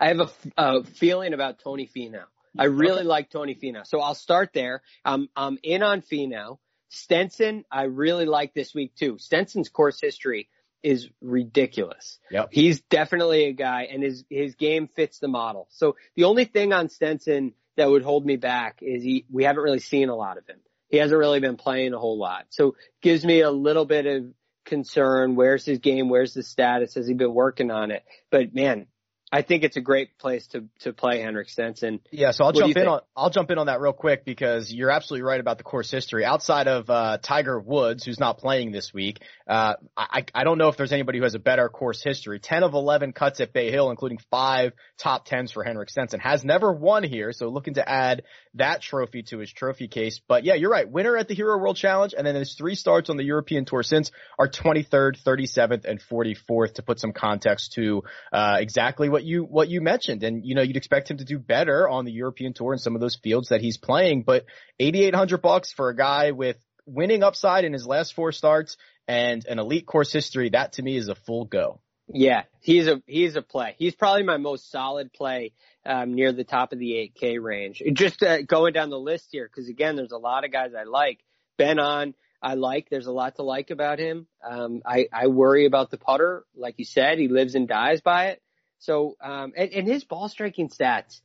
I 0.00 0.08
have 0.08 0.20
a, 0.20 0.30
a 0.56 0.84
feeling 0.84 1.32
about 1.32 1.60
Tony 1.60 1.88
Finau. 1.94 2.24
I 2.58 2.64
really 2.64 3.04
like 3.04 3.30
Tony 3.30 3.54
Finau. 3.54 3.86
So 3.86 4.00
I'll 4.00 4.14
start 4.14 4.50
there. 4.54 4.82
I'm 5.04 5.28
I'm 5.36 5.58
in 5.62 5.82
on 5.82 6.02
Finau. 6.02 6.58
Stenson, 6.88 7.64
I 7.70 7.84
really 7.84 8.26
like 8.26 8.54
this 8.54 8.74
week 8.74 8.94
too. 8.94 9.18
Stenson's 9.18 9.68
course 9.68 10.00
history 10.00 10.48
is 10.82 11.08
ridiculous. 11.20 12.18
Yep. 12.30 12.50
He's 12.52 12.80
definitely 12.82 13.46
a 13.46 13.52
guy 13.52 13.88
and 13.90 14.02
his, 14.02 14.24
his 14.30 14.54
game 14.54 14.88
fits 14.94 15.18
the 15.18 15.28
model. 15.28 15.66
So 15.70 15.96
the 16.14 16.24
only 16.24 16.44
thing 16.44 16.72
on 16.72 16.88
Stenson 16.88 17.54
that 17.76 17.90
would 17.90 18.02
hold 18.02 18.24
me 18.24 18.36
back 18.36 18.78
is 18.82 19.02
he, 19.02 19.24
we 19.30 19.44
haven't 19.44 19.62
really 19.62 19.80
seen 19.80 20.08
a 20.08 20.14
lot 20.14 20.38
of 20.38 20.46
him. 20.46 20.60
He 20.88 20.98
hasn't 20.98 21.18
really 21.18 21.40
been 21.40 21.56
playing 21.56 21.94
a 21.94 21.98
whole 21.98 22.18
lot. 22.18 22.46
So 22.50 22.76
gives 23.02 23.24
me 23.24 23.40
a 23.40 23.50
little 23.50 23.84
bit 23.84 24.06
of 24.06 24.26
concern. 24.64 25.34
Where's 25.34 25.64
his 25.64 25.80
game? 25.80 26.08
Where's 26.08 26.34
the 26.34 26.42
status? 26.42 26.94
Has 26.94 27.08
he 27.08 27.14
been 27.14 27.34
working 27.34 27.70
on 27.70 27.90
it? 27.90 28.04
But 28.30 28.54
man, 28.54 28.86
I 29.32 29.42
think 29.42 29.64
it's 29.64 29.76
a 29.76 29.80
great 29.80 30.18
place 30.18 30.46
to 30.48 30.64
to 30.80 30.92
play 30.92 31.20
Henrik 31.20 31.48
Stenson. 31.48 32.00
Yeah, 32.12 32.30
so 32.30 32.44
I'll 32.44 32.52
what 32.52 32.60
jump 32.60 32.70
in 32.70 32.74
think? 32.74 32.88
on 32.88 33.00
I'll 33.16 33.30
jump 33.30 33.50
in 33.50 33.58
on 33.58 33.66
that 33.66 33.80
real 33.80 33.92
quick 33.92 34.24
because 34.24 34.72
you're 34.72 34.90
absolutely 34.90 35.24
right 35.24 35.40
about 35.40 35.58
the 35.58 35.64
course 35.64 35.90
history. 35.90 36.24
Outside 36.24 36.68
of 36.68 36.88
uh, 36.88 37.18
Tiger 37.20 37.58
Woods, 37.58 38.04
who's 38.04 38.20
not 38.20 38.38
playing 38.38 38.70
this 38.70 38.94
week, 38.94 39.20
uh, 39.48 39.74
I 39.96 40.24
I 40.32 40.44
don't 40.44 40.58
know 40.58 40.68
if 40.68 40.76
there's 40.76 40.92
anybody 40.92 41.18
who 41.18 41.24
has 41.24 41.34
a 41.34 41.40
better 41.40 41.68
course 41.68 42.04
history. 42.04 42.38
Ten 42.38 42.62
of 42.62 42.74
eleven 42.74 43.12
cuts 43.12 43.40
at 43.40 43.52
Bay 43.52 43.72
Hill, 43.72 43.90
including 43.90 44.18
five 44.30 44.74
top 44.96 45.24
tens 45.26 45.50
for 45.50 45.64
Henrik 45.64 45.90
Stenson. 45.90 46.20
Has 46.20 46.44
never 46.44 46.72
won 46.72 47.02
here, 47.02 47.32
so 47.32 47.48
looking 47.48 47.74
to 47.74 47.88
add 47.88 48.22
that 48.54 48.80
trophy 48.80 49.24
to 49.24 49.38
his 49.38 49.52
trophy 49.52 49.88
case. 49.88 50.20
But 50.26 50.44
yeah, 50.44 50.54
you're 50.54 50.70
right. 50.70 50.88
Winner 50.88 51.16
at 51.16 51.26
the 51.26 51.34
Hero 51.34 51.58
World 51.58 51.76
Challenge, 51.76 52.14
and 52.16 52.24
then 52.24 52.36
his 52.36 52.54
three 52.54 52.76
starts 52.76 53.10
on 53.10 53.16
the 53.16 53.24
European 53.24 53.64
Tour 53.64 53.82
since 53.82 54.12
are 54.38 54.48
23rd, 54.48 55.20
37th, 55.22 55.84
and 55.84 56.00
44th. 56.00 56.74
To 56.74 56.82
put 56.82 57.00
some 57.00 57.12
context 57.12 57.72
to 57.72 58.04
uh, 58.32 58.58
exactly 58.60 59.08
what 59.08 59.15
you 59.24 59.44
what 59.44 59.68
you 59.68 59.80
mentioned 59.80 59.96
mentioned. 59.96 60.22
And, 60.22 60.46
you 60.46 60.54
know, 60.54 60.62
you'd 60.62 60.76
expect 60.76 61.10
him 61.10 61.18
to 61.18 61.24
do 61.24 61.38
better 61.38 61.88
on 61.88 62.04
the 62.04 62.12
European 62.12 62.52
tour 62.52 62.72
in 62.72 62.78
some 62.78 62.94
of 62.94 63.00
those 63.00 63.16
fields 63.16 63.48
that 63.48 63.60
he's 63.60 63.76
playing, 63.76 64.22
but 64.22 64.44
8,800 64.78 65.38
bucks 65.38 65.72
for 65.72 65.88
a 65.88 65.96
guy 65.96 66.32
with 66.32 66.56
winning 66.86 67.22
upside 67.22 67.64
in 67.64 67.72
his 67.72 67.86
last 67.86 68.14
four 68.14 68.32
starts 68.32 68.76
and 69.08 69.44
an 69.46 69.58
elite 69.58 69.86
course 69.86 70.12
history, 70.12 70.50
that 70.50 70.74
to 70.74 70.82
me 70.82 70.96
is 70.96 71.08
a 71.08 71.14
full 71.14 71.44
go. 71.44 71.80
Yeah, 72.08 72.44
he's 72.60 72.86
a 72.86 73.02
he's 73.06 73.34
a 73.34 73.42
play. 73.42 73.74
He's 73.78 73.96
probably 73.96 74.22
my 74.22 74.36
most 74.36 74.70
solid 74.70 75.12
play 75.12 75.52
um, 75.84 76.14
near 76.14 76.30
the 76.30 76.44
top 76.44 76.72
of 76.72 76.78
the 76.78 77.12
8K 77.20 77.42
range. 77.42 77.82
Just 77.94 78.22
uh, 78.22 78.42
going 78.42 78.74
down 78.74 78.90
the 78.90 78.98
list 78.98 79.28
here, 79.32 79.50
because 79.52 79.68
again, 79.68 79.96
there's 79.96 80.12
a 80.12 80.18
lot 80.18 80.44
of 80.44 80.52
guys 80.52 80.70
I 80.78 80.84
like. 80.84 81.18
Ben 81.58 81.80
An, 81.80 82.14
I 82.40 82.54
like. 82.54 82.88
There's 82.90 83.08
a 83.08 83.12
lot 83.12 83.36
to 83.36 83.42
like 83.42 83.70
about 83.70 83.98
him. 83.98 84.28
Um, 84.48 84.82
I 84.86 85.08
I 85.12 85.26
worry 85.26 85.66
about 85.66 85.90
the 85.90 85.98
putter, 85.98 86.44
like 86.54 86.76
you 86.78 86.84
said. 86.84 87.18
He 87.18 87.26
lives 87.26 87.56
and 87.56 87.66
dies 87.66 88.00
by 88.02 88.26
it. 88.26 88.42
So, 88.86 89.16
um, 89.20 89.52
and, 89.56 89.72
and 89.72 89.86
his 89.86 90.04
ball 90.04 90.28
striking 90.28 90.68
stats, 90.68 91.20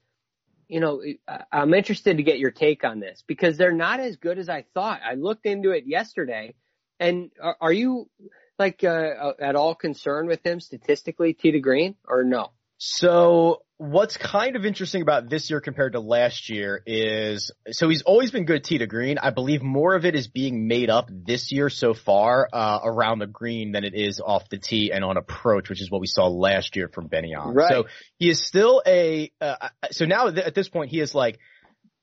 you 0.68 0.80
know, 0.80 1.04
I'm 1.52 1.74
interested 1.76 2.18
to 2.18 2.24
get 2.24 2.40
your 2.40 2.50
take 2.50 2.84
on 2.84 3.00
this 3.00 3.24
because 3.28 3.58
they're 3.58 3.72
not 3.72 4.00
as 4.00 4.16
good 4.16 4.40
as 4.40 4.50
I 4.50 4.66
thought. 4.74 5.02
I 5.06 5.14
looked 5.14 5.46
into 5.46 5.72
it 5.72 5.86
yesterday 5.86 6.56
and 7.00 7.30
are, 7.40 7.58
are 7.62 7.72
you 7.74 8.10
like, 8.58 8.84
uh, 8.84 9.34
at 9.40 9.56
all 9.56 9.76
concerned 9.76 10.28
with 10.28 10.44
him 10.44 10.60
statistically, 10.60 11.34
tee 11.34 11.52
to 11.52 11.60
green 11.60 11.96
or 12.08 12.24
no? 12.24 12.52
So 12.78 13.62
what's 13.82 14.16
kind 14.16 14.56
of 14.56 14.64
interesting 14.64 15.02
about 15.02 15.28
this 15.28 15.50
year 15.50 15.60
compared 15.60 15.94
to 15.94 16.00
last 16.00 16.52
year 16.52 16.84
is, 16.86 17.50
so 17.72 17.90
he's 17.90 18.04
always 18.04 18.30
been 18.30 18.46
good 18.46 18.64
tee 18.64 18.78
to 18.78 18.86
green. 18.86 19.18
I 19.18 19.32
believe 19.32 19.64
more 19.64 19.96
of 19.96 20.06
it 20.06 20.14
is 20.14 20.28
being 20.28 20.68
made 20.68 20.92
up 20.92 21.10
this 21.10 21.52
year 21.52 21.68
so 21.68 21.96
far, 21.96 22.48
uh, 22.54 22.80
around 22.84 23.18
the 23.18 23.26
green 23.26 23.72
than 23.72 23.84
it 23.84 23.96
is 23.96 24.22
off 24.24 24.48
the 24.50 24.60
tee 24.60 24.92
and 24.94 25.04
on 25.04 25.18
approach, 25.18 25.68
which 25.68 25.82
is 25.82 25.90
what 25.90 26.00
we 26.00 26.06
saw 26.06 26.28
last 26.28 26.76
year 26.76 26.90
from 26.90 27.08
Benny 27.08 27.34
An. 27.34 27.56
Right. 27.56 27.72
So 27.72 27.86
he 28.20 28.30
is 28.30 28.46
still 28.46 28.84
a, 28.86 29.32
uh, 29.42 29.70
so 29.90 30.06
now 30.06 30.28
at 30.28 30.54
this 30.54 30.70
point 30.70 30.92
he 30.92 31.00
is 31.00 31.16
like, 31.16 31.40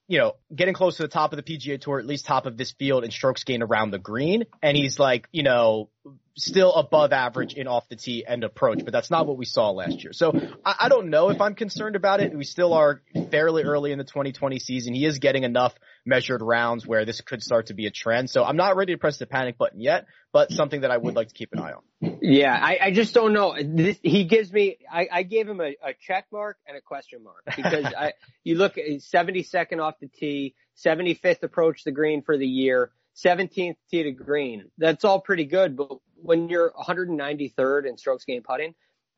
you 0.08 0.18
know, 0.18 0.32
getting 0.52 0.74
close 0.74 0.96
to 0.96 1.02
the 1.02 1.08
top 1.08 1.32
of 1.32 1.36
the 1.36 1.42
PGA 1.44 1.80
Tour, 1.80 2.00
at 2.00 2.06
least 2.06 2.26
top 2.26 2.46
of 2.46 2.56
this 2.56 2.72
field 2.72 3.04
in 3.04 3.12
strokes 3.12 3.44
gained 3.44 3.62
around 3.62 3.92
the 3.92 3.98
green. 3.98 4.46
And 4.62 4.76
he's 4.76 4.98
like, 4.98 5.28
you 5.30 5.44
know, 5.44 5.90
still 6.36 6.72
above 6.74 7.12
average 7.12 7.54
in 7.54 7.66
off 7.66 7.88
the 7.88 7.96
tee 7.96 8.24
and 8.26 8.44
approach, 8.44 8.84
but 8.84 8.92
that's 8.92 9.10
not 9.10 9.26
what 9.26 9.36
we 9.36 9.44
saw 9.44 9.70
last 9.70 10.02
year. 10.02 10.12
So 10.12 10.32
I, 10.64 10.74
I 10.80 10.88
don't 10.88 11.10
know 11.10 11.30
if 11.30 11.40
I'm 11.40 11.54
concerned 11.54 11.96
about 11.96 12.20
it. 12.20 12.36
We 12.36 12.44
still 12.44 12.72
are 12.74 13.02
fairly 13.30 13.64
early 13.64 13.92
in 13.92 13.98
the 13.98 14.04
2020 14.04 14.58
season. 14.58 14.94
He 14.94 15.04
is 15.04 15.18
getting 15.18 15.42
enough 15.42 15.74
measured 16.06 16.40
rounds 16.40 16.86
where 16.86 17.04
this 17.04 17.20
could 17.20 17.42
start 17.42 17.66
to 17.66 17.74
be 17.74 17.86
a 17.86 17.90
trend. 17.90 18.30
So 18.30 18.44
I'm 18.44 18.56
not 18.56 18.76
ready 18.76 18.94
to 18.94 18.98
press 18.98 19.18
the 19.18 19.26
panic 19.26 19.58
button 19.58 19.80
yet, 19.80 20.06
but 20.32 20.52
something 20.52 20.82
that 20.82 20.90
I 20.90 20.96
would 20.96 21.14
like 21.14 21.28
to 21.28 21.34
keep 21.34 21.52
an 21.52 21.58
eye 21.58 21.72
on. 21.72 22.18
Yeah, 22.22 22.56
I, 22.56 22.78
I 22.80 22.90
just 22.92 23.14
don't 23.14 23.32
know. 23.32 23.56
This, 23.60 23.98
he 24.02 24.24
gives 24.24 24.52
me, 24.52 24.78
I, 24.90 25.08
I 25.12 25.22
gave 25.24 25.48
him 25.48 25.60
a, 25.60 25.76
a 25.82 25.94
check 26.00 26.26
mark 26.32 26.56
and 26.66 26.76
a 26.76 26.80
question 26.80 27.24
mark 27.24 27.44
because 27.56 27.84
I, 27.98 28.12
you 28.44 28.54
look 28.54 28.78
at 28.78 28.84
72nd 28.86 29.80
off 29.80 29.94
the 30.00 30.06
tee, 30.08 30.54
75th 30.84 31.42
approach 31.42 31.82
the 31.84 31.92
green 31.92 32.22
for 32.22 32.38
the 32.38 32.46
year. 32.46 32.92
17th 33.24 33.76
tee 33.90 34.02
to 34.04 34.12
green. 34.12 34.70
That's 34.78 35.04
all 35.04 35.20
pretty 35.20 35.44
good, 35.44 35.76
but 35.76 35.98
when 36.16 36.48
you're 36.48 36.70
193rd 36.72 37.86
in 37.86 37.98
strokes 37.98 38.24
gained 38.24 38.44
putting, 38.44 38.74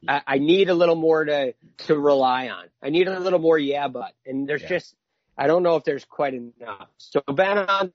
I, 0.08 0.22
I, 0.26 0.38
need 0.38 0.70
a 0.70 0.74
little 0.74 0.94
more 0.94 1.24
to 1.24 1.54
to 1.86 1.98
rely 1.98 2.48
on. 2.48 2.66
I 2.82 2.88
need 2.90 3.06
a 3.08 3.18
little 3.18 3.38
more 3.38 3.58
yeah, 3.58 3.88
but 3.88 4.12
and 4.24 4.48
there's 4.48 4.62
yeah. 4.62 4.68
just 4.68 4.94
I 5.36 5.46
don't 5.46 5.62
know 5.62 5.76
if 5.76 5.84
there's 5.84 6.04
quite 6.04 6.34
enough. 6.34 6.88
So 6.96 7.20
Ben 7.20 7.58
An 7.58 7.92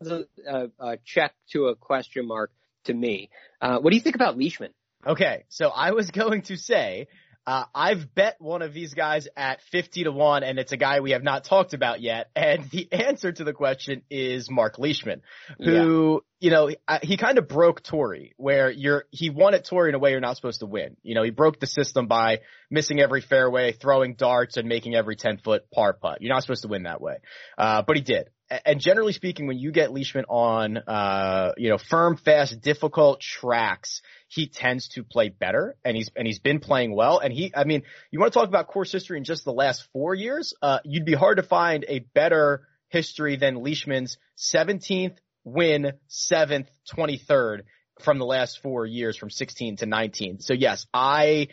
a, 0.47 0.67
a, 0.79 0.97
check 1.03 1.33
to 1.51 1.67
a 1.67 1.75
question 1.75 2.27
mark 2.27 2.51
to 2.85 2.93
me. 2.93 3.29
Uh, 3.59 3.79
what 3.79 3.89
do 3.89 3.95
you 3.95 4.01
think 4.01 4.15
about 4.15 4.37
Leishman? 4.37 4.71
Okay, 5.05 5.45
so 5.49 5.69
I 5.69 5.91
was 5.91 6.11
going 6.11 6.43
to 6.43 6.57
say 6.57 7.07
uh, 7.47 7.65
I've 7.75 8.13
bet 8.15 8.37
one 8.39 8.61
of 8.61 8.73
these 8.73 8.93
guys 8.93 9.27
at 9.37 9.61
50 9.71 10.05
to 10.05 10.11
1 10.11 10.43
and 10.43 10.57
it's 10.57 10.71
a 10.71 10.77
guy 10.77 10.99
we 10.99 11.11
have 11.11 11.23
not 11.23 11.43
talked 11.43 11.73
about 11.73 12.01
yet. 12.01 12.29
And 12.45 12.69
the 12.69 12.87
answer 12.91 13.31
to 13.31 13.43
the 13.43 13.53
question 13.53 14.03
is 14.09 14.51
Mark 14.51 14.77
Leishman, 14.77 15.21
who, 15.57 16.21
yeah. 16.39 16.47
you 16.47 16.51
know, 16.51 16.69
he 17.01 17.17
kind 17.17 17.39
of 17.39 17.47
broke 17.47 17.81
Torrey 17.81 18.33
where 18.37 18.69
you're, 18.69 19.05
he 19.09 19.31
won 19.31 19.55
at 19.55 19.65
Torrey 19.65 19.89
in 19.89 19.95
a 19.95 19.99
way 19.99 20.11
you're 20.11 20.19
not 20.19 20.35
supposed 20.35 20.59
to 20.59 20.67
win. 20.67 20.95
You 21.01 21.15
know, 21.15 21.23
he 21.23 21.31
broke 21.31 21.59
the 21.59 21.65
system 21.65 22.07
by 22.07 22.41
missing 22.69 22.99
every 22.99 23.21
fairway, 23.21 23.71
throwing 23.71 24.13
darts 24.13 24.57
and 24.57 24.69
making 24.69 24.93
every 24.93 25.15
10 25.15 25.39
foot 25.39 25.69
par 25.71 25.93
putt. 25.93 26.21
You're 26.21 26.33
not 26.33 26.43
supposed 26.43 26.61
to 26.63 26.67
win 26.67 26.83
that 26.83 27.01
way. 27.01 27.17
Uh, 27.57 27.81
but 27.81 27.95
he 27.95 28.03
did. 28.03 28.29
And 28.63 28.79
generally 28.79 29.13
speaking, 29.13 29.47
when 29.47 29.57
you 29.57 29.71
get 29.71 29.91
Leishman 29.91 30.25
on, 30.29 30.77
uh, 30.77 31.53
you 31.57 31.69
know, 31.69 31.79
firm, 31.79 32.15
fast, 32.15 32.61
difficult 32.61 33.19
tracks, 33.19 34.01
he 34.35 34.47
tends 34.47 34.89
to 34.89 35.03
play 35.03 35.29
better 35.29 35.77
and 35.85 35.95
he's, 35.95 36.09
and 36.13 36.27
he's 36.27 36.39
been 36.39 36.59
playing 36.59 36.93
well. 36.93 37.19
And 37.19 37.31
he, 37.31 37.53
I 37.55 37.63
mean, 37.63 37.83
you 38.11 38.19
want 38.19 38.33
to 38.33 38.37
talk 38.37 38.49
about 38.49 38.67
course 38.67 38.91
history 38.91 39.17
in 39.17 39.23
just 39.23 39.45
the 39.45 39.53
last 39.53 39.87
four 39.93 40.13
years? 40.13 40.53
Uh, 40.61 40.79
you'd 40.83 41.05
be 41.05 41.13
hard 41.13 41.37
to 41.37 41.43
find 41.43 41.85
a 41.87 41.99
better 41.99 42.67
history 42.89 43.37
than 43.37 43.63
Leishman's 43.63 44.17
17th 44.37 45.15
win, 45.45 45.93
7th, 46.09 46.67
23rd 46.93 47.61
from 48.01 48.19
the 48.19 48.25
last 48.25 48.61
four 48.61 48.85
years 48.85 49.15
from 49.15 49.29
16 49.29 49.77
to 49.77 49.85
19. 49.85 50.41
So 50.41 50.53
yes, 50.53 50.85
I 50.93 51.47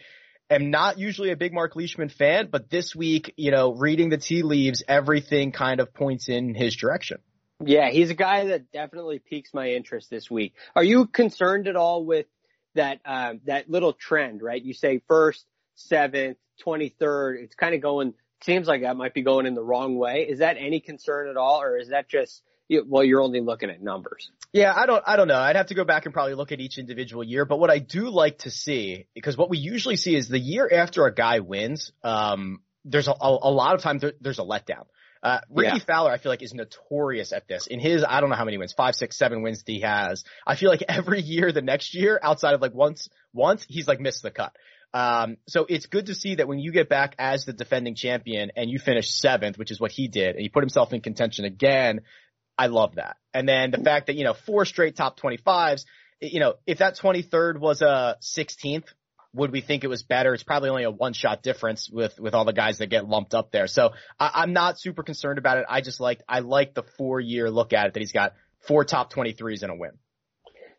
am 0.50 0.70
not 0.70 0.98
usually 0.98 1.30
a 1.30 1.36
big 1.36 1.52
Mark 1.52 1.76
Leishman 1.76 2.08
fan, 2.08 2.48
but 2.50 2.68
this 2.68 2.96
week, 2.96 3.32
you 3.36 3.52
know, 3.52 3.74
reading 3.74 4.08
the 4.08 4.18
tea 4.18 4.42
leaves, 4.42 4.82
everything 4.88 5.52
kind 5.52 5.78
of 5.78 5.94
points 5.94 6.28
in 6.28 6.56
his 6.56 6.74
direction. 6.74 7.18
Yeah, 7.64 7.90
he's 7.90 8.10
a 8.10 8.14
guy 8.14 8.46
that 8.46 8.72
definitely 8.72 9.20
piques 9.20 9.54
my 9.54 9.68
interest 9.68 10.10
this 10.10 10.28
week. 10.28 10.54
Are 10.74 10.82
you 10.82 11.06
concerned 11.06 11.68
at 11.68 11.76
all 11.76 12.04
with 12.04 12.26
that 12.74 13.00
um, 13.04 13.40
that 13.46 13.70
little 13.70 13.92
trend, 13.92 14.42
right? 14.42 14.62
You 14.62 14.74
say 14.74 15.02
first, 15.08 15.44
seventh, 15.74 16.38
twenty 16.60 16.88
third. 16.88 17.40
It's 17.40 17.54
kind 17.54 17.74
of 17.74 17.80
going. 17.80 18.14
Seems 18.42 18.66
like 18.66 18.82
that 18.82 18.96
might 18.96 19.14
be 19.14 19.22
going 19.22 19.46
in 19.46 19.54
the 19.54 19.62
wrong 19.62 19.96
way. 19.96 20.26
Is 20.28 20.40
that 20.40 20.56
any 20.58 20.80
concern 20.80 21.28
at 21.28 21.36
all, 21.36 21.62
or 21.62 21.78
is 21.78 21.90
that 21.90 22.08
just 22.08 22.42
well, 22.86 23.04
you're 23.04 23.20
only 23.20 23.40
looking 23.40 23.70
at 23.70 23.82
numbers? 23.82 24.30
Yeah, 24.52 24.72
I 24.74 24.86
don't, 24.86 25.02
I 25.06 25.16
don't 25.16 25.28
know. 25.28 25.38
I'd 25.38 25.56
have 25.56 25.66
to 25.66 25.74
go 25.74 25.84
back 25.84 26.04
and 26.04 26.14
probably 26.14 26.34
look 26.34 26.52
at 26.52 26.60
each 26.60 26.78
individual 26.78 27.24
year. 27.24 27.44
But 27.44 27.58
what 27.58 27.70
I 27.70 27.78
do 27.78 28.08
like 28.10 28.38
to 28.38 28.50
see, 28.50 29.06
because 29.14 29.36
what 29.36 29.50
we 29.50 29.58
usually 29.58 29.96
see 29.96 30.14
is 30.14 30.28
the 30.28 30.38
year 30.38 30.68
after 30.72 31.06
a 31.06 31.14
guy 31.14 31.40
wins, 31.40 31.92
um, 32.02 32.60
there's 32.84 33.08
a, 33.08 33.14
a, 33.20 33.50
lot 33.50 33.74
of 33.74 33.82
times 33.82 34.02
there, 34.02 34.12
there's 34.20 34.38
a 34.38 34.42
letdown. 34.42 34.84
Uh, 35.22 35.40
Rickie 35.50 35.78
yeah. 35.78 35.84
Fowler, 35.84 36.10
I 36.10 36.18
feel 36.18 36.32
like 36.32 36.42
is 36.42 36.52
notorious 36.52 37.32
at 37.32 37.46
this. 37.46 37.68
In 37.68 37.78
his, 37.78 38.04
I 38.06 38.20
don't 38.20 38.28
know 38.28 38.36
how 38.36 38.44
many 38.44 38.58
wins, 38.58 38.72
five, 38.72 38.96
six, 38.96 39.16
seven 39.16 39.42
wins 39.42 39.62
he 39.64 39.80
has. 39.80 40.24
I 40.46 40.56
feel 40.56 40.68
like 40.68 40.82
every 40.88 41.20
year, 41.20 41.52
the 41.52 41.62
next 41.62 41.94
year, 41.94 42.18
outside 42.22 42.54
of 42.54 42.60
like 42.60 42.74
once, 42.74 43.08
once, 43.32 43.64
he's 43.68 43.86
like 43.86 44.00
missed 44.00 44.22
the 44.22 44.32
cut. 44.32 44.56
Um, 44.94 45.36
so 45.48 45.64
it's 45.68 45.86
good 45.86 46.06
to 46.06 46.14
see 46.14 46.34
that 46.34 46.48
when 46.48 46.58
you 46.58 46.72
get 46.72 46.88
back 46.88 47.14
as 47.18 47.44
the 47.44 47.52
defending 47.52 47.94
champion 47.94 48.50
and 48.56 48.68
you 48.68 48.78
finish 48.78 49.14
seventh, 49.14 49.56
which 49.58 49.70
is 49.70 49.80
what 49.80 49.92
he 49.92 50.08
did, 50.08 50.34
and 50.34 50.40
he 50.40 50.48
put 50.48 50.62
himself 50.62 50.92
in 50.92 51.00
contention 51.00 51.44
again, 51.44 52.00
I 52.58 52.66
love 52.66 52.96
that. 52.96 53.16
And 53.32 53.48
then 53.48 53.70
the 53.70 53.78
fact 53.78 54.08
that, 54.08 54.16
you 54.16 54.24
know, 54.24 54.34
four 54.34 54.64
straight 54.64 54.96
top 54.96 55.18
25s, 55.18 55.86
you 56.20 56.40
know, 56.40 56.54
if 56.66 56.78
that 56.78 56.98
23rd 56.98 57.58
was 57.58 57.80
a 57.80 58.16
16th, 58.20 58.84
would 59.34 59.50
we 59.50 59.60
think 59.60 59.84
it 59.84 59.88
was 59.88 60.02
better? 60.02 60.34
It's 60.34 60.42
probably 60.42 60.70
only 60.70 60.84
a 60.84 60.90
one 60.90 61.12
shot 61.12 61.42
difference 61.42 61.88
with, 61.90 62.18
with 62.20 62.34
all 62.34 62.44
the 62.44 62.52
guys 62.52 62.78
that 62.78 62.88
get 62.88 63.08
lumped 63.08 63.34
up 63.34 63.50
there. 63.50 63.66
So 63.66 63.92
I, 64.18 64.42
am 64.42 64.52
not 64.52 64.78
super 64.78 65.02
concerned 65.02 65.38
about 65.38 65.58
it. 65.58 65.66
I 65.68 65.80
just 65.80 66.00
like, 66.00 66.20
I 66.28 66.40
like 66.40 66.74
the 66.74 66.82
four 66.98 67.20
year 67.20 67.50
look 67.50 67.72
at 67.72 67.86
it 67.86 67.94
that 67.94 68.00
he's 68.00 68.12
got 68.12 68.34
four 68.66 68.84
top 68.84 69.12
23s 69.12 69.62
and 69.62 69.72
a 69.72 69.74
win. 69.74 69.92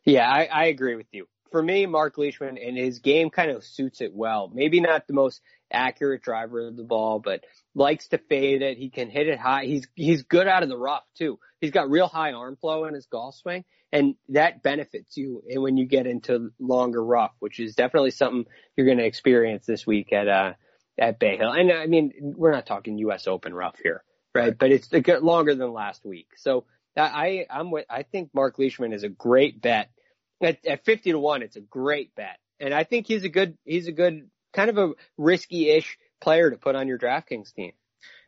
Yeah, 0.06 0.30
I, 0.30 0.46
I 0.46 0.66
agree 0.66 0.96
with 0.96 1.08
you. 1.12 1.28
For 1.52 1.62
me, 1.62 1.86
Mark 1.86 2.18
Leishman 2.18 2.58
and 2.58 2.78
his 2.78 3.00
game 3.00 3.30
kind 3.30 3.52
of 3.52 3.64
suits 3.64 4.02
it 4.02 4.14
well. 4.14 4.52
Maybe 4.54 4.82
not 4.82 5.08
the 5.08 5.14
most 5.14 5.42
accurate 5.72 6.22
driver 6.22 6.68
of 6.68 6.76
the 6.76 6.84
ball, 6.84 7.20
but 7.20 7.44
likes 7.76 8.08
to 8.10 8.18
fade 8.18 8.62
it. 8.62 8.78
He 8.78 8.90
can 8.90 9.10
hit 9.10 9.28
it 9.28 9.40
high. 9.40 9.66
He's, 9.66 9.88
he's 9.96 10.24
good 10.24 10.48
out 10.48 10.64
of 10.64 10.70
the 10.70 10.78
rough 10.78 11.04
too. 11.18 11.40
He's 11.60 11.72
got 11.72 11.90
real 11.90 12.08
high 12.08 12.34
arm 12.34 12.56
flow 12.56 12.86
in 12.86 12.94
his 12.94 13.06
golf 13.08 13.36
swing 13.36 13.66
and 13.92 14.16
that 14.30 14.64
benefits 14.64 15.16
you 15.16 15.44
and 15.48 15.62
when 15.62 15.78
you 15.78 15.86
get 15.86 16.08
into 16.08 16.52
longer 16.60 17.04
rough, 17.04 17.34
which 17.40 17.60
is 17.60 17.76
definitely 17.76 18.12
something 18.12 18.46
you're 18.76 18.88
going 18.88 18.98
to 18.98 19.06
experience 19.06 19.66
this 19.66 19.86
week 19.86 20.12
at, 20.12 20.28
uh, 20.28 20.54
at 20.98 21.20
Bay 21.20 21.38
Hill. 21.38 21.52
And 21.52 21.72
I 21.72 21.86
mean, 21.86 22.12
we're 22.36 22.52
not 22.52 22.66
talking 22.66 22.98
U.S. 23.00 23.28
Open 23.28 23.54
rough 23.54 23.78
here, 23.82 24.04
right? 24.34 24.46
right. 24.46 24.58
But 24.58 24.72
it's 24.72 24.92
longer 25.22 25.54
than 25.56 25.72
last 25.72 26.06
week. 26.06 26.28
So 26.38 26.66
I, 26.98 27.46
I'm 27.50 27.72
with, 27.72 27.86
I 27.90 28.04
think 28.04 28.32
Mark 28.34 28.58
Leishman 28.58 28.94
is 28.94 29.04
a 29.04 29.10
great 29.10 29.62
bet 29.62 29.90
at, 30.42 30.66
at 30.66 30.86
50 30.86 31.12
to 31.12 31.20
one. 31.20 31.44
It's 31.44 31.56
a 31.56 31.62
great 31.62 32.16
bet. 32.16 32.38
And 32.60 32.74
I 32.74 32.84
think 32.84 33.08
he's 33.08 33.24
a 33.24 33.30
good, 33.30 33.58
he's 33.64 33.88
a 33.88 33.92
good 33.92 34.30
kind 34.54 34.70
of 34.70 34.78
a 34.78 34.94
risky-ish 35.18 35.98
player 36.24 36.50
to 36.50 36.58
put 36.58 36.76
on 36.76 36.88
your 36.88 36.98
DraftKings 36.98 37.54
team. 37.54 37.74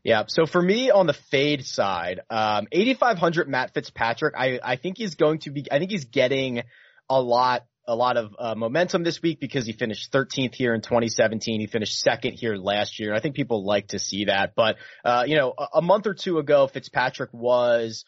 Yeah. 0.03 0.25
So 0.27 0.45
for 0.45 0.61
me 0.61 0.91
on 0.91 1.07
the 1.07 1.13
fade 1.13 1.65
side, 1.65 2.21
um, 2.29 2.67
8,500 2.71 3.49
Matt 3.49 3.73
Fitzpatrick, 3.73 4.35
I, 4.37 4.59
I 4.63 4.75
think 4.75 4.97
he's 4.97 5.15
going 5.15 5.39
to 5.39 5.51
be, 5.51 5.65
I 5.71 5.79
think 5.79 5.89
he's 5.89 6.05
getting 6.05 6.61
a 7.09 7.19
lot, 7.19 7.65
a 7.87 7.95
lot 7.95 8.17
of 8.17 8.35
uh, 8.37 8.55
momentum 8.55 9.03
this 9.03 9.21
week 9.21 9.39
because 9.39 9.65
he 9.65 9.73
finished 9.73 10.11
13th 10.11 10.53
here 10.53 10.75
in 10.75 10.81
2017. 10.81 11.59
He 11.59 11.67
finished 11.67 11.99
second 11.99 12.33
here 12.33 12.55
last 12.55 12.99
year. 12.99 13.15
I 13.15 13.19
think 13.19 13.35
people 13.35 13.65
like 13.65 13.87
to 13.89 13.99
see 13.99 14.25
that. 14.25 14.53
But, 14.55 14.77
uh, 15.03 15.23
you 15.25 15.37
know, 15.37 15.53
a, 15.57 15.67
a 15.75 15.81
month 15.81 16.05
or 16.05 16.13
two 16.13 16.37
ago, 16.37 16.67
Fitzpatrick 16.67 17.33
was, 17.33 18.05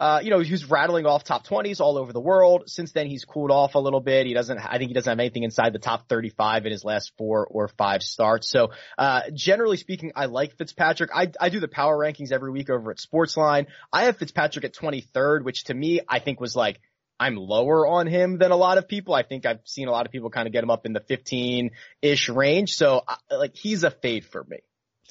uh, 0.00 0.20
you 0.22 0.30
know, 0.30 0.38
he 0.40 0.50
was 0.50 0.68
rattling 0.70 1.04
off 1.04 1.24
top 1.24 1.46
20s 1.46 1.78
all 1.78 1.98
over 1.98 2.10
the 2.14 2.20
world. 2.20 2.64
Since 2.66 2.92
then, 2.92 3.06
he's 3.06 3.26
cooled 3.26 3.50
off 3.50 3.74
a 3.74 3.78
little 3.78 4.00
bit. 4.00 4.26
He 4.26 4.32
doesn't, 4.32 4.58
I 4.58 4.78
think 4.78 4.88
he 4.88 4.94
doesn't 4.94 5.10
have 5.10 5.20
anything 5.20 5.42
inside 5.42 5.74
the 5.74 5.78
top 5.78 6.08
35 6.08 6.64
in 6.64 6.72
his 6.72 6.84
last 6.84 7.12
four 7.18 7.46
or 7.46 7.68
five 7.68 8.02
starts. 8.02 8.50
So, 8.50 8.70
uh, 8.96 9.22
generally 9.34 9.76
speaking, 9.76 10.12
I 10.16 10.24
like 10.24 10.56
Fitzpatrick. 10.56 11.10
I, 11.14 11.30
I 11.38 11.50
do 11.50 11.60
the 11.60 11.68
power 11.68 11.98
rankings 11.98 12.32
every 12.32 12.50
week 12.50 12.70
over 12.70 12.90
at 12.90 12.96
Sportsline. 12.96 13.66
I 13.92 14.04
have 14.04 14.16
Fitzpatrick 14.16 14.64
at 14.64 14.74
23rd, 14.74 15.44
which 15.44 15.64
to 15.64 15.74
me, 15.74 16.00
I 16.08 16.18
think 16.18 16.40
was 16.40 16.56
like, 16.56 16.80
I'm 17.18 17.36
lower 17.36 17.86
on 17.86 18.06
him 18.06 18.38
than 18.38 18.52
a 18.52 18.56
lot 18.56 18.78
of 18.78 18.88
people. 18.88 19.12
I 19.12 19.22
think 19.22 19.44
I've 19.44 19.60
seen 19.66 19.88
a 19.88 19.90
lot 19.90 20.06
of 20.06 20.12
people 20.12 20.30
kind 20.30 20.46
of 20.46 20.54
get 20.54 20.64
him 20.64 20.70
up 20.70 20.86
in 20.86 20.94
the 20.94 21.00
15-ish 21.00 22.30
range. 22.30 22.74
So, 22.74 23.02
like, 23.30 23.54
he's 23.54 23.84
a 23.84 23.90
fade 23.90 24.24
for 24.24 24.42
me. 24.48 24.60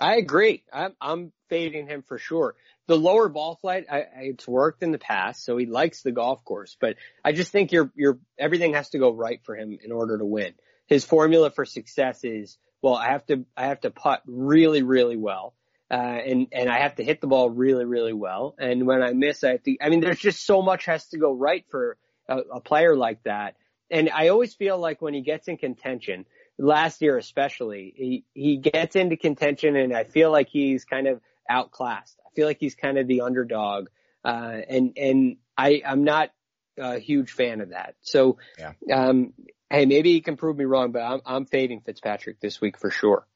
I 0.02 0.16
agree. 0.16 0.64
I'm, 0.74 0.96
I'm 1.00 1.32
fading 1.50 1.86
him 1.86 2.04
for 2.08 2.18
sure 2.18 2.56
the 2.90 2.98
lower 2.98 3.30
ball 3.30 3.56
flight, 3.56 3.86
I, 3.90 4.06
it's 4.16 4.48
worked 4.48 4.82
in 4.82 4.92
the 4.92 4.98
past, 4.98 5.46
so 5.46 5.58
he 5.58 5.68
likes 5.68 6.02
the 6.02 6.12
golf 6.12 6.44
course. 6.44 6.76
But 6.82 6.96
I 7.24 7.34
just 7.34 7.52
think 7.52 7.72
your 7.72 7.92
your 7.96 8.18
everything 8.38 8.74
has 8.74 8.90
to 8.90 8.98
go 8.98 9.14
right 9.14 9.40
for 9.44 9.56
him 9.56 9.78
in 9.80 9.92
order 9.92 10.18
to 10.18 10.26
win. 10.26 10.56
His 10.88 11.06
formula 11.06 11.52
for 11.52 11.66
success 11.66 12.24
is 12.24 12.58
well, 12.82 12.96
I 12.96 13.12
have 13.12 13.24
to 13.28 13.46
I 13.56 13.68
have 13.68 13.82
to 13.82 13.92
putt 13.92 14.24
really 14.26 14.82
really 14.82 15.18
well, 15.18 15.54
uh, 15.92 15.94
and 15.94 16.48
and 16.52 16.68
I 16.68 16.80
have 16.80 16.96
to 16.96 17.04
hit 17.04 17.22
the 17.22 17.28
ball 17.28 17.52
really 17.52 17.86
really 17.86 18.12
well. 18.12 18.56
And 18.58 18.88
when 18.88 19.04
I 19.04 19.14
miss, 19.14 19.44
I 19.44 19.58
to. 19.58 19.78
I 19.80 19.90
mean, 19.90 20.00
there's 20.00 20.20
just 20.20 20.44
so 20.44 20.64
much 20.64 20.86
has 20.86 21.06
to 21.10 21.20
go 21.20 21.32
right 21.32 21.66
for 21.70 21.96
a, 22.28 22.38
a 22.56 22.60
player 22.60 22.96
like 22.96 23.22
that. 23.24 23.56
And 23.92 24.10
I 24.10 24.30
always 24.30 24.56
feel 24.56 24.80
like 24.80 25.00
when 25.00 25.14
he 25.14 25.22
gets 25.22 25.48
in 25.48 25.58
contention, 25.58 26.26
last 26.58 27.04
year 27.04 27.20
especially, 27.20 27.94
he 27.96 28.26
he 28.34 28.58
gets 28.58 28.96
into 28.96 29.16
contention, 29.16 29.76
and 29.76 29.96
I 29.96 30.06
feel 30.06 30.32
like 30.32 30.50
he's 30.50 30.86
kind 30.86 31.06
of 31.06 31.22
outclassed. 31.50 32.20
I 32.26 32.30
feel 32.36 32.48
like 32.48 32.58
he's 32.60 32.76
kind 32.76 32.98
of 32.98 33.08
the 33.08 33.22
underdog, 33.22 33.88
uh, 34.24 34.58
and 34.70 34.94
and 34.98 35.38
I 35.58 35.82
I'm 35.86 36.04
not 36.04 36.32
a 36.78 37.00
huge 37.00 37.32
fan 37.32 37.62
of 37.62 37.70
that. 37.70 37.96
So, 38.02 38.38
yeah. 38.58 38.74
um, 38.94 39.34
hey, 39.70 39.86
maybe 39.86 40.14
he 40.14 40.22
can 40.22 40.38
prove 40.38 40.58
me 40.58 40.66
wrong, 40.66 40.92
but 40.92 41.02
I'm 41.02 41.22
I'm 41.26 41.46
fading 41.46 41.82
Fitzpatrick 41.82 42.40
this 42.40 42.62
week 42.62 42.78
for 42.80 42.92
sure. 42.92 43.28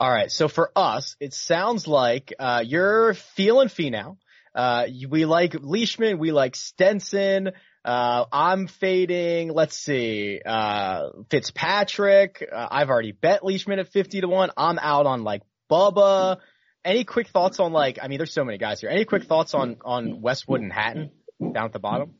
All 0.00 0.10
right, 0.10 0.30
so 0.30 0.48
for 0.48 0.72
us, 0.74 1.16
it 1.20 1.32
sounds 1.34 1.86
like 1.86 2.34
uh, 2.38 2.64
you're 2.66 3.14
feeling 3.14 3.68
Finau. 3.68 4.16
Uh, 4.52 4.86
we 5.08 5.24
like 5.24 5.54
Leishman, 5.60 6.18
we 6.18 6.32
like 6.32 6.56
Stenson. 6.56 7.52
Uh, 7.84 8.24
I'm 8.32 8.66
fading, 8.66 9.52
let's 9.52 9.76
see, 9.76 10.40
uh, 10.44 11.10
Fitzpatrick. 11.30 12.44
Uh, 12.50 12.68
I've 12.70 12.88
already 12.88 13.12
bet 13.12 13.44
Leishman 13.44 13.78
at 13.78 13.88
50 13.88 14.22
to 14.22 14.28
1. 14.28 14.50
I'm 14.56 14.78
out 14.78 15.06
on 15.06 15.22
like 15.22 15.42
Bubba. 15.70 16.38
Any 16.84 17.04
quick 17.04 17.28
thoughts 17.28 17.60
on 17.60 17.72
like, 17.72 17.98
I 18.02 18.08
mean, 18.08 18.18
there's 18.18 18.32
so 18.32 18.44
many 18.44 18.58
guys 18.58 18.80
here. 18.80 18.90
Any 18.90 19.04
quick 19.06 19.24
thoughts 19.24 19.54
on, 19.54 19.78
on 19.84 20.20
Westwood 20.20 20.60
and 20.60 20.72
Hatton 20.72 21.10
down 21.40 21.64
at 21.64 21.72
the 21.72 21.78
bottom? 21.78 22.14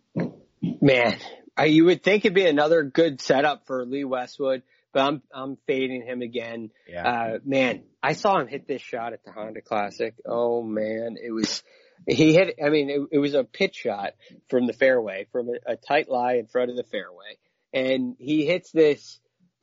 Man, 0.62 1.18
I, 1.56 1.66
you 1.66 1.84
would 1.84 2.02
think 2.02 2.24
it'd 2.24 2.34
be 2.34 2.46
another 2.46 2.82
good 2.82 3.20
setup 3.20 3.66
for 3.66 3.84
Lee 3.84 4.04
Westwood, 4.04 4.62
but 4.92 5.02
I'm, 5.02 5.22
I'm 5.32 5.58
fading 5.66 6.02
him 6.06 6.22
again. 6.22 6.70
Yeah. 6.88 7.06
Uh, 7.06 7.38
man, 7.44 7.82
I 8.02 8.14
saw 8.14 8.40
him 8.40 8.48
hit 8.48 8.66
this 8.66 8.80
shot 8.80 9.12
at 9.12 9.22
the 9.24 9.32
Honda 9.32 9.60
Classic. 9.60 10.14
Oh 10.26 10.62
man, 10.62 11.16
it 11.22 11.30
was, 11.30 11.62
he 12.08 12.32
hit, 12.32 12.58
I 12.64 12.70
mean, 12.70 12.88
it, 12.88 13.00
it 13.12 13.18
was 13.18 13.34
a 13.34 13.44
pitch 13.44 13.76
shot 13.76 14.12
from 14.48 14.66
the 14.66 14.72
fairway, 14.72 15.26
from 15.30 15.48
a, 15.50 15.72
a 15.72 15.76
tight 15.76 16.08
lie 16.08 16.36
in 16.36 16.46
front 16.46 16.70
of 16.70 16.76
the 16.76 16.84
fairway. 16.84 17.36
And 17.74 18.16
he 18.18 18.46
hits 18.46 18.70
this 18.70 19.20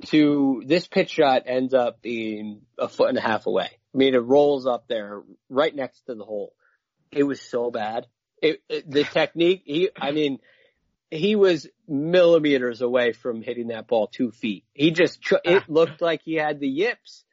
to, 0.07 0.63
this 0.65 0.87
pitch 0.87 1.11
shot 1.11 1.43
ends 1.45 1.73
up 1.73 2.01
being 2.01 2.61
a 2.77 2.87
foot 2.87 3.09
and 3.09 3.17
a 3.17 3.21
half 3.21 3.45
away. 3.45 3.69
I 3.93 3.97
mean, 3.97 4.13
it 4.15 4.19
rolls 4.19 4.65
up 4.65 4.87
there 4.87 5.21
right 5.49 5.75
next 5.75 6.01
to 6.07 6.15
the 6.15 6.23
hole. 6.23 6.53
It 7.11 7.23
was 7.23 7.41
so 7.41 7.71
bad. 7.71 8.07
It, 8.41 8.61
it, 8.69 8.89
the 8.89 9.03
technique, 9.03 9.63
he, 9.65 9.89
I 9.99 10.11
mean, 10.11 10.39
he 11.09 11.35
was 11.35 11.67
millimeters 11.87 12.81
away 12.81 13.11
from 13.11 13.41
hitting 13.41 13.67
that 13.67 13.87
ball 13.87 14.07
two 14.07 14.31
feet. 14.31 14.63
He 14.73 14.91
just, 14.91 15.19
it 15.43 15.63
ah. 15.63 15.65
looked 15.67 16.01
like 16.01 16.21
he 16.23 16.35
had 16.35 16.59
the 16.59 16.67
yips. 16.67 17.23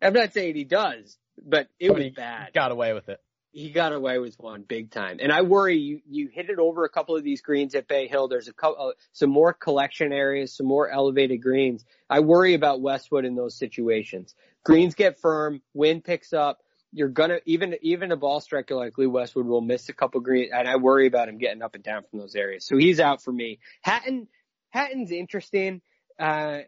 I'm 0.00 0.14
not 0.14 0.32
saying 0.32 0.56
he 0.56 0.64
does, 0.64 1.16
but 1.42 1.68
it 1.78 1.88
But 1.88 1.98
was 1.98 2.10
bad. 2.16 2.52
Got 2.54 2.72
away 2.72 2.92
with 2.94 3.08
it. 3.08 3.20
He 3.56 3.70
got 3.70 3.94
away 3.94 4.18
with 4.18 4.38
one 4.38 4.64
big 4.68 4.90
time. 4.90 5.16
And 5.18 5.32
I 5.32 5.40
worry 5.40 5.78
you, 5.78 6.02
you 6.06 6.28
hit 6.28 6.50
it 6.50 6.58
over 6.58 6.84
a 6.84 6.90
couple 6.90 7.16
of 7.16 7.24
these 7.24 7.40
greens 7.40 7.74
at 7.74 7.88
Bay 7.88 8.06
Hill. 8.06 8.28
There's 8.28 8.48
a 8.48 8.52
couple, 8.52 8.88
uh, 8.88 8.92
some 9.14 9.30
more 9.30 9.54
collection 9.54 10.12
areas, 10.12 10.54
some 10.54 10.66
more 10.66 10.90
elevated 10.90 11.42
greens. 11.42 11.82
I 12.10 12.20
worry 12.20 12.52
about 12.52 12.82
Westwood 12.82 13.24
in 13.24 13.34
those 13.34 13.56
situations. 13.56 14.34
Greens 14.62 14.94
get 14.94 15.18
firm, 15.20 15.62
wind 15.72 16.04
picks 16.04 16.34
up. 16.34 16.58
You're 16.92 17.08
gonna, 17.08 17.38
even, 17.46 17.76
even 17.80 18.12
a 18.12 18.16
ball 18.18 18.42
striker 18.42 18.74
like 18.74 18.98
Lee 18.98 19.06
Westwood 19.06 19.46
will 19.46 19.62
miss 19.62 19.88
a 19.88 19.94
couple 19.94 20.20
greens 20.20 20.50
and 20.54 20.68
I 20.68 20.76
worry 20.76 21.06
about 21.06 21.30
him 21.30 21.38
getting 21.38 21.62
up 21.62 21.74
and 21.74 21.82
down 21.82 22.02
from 22.10 22.18
those 22.18 22.34
areas. 22.34 22.66
So 22.66 22.76
he's 22.76 23.00
out 23.00 23.22
for 23.22 23.32
me. 23.32 23.58
Hatton, 23.80 24.28
Hatton's 24.68 25.12
interesting. 25.12 25.80
Uh, 26.18 26.58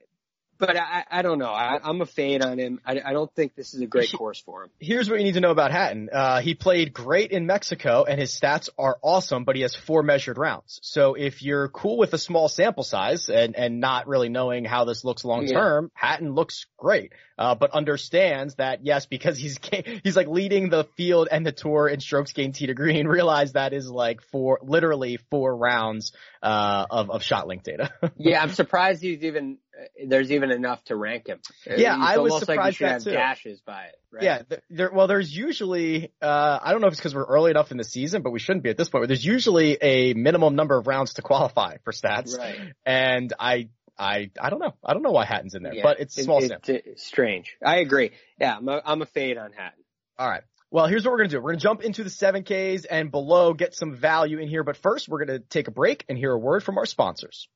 but 0.59 0.77
I, 0.77 1.05
I 1.11 1.23
don't 1.23 1.39
know. 1.39 1.51
I, 1.51 1.79
I'm 1.83 2.01
a 2.01 2.07
fade 2.07 2.43
on 2.43 2.59
him. 2.59 2.81
I, 2.85 3.01
I 3.05 3.13
don't 3.13 3.33
think 3.35 3.55
this 3.55 3.75
is 3.75 3.81
a 3.81 3.87
great 3.87 4.13
course 4.13 4.41
for 4.41 4.65
him. 4.65 4.71
Here's 4.79 5.09
what 5.09 5.19
you 5.19 5.25
need 5.25 5.35
to 5.35 5.41
know 5.41 5.51
about 5.51 5.71
Hatton. 5.71 6.09
Uh, 6.13 6.41
he 6.41 6.55
played 6.55 6.93
great 6.93 7.31
in 7.31 7.47
Mexico 7.47 8.05
and 8.05 8.21
his 8.21 8.33
stats 8.33 8.69
are 8.79 8.99
awesome, 9.03 9.45
but 9.45 9.57
he 9.57 9.63
has 9.63 9.75
four 9.75 10.03
measured 10.03 10.39
rounds. 10.39 10.81
So 10.83 11.15
if 11.15 11.43
you're 11.43 11.69
cool 11.69 11.99
with 11.99 12.13
a 12.13 12.19
small 12.19 12.49
sample 12.49 12.85
size 12.85 13.29
and, 13.29 13.57
and 13.57 13.81
not 13.81 14.09
really 14.09 14.29
knowing 14.29 14.65
how 14.65 14.85
this 14.85 15.05
looks 15.05 15.25
long 15.25 15.47
term, 15.47 15.91
Hatton 15.95 16.35
looks 16.35 16.67
great. 16.77 17.13
Uh, 17.39 17.55
but 17.55 17.71
understands 17.71 18.57
that 18.57 18.85
yes, 18.85 19.07
because 19.07 19.39
he's, 19.39 19.59
he's 20.03 20.17
like 20.17 20.27
leading 20.27 20.71
the 20.71 20.85
field 20.97 21.29
and 21.31 21.47
the 21.47 21.53
tour 21.53 21.87
in 21.87 22.01
strokes 22.01 22.33
gained 22.33 22.57
tee 22.57 22.67
to 22.67 22.75
green, 22.75 23.07
realize 23.09 23.53
that 23.53 23.73
is 23.73 23.89
like 23.89 24.23
four, 24.23 24.59
literally 24.63 25.19
four 25.31 25.57
rounds, 25.57 26.13
uh, 26.43 26.87
of, 26.91 27.11
of 27.11 27.23
shot 27.23 27.47
link 27.49 27.63
data. 27.63 27.91
yeah, 28.17 28.43
I'm 28.43 28.51
surprised 28.51 29.03
he's 29.03 29.23
even, 29.25 29.59
there's 30.07 30.31
even 30.33 30.51
enough 30.51 30.83
to 30.85 30.97
rank 30.97 31.27
him. 31.29 31.41
Yeah, 31.67 31.75
It's 31.75 32.05
I 32.07 32.19
was 32.19 32.33
almost 32.33 32.49
like 32.49 32.57
you 32.57 32.73
surprised 32.73 32.77
should 32.77 32.87
that 32.87 32.93
have 32.93 33.03
too. 33.05 33.11
dashes 33.13 33.61
by 33.61 33.85
it. 33.85 33.95
Right? 34.13 34.23
Yeah, 34.23 34.43
there. 34.71 34.91
Well, 34.93 35.07
there's 35.07 35.35
usually. 35.37 36.13
Uh, 36.23 36.59
I 36.63 36.73
don't 36.73 36.81
know 36.81 36.87
if 36.87 36.93
it's 36.93 37.01
because 37.01 37.15
we're 37.15 37.25
early 37.27 37.51
enough 37.51 37.71
in 37.71 37.77
the 37.77 37.85
season, 37.85 38.23
but 38.23 38.31
we 38.31 38.39
shouldn't 38.39 38.63
be 38.65 38.71
at 38.71 38.77
this 38.77 38.89
point. 38.89 39.03
But 39.03 39.09
there's 39.09 39.25
usually 39.25 39.77
a 39.83 40.15
minimum 40.15 40.55
number 40.55 40.77
of 40.79 40.87
rounds 40.87 41.15
to 41.15 41.23
qualify 41.23 41.77
for 41.85 41.93
stats, 41.93 42.37
Right. 42.39 42.59
and 42.87 43.33
I, 43.39 43.69
I, 43.99 44.31
I 44.41 44.51
don't 44.51 44.61
know. 44.61 44.75
I 44.85 44.95
don't 44.95 45.03
know 45.03 45.11
why 45.11 45.25
Hatton's 45.27 45.55
in 45.55 45.63
there, 45.63 45.75
Yeah. 45.75 45.83
but 45.83 46.01
it's 46.01 46.17
It- 46.17 46.25
small 46.25 46.41
sample. 46.41 46.75
it's 46.85 47.05
strange. 47.07 47.57
I 47.65 47.79
agree. 47.79 48.13
Yeah, 48.41 48.57
I'm 48.57 48.69
a, 48.69 48.81
I'm 48.85 49.03
a 49.03 49.07
fade 49.07 49.37
on 49.39 49.53
Hatton. 49.53 49.83
All 50.19 50.29
right. 50.29 50.43
Well, 50.71 50.87
here's 50.87 51.05
what 51.05 51.13
we're 51.13 51.19
gonna 51.19 51.29
do. 51.31 51.41
We're 51.41 51.53
gonna 51.53 51.61
jump 51.61 51.83
into 51.83 52.05
the 52.05 52.11
seven 52.11 52.45
Ks 52.45 52.85
and 52.85 53.11
below, 53.11 53.55
get 53.55 53.75
some 53.75 53.95
value 53.95 54.39
in 54.39 54.49
here. 54.49 54.63
But 54.63 54.77
first, 54.77 55.09
we're 55.09 55.25
gonna 55.25 55.39
take 55.39 55.67
a 55.67 55.71
break 55.71 56.05
and 56.09 56.19
hear 56.19 56.33
a 56.33 56.39
word 56.39 56.63
from 56.63 56.77
our 56.77 56.85
sponsors. 56.85 57.49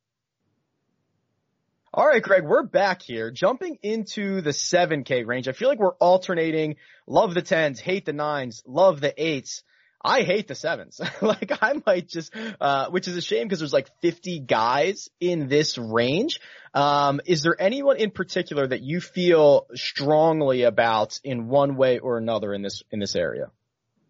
All 1.92 2.06
right, 2.06 2.22
Greg, 2.22 2.44
we're 2.44 2.62
back 2.62 3.02
here, 3.02 3.30
jumping 3.30 3.78
into 3.82 4.40
the 4.40 4.54
7K 4.54 5.26
range. 5.26 5.46
I 5.46 5.52
feel 5.52 5.68
like 5.68 5.78
we're 5.78 5.94
alternating 5.96 6.76
love 7.06 7.34
the 7.34 7.42
10s, 7.42 7.80
hate 7.80 8.06
the 8.06 8.14
9s, 8.14 8.62
love 8.66 9.02
the 9.02 9.12
8s. 9.12 9.62
I 10.04 10.22
hate 10.22 10.48
the 10.48 10.54
7s. 10.54 11.00
like 11.22 11.52
I 11.62 11.74
might 11.86 12.08
just, 12.08 12.34
uh, 12.60 12.88
which 12.90 13.08
is 13.08 13.16
a 13.16 13.20
shame 13.20 13.46
because 13.46 13.60
there's 13.60 13.72
like 13.72 13.88
50 14.00 14.40
guys 14.40 15.08
in 15.20 15.48
this 15.48 15.78
range. 15.78 16.40
Um, 16.74 17.20
is 17.24 17.42
there 17.42 17.56
anyone 17.58 17.98
in 17.98 18.10
particular 18.10 18.66
that 18.66 18.82
you 18.82 19.00
feel 19.00 19.66
strongly 19.74 20.62
about 20.62 21.20
in 21.22 21.48
one 21.48 21.76
way 21.76 21.98
or 21.98 22.18
another 22.18 22.52
in 22.52 22.62
this, 22.62 22.82
in 22.90 22.98
this 22.98 23.14
area? 23.14 23.50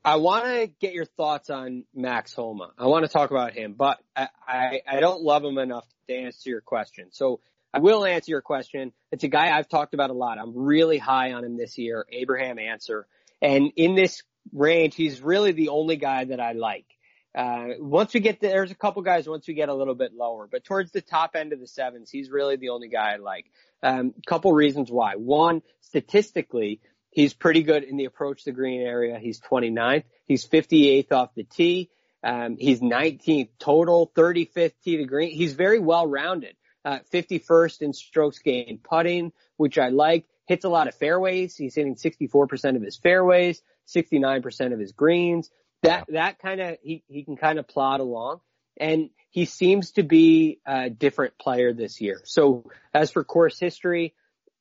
I 0.04 0.16
want 0.16 0.46
to 0.46 0.66
get 0.80 0.94
your 0.94 1.04
thoughts 1.04 1.48
on 1.48 1.84
Max 1.94 2.32
Homa. 2.32 2.70
I 2.76 2.86
want 2.86 3.04
to 3.04 3.08
talk 3.08 3.30
about 3.30 3.52
him, 3.52 3.74
but 3.74 4.00
I, 4.16 4.28
I, 4.46 4.80
I 4.88 5.00
don't 5.00 5.22
love 5.22 5.44
him 5.44 5.58
enough 5.58 5.86
to 6.08 6.14
answer 6.14 6.50
your 6.50 6.60
question. 6.60 7.08
So 7.12 7.40
I 7.72 7.78
will 7.78 8.04
answer 8.04 8.30
your 8.30 8.42
question. 8.42 8.92
It's 9.12 9.24
a 9.24 9.28
guy 9.28 9.56
I've 9.56 9.68
talked 9.68 9.94
about 9.94 10.10
a 10.10 10.14
lot. 10.14 10.38
I'm 10.38 10.56
really 10.56 10.98
high 10.98 11.32
on 11.32 11.44
him 11.44 11.56
this 11.56 11.78
year, 11.78 12.04
Abraham 12.10 12.58
Ancer. 12.58 13.06
And 13.40 13.72
in 13.76 13.94
this 13.94 14.22
range, 14.52 14.94
he's 14.94 15.20
really 15.20 15.52
the 15.52 15.68
only 15.68 15.96
guy 15.96 16.24
that 16.24 16.40
I 16.40 16.52
like. 16.52 16.86
Uh, 17.34 17.68
once 17.78 18.12
we 18.12 18.20
get 18.20 18.40
there, 18.40 18.50
there's 18.50 18.70
a 18.70 18.76
couple 18.76 19.00
guys 19.02 19.26
once 19.26 19.48
we 19.48 19.54
get 19.54 19.68
a 19.68 19.74
little 19.74 19.94
bit 19.94 20.12
lower, 20.14 20.46
but 20.50 20.64
towards 20.64 20.92
the 20.92 21.00
top 21.00 21.34
end 21.34 21.52
of 21.52 21.60
the 21.60 21.66
sevens, 21.66 22.10
he's 22.10 22.30
really 22.30 22.56
the 22.56 22.68
only 22.68 22.88
guy 22.88 23.14
I 23.14 23.16
like. 23.16 23.46
Um, 23.82 24.14
couple 24.26 24.52
reasons 24.52 24.90
why. 24.90 25.14
One, 25.16 25.62
statistically, 25.80 26.80
he's 27.10 27.32
pretty 27.32 27.62
good 27.62 27.84
in 27.84 27.96
the 27.96 28.04
approach 28.04 28.44
the 28.44 28.52
green 28.52 28.82
area. 28.82 29.18
He's 29.18 29.40
29th. 29.40 30.04
He's 30.26 30.46
58th 30.46 31.12
off 31.12 31.34
the 31.34 31.44
tee. 31.44 31.90
Um, 32.22 32.56
he's 32.58 32.80
19th 32.80 33.48
total, 33.58 34.12
35th 34.14 34.74
tee 34.84 34.98
to 34.98 35.04
green. 35.04 35.30
He's 35.34 35.54
very 35.54 35.78
well 35.78 36.06
rounded. 36.06 36.54
Uh, 36.84 36.98
51st 37.12 37.82
in 37.82 37.92
strokes 37.92 38.40
gained 38.40 38.82
putting, 38.82 39.32
which 39.56 39.78
I 39.78 39.88
like. 39.88 40.26
Hits 40.46 40.64
a 40.64 40.68
lot 40.68 40.88
of 40.88 40.94
fairways. 40.94 41.56
He's 41.56 41.74
hitting 41.74 41.94
64% 41.94 42.76
of 42.76 42.82
his 42.82 42.96
fairways, 42.96 43.62
69% 43.88 44.72
of 44.72 44.78
his 44.78 44.92
greens. 44.92 45.50
That, 45.82 46.06
that 46.10 46.38
kind 46.38 46.60
of, 46.60 46.76
he, 46.82 47.02
he 47.08 47.24
can 47.24 47.36
kind 47.36 47.58
of 47.58 47.66
plod 47.66 48.00
along 48.00 48.40
and 48.76 49.10
he 49.30 49.44
seems 49.44 49.92
to 49.92 50.02
be 50.02 50.60
a 50.66 50.90
different 50.90 51.38
player 51.38 51.72
this 51.72 52.00
year. 52.00 52.20
So 52.24 52.70
as 52.92 53.10
for 53.10 53.24
course 53.24 53.58
history, 53.58 54.14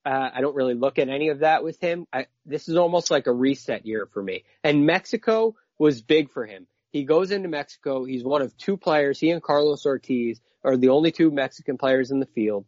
uh, 0.05 0.29
I 0.33 0.41
don't 0.41 0.55
really 0.55 0.73
look 0.73 0.97
at 0.97 1.09
any 1.09 1.29
of 1.29 1.39
that 1.39 1.63
with 1.63 1.79
him. 1.79 2.07
I, 2.11 2.27
this 2.45 2.67
is 2.67 2.75
almost 2.75 3.11
like 3.11 3.27
a 3.27 3.33
reset 3.33 3.85
year 3.85 4.07
for 4.11 4.21
me. 4.21 4.43
And 4.63 4.85
Mexico 4.85 5.55
was 5.77 6.01
big 6.01 6.31
for 6.31 6.45
him. 6.45 6.67
He 6.91 7.03
goes 7.03 7.31
into 7.31 7.47
Mexico. 7.47 8.03
He's 8.03 8.23
one 8.23 8.41
of 8.41 8.55
two 8.57 8.77
players. 8.77 9.19
He 9.19 9.29
and 9.29 9.41
Carlos 9.41 9.85
Ortiz 9.85 10.41
are 10.63 10.77
the 10.77 10.89
only 10.89 11.11
two 11.11 11.31
Mexican 11.31 11.77
players 11.77 12.11
in 12.11 12.19
the 12.19 12.25
field. 12.25 12.65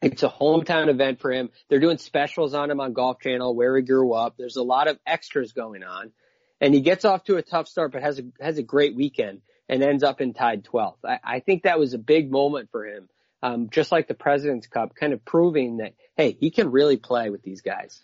It's 0.00 0.22
a 0.22 0.28
hometown 0.28 0.88
event 0.88 1.20
for 1.20 1.32
him. 1.32 1.50
They're 1.68 1.80
doing 1.80 1.98
specials 1.98 2.54
on 2.54 2.70
him 2.70 2.80
on 2.80 2.92
Golf 2.92 3.20
Channel 3.20 3.54
where 3.54 3.76
he 3.76 3.82
grew 3.82 4.12
up. 4.12 4.36
There's 4.38 4.56
a 4.56 4.62
lot 4.62 4.88
of 4.88 4.98
extras 5.06 5.52
going 5.52 5.82
on 5.82 6.12
and 6.60 6.74
he 6.74 6.80
gets 6.80 7.04
off 7.04 7.24
to 7.24 7.36
a 7.36 7.42
tough 7.42 7.68
start, 7.68 7.92
but 7.92 8.02
has 8.02 8.18
a, 8.18 8.22
has 8.40 8.58
a 8.58 8.62
great 8.62 8.94
weekend 8.94 9.42
and 9.68 9.82
ends 9.82 10.02
up 10.02 10.20
in 10.20 10.34
tied 10.34 10.64
12th. 10.64 10.98
I, 11.04 11.18
I 11.22 11.40
think 11.40 11.64
that 11.64 11.78
was 11.78 11.94
a 11.94 11.98
big 11.98 12.30
moment 12.30 12.70
for 12.70 12.86
him. 12.86 13.08
Um, 13.40 13.68
just 13.70 13.92
like 13.92 14.08
the 14.08 14.14
President's 14.14 14.66
Cup, 14.66 14.96
kind 14.96 15.12
of 15.12 15.24
proving 15.24 15.76
that, 15.76 15.94
hey, 16.16 16.36
he 16.40 16.50
can 16.50 16.72
really 16.72 16.96
play 16.96 17.30
with 17.30 17.42
these 17.42 17.60
guys. 17.60 18.02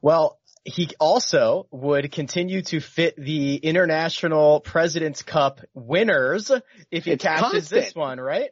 Well, 0.00 0.38
he 0.64 0.90
also 1.00 1.66
would 1.72 2.12
continue 2.12 2.62
to 2.62 2.78
fit 2.78 3.16
the 3.16 3.56
International 3.56 4.60
President's 4.60 5.22
Cup 5.22 5.60
winners 5.74 6.52
if 6.90 7.04
he 7.04 7.12
It's 7.12 7.24
catches 7.24 7.68
this 7.68 7.96
one, 7.96 8.20
right? 8.20 8.50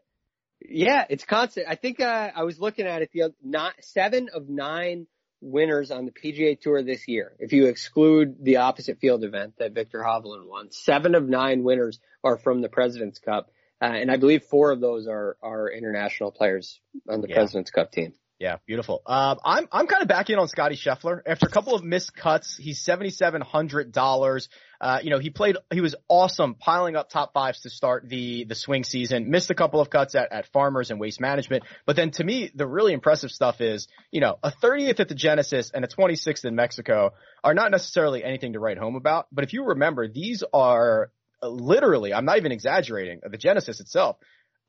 Yeah, 0.68 1.04
it's 1.08 1.24
constant. 1.24 1.66
I 1.68 1.74
think 1.74 2.00
uh, 2.00 2.30
I 2.34 2.44
was 2.44 2.58
looking 2.58 2.86
at 2.86 3.02
it 3.02 3.10
the 3.12 3.22
other, 3.22 3.34
not 3.42 3.74
seven 3.80 4.28
of 4.32 4.48
nine 4.48 5.06
winners 5.40 5.90
on 5.90 6.04
the 6.04 6.12
PGA 6.12 6.60
Tour 6.60 6.82
this 6.82 7.08
year. 7.08 7.32
If 7.38 7.52
you 7.52 7.66
exclude 7.66 8.36
the 8.42 8.56
opposite 8.58 8.98
field 9.00 9.24
event 9.24 9.54
that 9.58 9.72
Viktor 9.72 10.00
Hovland 10.00 10.46
won, 10.46 10.70
seven 10.70 11.14
of 11.14 11.28
nine 11.28 11.62
winners 11.62 12.00
are 12.22 12.36
from 12.36 12.60
the 12.60 12.68
President's 12.68 13.18
Cup, 13.18 13.50
uh, 13.80 13.86
and 13.86 14.10
I 14.10 14.16
believe 14.16 14.42
four 14.44 14.70
of 14.72 14.80
those 14.80 15.06
are 15.06 15.36
are 15.42 15.70
international 15.70 16.32
players 16.32 16.80
on 17.08 17.20
the 17.20 17.28
Yeah. 17.28 17.36
President's 17.36 17.70
Cup 17.70 17.92
team. 17.92 18.12
Yeah, 18.38 18.58
beautiful. 18.66 19.02
Um, 19.04 19.38
I'm 19.44 19.66
I'm 19.72 19.88
kind 19.88 20.02
of 20.02 20.06
back 20.06 20.30
in 20.30 20.38
on 20.38 20.46
Scottie 20.46 20.76
Scheffler 20.76 21.22
after 21.26 21.46
a 21.46 21.50
couple 21.50 21.74
of 21.74 21.82
missed 21.82 22.14
cuts. 22.14 22.56
He's 22.56 22.80
seventy 22.80 23.10
seven 23.10 23.40
hundred 23.40 23.90
dollars. 23.90 24.48
Uh, 24.80 25.00
you 25.02 25.10
know, 25.10 25.18
he 25.18 25.30
played. 25.30 25.56
He 25.72 25.80
was 25.80 25.96
awesome, 26.06 26.54
piling 26.54 26.94
up 26.94 27.10
top 27.10 27.32
fives 27.32 27.62
to 27.62 27.70
start 27.70 28.08
the 28.08 28.44
the 28.44 28.54
swing 28.54 28.84
season. 28.84 29.28
Missed 29.28 29.50
a 29.50 29.56
couple 29.56 29.80
of 29.80 29.90
cuts 29.90 30.14
at 30.14 30.30
at 30.30 30.46
Farmers 30.52 30.92
and 30.92 31.00
Waste 31.00 31.20
Management, 31.20 31.64
but 31.84 31.96
then 31.96 32.12
to 32.12 32.22
me, 32.22 32.48
the 32.54 32.66
really 32.66 32.92
impressive 32.92 33.32
stuff 33.32 33.60
is, 33.60 33.88
you 34.12 34.20
know, 34.20 34.38
a 34.44 34.52
thirtieth 34.52 35.00
at 35.00 35.08
the 35.08 35.16
Genesis 35.16 35.72
and 35.74 35.84
a 35.84 35.88
twenty 35.88 36.14
sixth 36.14 36.44
in 36.44 36.54
Mexico 36.54 37.14
are 37.42 37.54
not 37.54 37.72
necessarily 37.72 38.22
anything 38.22 38.52
to 38.52 38.60
write 38.60 38.78
home 38.78 38.94
about. 38.94 39.26
But 39.32 39.42
if 39.42 39.52
you 39.52 39.64
remember, 39.64 40.06
these 40.06 40.44
are 40.52 41.10
uh, 41.42 41.48
literally, 41.48 42.14
I'm 42.14 42.24
not 42.24 42.36
even 42.36 42.52
exaggerating, 42.52 43.20
the 43.28 43.36
Genesis 43.36 43.80
itself 43.80 44.16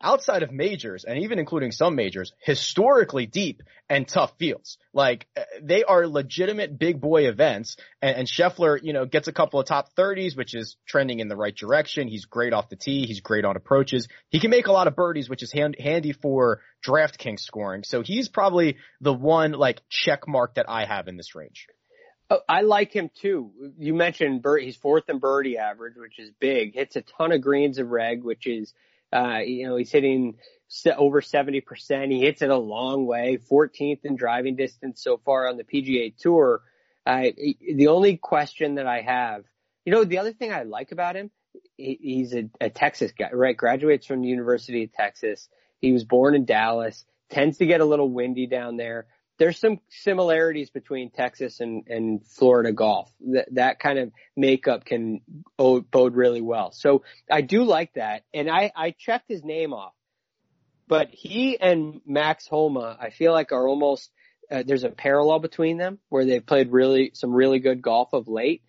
outside 0.02 0.43
of 0.43 0.52
majors 0.52 1.04
and 1.04 1.20
even 1.20 1.39
including 1.39 1.72
some 1.72 1.95
majors, 1.95 2.34
historically 2.39 3.26
deep 3.26 3.62
and 3.89 4.08
tough 4.08 4.34
fields. 4.38 4.78
Like 4.93 5.28
uh, 5.36 5.41
they 5.62 5.84
are 5.84 6.08
legitimate 6.08 6.78
big 6.78 7.02
boy 7.02 7.28
events 7.28 7.76
and, 8.02 8.18
and 8.18 8.28
Scheffler, 8.28 8.80
you 8.82 8.93
know, 8.93 9.06
gets 9.06 9.28
a 9.28 9.34
couple 9.34 9.60
of 9.60 9.66
top 9.66 9.93
thirties, 9.95 10.36
which 10.36 10.56
is 10.56 10.78
trending 10.86 11.20
in 11.20 11.28
the 11.28 11.36
right 11.36 11.56
direction. 11.56 12.08
He's 12.08 12.26
great 12.26 12.54
off 12.54 12.70
the 12.70 12.76
tee. 12.76 13.06
He's 13.06 13.22
great 13.22 13.45
on 13.45 13.56
approaches. 13.56 14.08
He 14.30 14.39
can 14.39 14.52
make 14.52 14.68
a 14.68 14.72
lot 14.72 14.88
of 14.88 14.95
birdies, 14.95 15.30
which 15.30 15.43
is 15.43 15.52
hand, 15.52 15.76
handy 15.80 16.14
for 16.14 16.62
DraftKings 16.86 17.41
scoring. 17.41 17.84
So 17.84 18.02
he's 18.02 18.30
probably 18.30 18.78
the 19.02 19.14
one 19.14 19.52
like 19.52 19.82
check 19.89 20.28
mark 20.28 20.56
that 20.56 20.70
I 20.70 20.86
have 20.86 21.08
in 21.08 21.18
this 21.18 21.36
range. 21.36 21.68
Oh, 22.32 22.41
I 22.47 22.62
like 22.62 22.93
him 22.93 23.10
too. 23.22 23.52
You 23.80 23.95
mentioned 23.95 24.43
Bert, 24.43 24.62
he's 24.62 24.78
fourth 24.78 25.10
in 25.10 25.18
birdie 25.18 25.58
average, 25.58 25.95
which 25.97 26.20
is 26.20 26.30
big. 26.39 26.76
Hits 26.76 26.95
a 26.95 27.02
ton 27.02 27.32
of 27.32 27.41
greens 27.41 27.80
of 27.80 27.89
reg, 27.89 28.24
which 28.24 28.45
is 28.45 28.72
uh, 29.12 29.39
you 29.39 29.68
know, 29.68 29.76
he's 29.76 29.91
hitting 29.91 30.36
over 30.95 31.22
70%. 31.22 32.12
He 32.12 32.22
hits 32.22 32.41
it 32.41 32.49
a 32.49 32.57
long 32.57 33.05
way, 33.05 33.39
14th 33.49 34.05
in 34.05 34.16
driving 34.16 34.55
distance 34.55 35.01
so 35.03 35.18
far 35.18 35.47
on 35.47 35.57
the 35.57 35.64
PGA 35.64 36.16
Tour. 36.16 36.62
Uh, 37.05 37.24
the 37.76 37.88
only 37.88 38.18
question 38.18 38.76
that 38.76 38.86
I 38.86 39.01
have, 39.01 39.43
you 39.86 39.91
know, 39.91 40.03
the 40.03 40.20
other 40.20 40.34
thing 40.34 40.53
I 40.53 40.64
like 40.64 40.91
about 40.91 41.16
him, 41.16 41.32
he, 41.76 41.97
he's 41.99 42.34
a, 42.36 42.49
a 42.62 42.70
Texas 42.70 43.12
guy, 43.18 43.32
right? 43.32 43.57
Graduates 43.57 44.05
from 44.05 44.22
the 44.22 44.28
University 44.28 44.84
of 44.84 44.93
Texas. 44.93 45.49
He 45.82 45.91
was 45.91 46.03
born 46.03 46.36
in 46.36 46.45
Dallas, 46.45 47.05
tends 47.30 47.57
to 47.57 47.66
get 47.66 47.82
a 47.82 47.86
little 47.86 48.10
windy 48.10 48.45
down 48.45 48.78
there. 48.78 49.07
There's 49.40 49.58
some 49.58 49.80
similarities 49.90 50.70
between 50.70 51.12
Texas 51.12 51.62
and, 51.62 51.88
and 51.88 52.26
Florida 52.26 52.74
golf. 52.74 53.10
That, 53.22 53.48
that 53.54 53.80
kind 53.80 53.98
of 53.98 54.12
makeup 54.36 54.84
can 54.84 55.22
bode 55.58 56.16
really 56.16 56.42
well. 56.42 56.72
So 56.74 57.04
I 57.32 57.42
do 57.42 57.64
like 57.64 57.94
that. 57.94 58.24
And 58.34 58.50
I, 58.50 58.72
I 58.76 58.92
checked 58.92 59.30
his 59.30 59.44
name 59.44 59.74
off, 59.74 59.94
but 60.90 61.08
he 61.12 61.58
and 61.60 62.02
Max 62.06 62.48
Homa, 62.48 62.98
I 63.00 63.12
feel 63.12 63.32
like 63.32 63.54
are 63.54 63.68
almost, 63.68 64.12
uh, 64.52 64.64
there's 64.68 64.84
a 64.84 64.90
parallel 64.90 65.40
between 65.40 65.78
them 65.78 66.00
where 66.10 66.26
they've 66.26 66.46
played 66.46 66.72
really, 66.72 67.12
some 67.14 67.32
really 67.32 67.60
good 67.60 67.82
golf 67.82 68.12
of 68.12 68.28
late. 68.28 68.62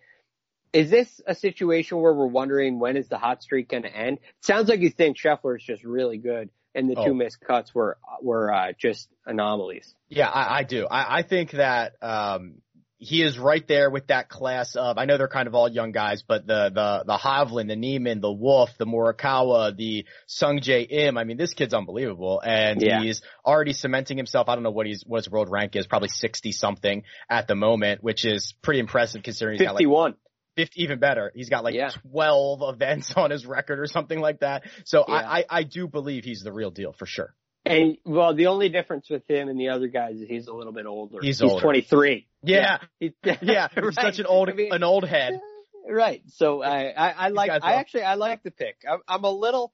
Is 0.71 0.89
this 0.89 1.19
a 1.27 1.35
situation 1.35 1.99
where 1.99 2.13
we're 2.13 2.27
wondering 2.27 2.79
when 2.79 2.95
is 2.95 3.09
the 3.09 3.17
hot 3.17 3.43
streak 3.43 3.67
going 3.67 3.83
to 3.83 3.93
end? 3.93 4.19
It 4.19 4.45
sounds 4.45 4.69
like 4.69 4.79
you 4.79 4.89
think 4.89 5.17
Scheffler 5.17 5.57
is 5.57 5.63
just 5.63 5.83
really 5.83 6.17
good 6.17 6.49
and 6.73 6.89
the 6.89 6.95
oh. 6.95 7.05
two 7.05 7.13
missed 7.13 7.39
cuts 7.41 7.73
were 7.73 7.97
were 8.21 8.53
uh, 8.53 8.71
just 8.77 9.09
anomalies. 9.25 9.93
Yeah, 10.09 10.29
I, 10.29 10.59
I 10.59 10.63
do. 10.63 10.87
I, 10.87 11.19
I 11.19 11.23
think 11.23 11.51
that 11.51 11.93
um, 12.01 12.61
he 13.01 13.23
is 13.23 13.39
right 13.39 13.67
there 13.67 13.89
with 13.89 14.07
that 14.07 14.29
class 14.29 14.75
of. 14.75 14.99
I 14.99 15.05
know 15.05 15.17
they're 15.17 15.27
kind 15.27 15.47
of 15.47 15.55
all 15.55 15.67
young 15.67 15.91
guys, 15.91 16.23
but 16.25 16.45
the 16.45 16.69
the 16.69 17.03
the 17.07 17.17
Hovland, 17.17 17.67
the 17.67 17.75
Niemann, 17.75 18.21
the 18.21 18.31
Wolff, 18.31 18.69
the 18.77 18.85
Morikawa, 18.85 19.75
the 19.75 20.05
Sungjae 20.27 20.85
Im. 20.87 21.17
I 21.17 21.23
mean, 21.23 21.37
this 21.37 21.55
kid's 21.55 21.73
unbelievable, 21.73 22.39
and 22.45 22.79
yeah. 22.79 23.01
he's 23.01 23.23
already 23.43 23.73
cementing 23.73 24.17
himself. 24.17 24.49
I 24.49 24.53
don't 24.53 24.63
know 24.63 24.71
what 24.71 24.85
he's 24.85 25.03
what 25.05 25.17
his 25.17 25.31
world 25.31 25.49
rank 25.49 25.75
is, 25.75 25.87
probably 25.87 26.09
sixty 26.09 26.51
something 26.51 27.03
at 27.27 27.47
the 27.47 27.55
moment, 27.55 28.03
which 28.03 28.23
is 28.23 28.53
pretty 28.61 28.79
impressive 28.79 29.23
considering 29.23 29.57
he's 29.57 29.67
51. 29.67 30.11
got 30.11 30.17
like 30.17 30.20
50, 30.55 30.83
even 30.83 30.99
better. 30.99 31.31
He's 31.33 31.49
got 31.49 31.63
like 31.63 31.75
yeah. 31.75 31.91
12 32.11 32.61
events 32.73 33.13
on 33.15 33.31
his 33.31 33.45
record 33.45 33.79
or 33.79 33.87
something 33.87 34.19
like 34.19 34.39
that. 34.39 34.63
So 34.85 35.05
yeah. 35.07 35.13
I, 35.13 35.37
I, 35.39 35.45
I 35.49 35.63
do 35.63 35.87
believe 35.87 36.23
he's 36.23 36.41
the 36.41 36.51
real 36.51 36.71
deal 36.71 36.93
for 36.93 37.05
sure. 37.05 37.33
And 37.63 37.97
well, 38.05 38.33
the 38.33 38.47
only 38.47 38.69
difference 38.69 39.09
with 39.09 39.27
him 39.29 39.47
and 39.47 39.59
the 39.59 39.69
other 39.69 39.87
guys 39.87 40.15
is 40.15 40.27
he's 40.27 40.47
a 40.47 40.53
little 40.53 40.73
bit 40.73 40.87
older. 40.87 41.19
He's, 41.21 41.39
he's 41.39 41.49
older. 41.49 41.61
23. 41.61 42.27
Yeah. 42.43 42.79
Yeah. 42.99 43.09
yeah. 43.41 43.67
He's 43.73 43.83
right. 43.83 43.93
such 43.93 44.19
an 44.19 44.25
old, 44.25 44.49
I 44.49 44.53
mean, 44.53 44.73
an 44.73 44.83
old 44.83 45.05
head. 45.05 45.39
Right. 45.83 46.21
So 46.35 46.61
I, 46.61 46.89
I, 46.89 47.09
I 47.09 47.27
like, 47.29 47.49
I 47.49 47.73
actually, 47.73 48.03
I 48.03 48.13
like 48.13 48.43
the 48.43 48.51
pick. 48.51 48.77
I'm, 48.89 48.99
I'm 49.07 49.23
a 49.23 49.31
little, 49.31 49.73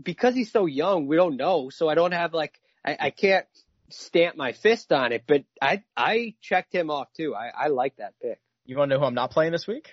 because 0.00 0.32
he's 0.32 0.52
so 0.52 0.66
young, 0.66 1.08
we 1.08 1.16
don't 1.16 1.36
know. 1.36 1.70
So 1.70 1.88
I 1.88 1.96
don't 1.96 2.12
have 2.12 2.32
like, 2.32 2.54
I, 2.84 2.96
I 3.00 3.10
can't 3.10 3.46
stamp 3.88 4.36
my 4.36 4.52
fist 4.52 4.92
on 4.92 5.12
it, 5.12 5.24
but 5.26 5.42
I, 5.60 5.82
I 5.96 6.36
checked 6.40 6.72
him 6.72 6.88
off 6.88 7.08
too. 7.16 7.34
I, 7.34 7.64
I 7.64 7.66
like 7.66 7.96
that 7.96 8.14
pick. 8.22 8.40
You 8.64 8.76
want 8.76 8.90
to 8.90 8.94
know 8.94 9.00
who 9.00 9.06
I'm 9.06 9.14
not 9.14 9.32
playing 9.32 9.50
this 9.50 9.66
week? 9.66 9.90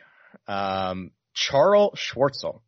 Um, 0.48 1.12
Charl 1.34 1.92
Schwartzel, 1.96 2.62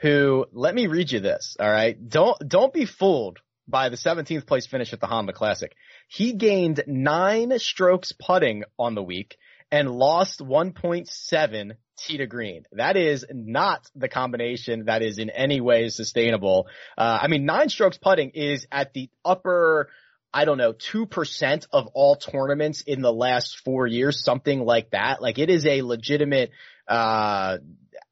who 0.00 0.46
let 0.52 0.74
me 0.74 0.86
read 0.86 1.12
you 1.12 1.20
this. 1.20 1.56
All 1.58 1.70
right, 1.70 1.96
don't 2.08 2.36
don't 2.46 2.72
be 2.72 2.86
fooled 2.86 3.38
by 3.66 3.88
the 3.88 3.96
17th 3.96 4.46
place 4.46 4.66
finish 4.66 4.92
at 4.92 5.00
the 5.00 5.06
Honda 5.06 5.32
Classic. 5.32 5.74
He 6.08 6.34
gained 6.34 6.82
nine 6.86 7.58
strokes 7.58 8.12
putting 8.12 8.64
on 8.78 8.94
the 8.94 9.02
week 9.02 9.36
and 9.70 9.90
lost 9.90 10.40
1.7 10.40 11.72
tee 11.96 12.18
to 12.18 12.26
green. 12.26 12.64
That 12.72 12.96
is 12.96 13.24
not 13.32 13.88
the 13.94 14.08
combination 14.08 14.84
that 14.86 15.02
is 15.02 15.18
in 15.18 15.30
any 15.30 15.60
way 15.60 15.88
sustainable. 15.88 16.66
Uh, 16.98 17.18
I 17.22 17.28
mean, 17.28 17.46
nine 17.46 17.68
strokes 17.68 17.96
putting 17.96 18.30
is 18.30 18.66
at 18.70 18.92
the 18.92 19.08
upper 19.24 19.88
I 20.36 20.46
don't 20.46 20.58
know, 20.58 20.72
2% 20.72 21.66
of 21.72 21.86
all 21.94 22.16
tournaments 22.16 22.80
in 22.80 23.02
the 23.02 23.12
last 23.12 23.60
four 23.64 23.86
years, 23.86 24.24
something 24.24 24.64
like 24.64 24.90
that. 24.90 25.22
Like 25.22 25.38
it 25.38 25.48
is 25.48 25.64
a 25.64 25.82
legitimate, 25.82 26.50
uh, 26.88 27.58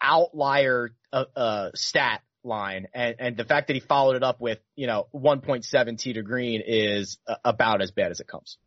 outlier, 0.01 0.91
uh, 1.13 1.25
uh, 1.37 1.71
stat 1.75 2.23
line. 2.45 2.89
And, 2.95 3.17
and 3.19 3.37
the 3.37 3.45
fact 3.45 3.69
that 3.69 3.75
he 3.75 3.81
followed 3.81 4.17
it 4.17 4.23
up 4.23 4.41
with, 4.41 4.59
you 4.77 4.87
know, 4.87 5.07
1.7 5.15 5.99
tee 5.99 6.13
to 6.15 6.23
green 6.23 6.63
is 6.67 7.19
uh, 7.27 7.37
about 7.45 7.83
as 7.83 7.91
bad 7.91 8.11
as 8.11 8.21
it 8.21 8.27
comes. 8.27 8.59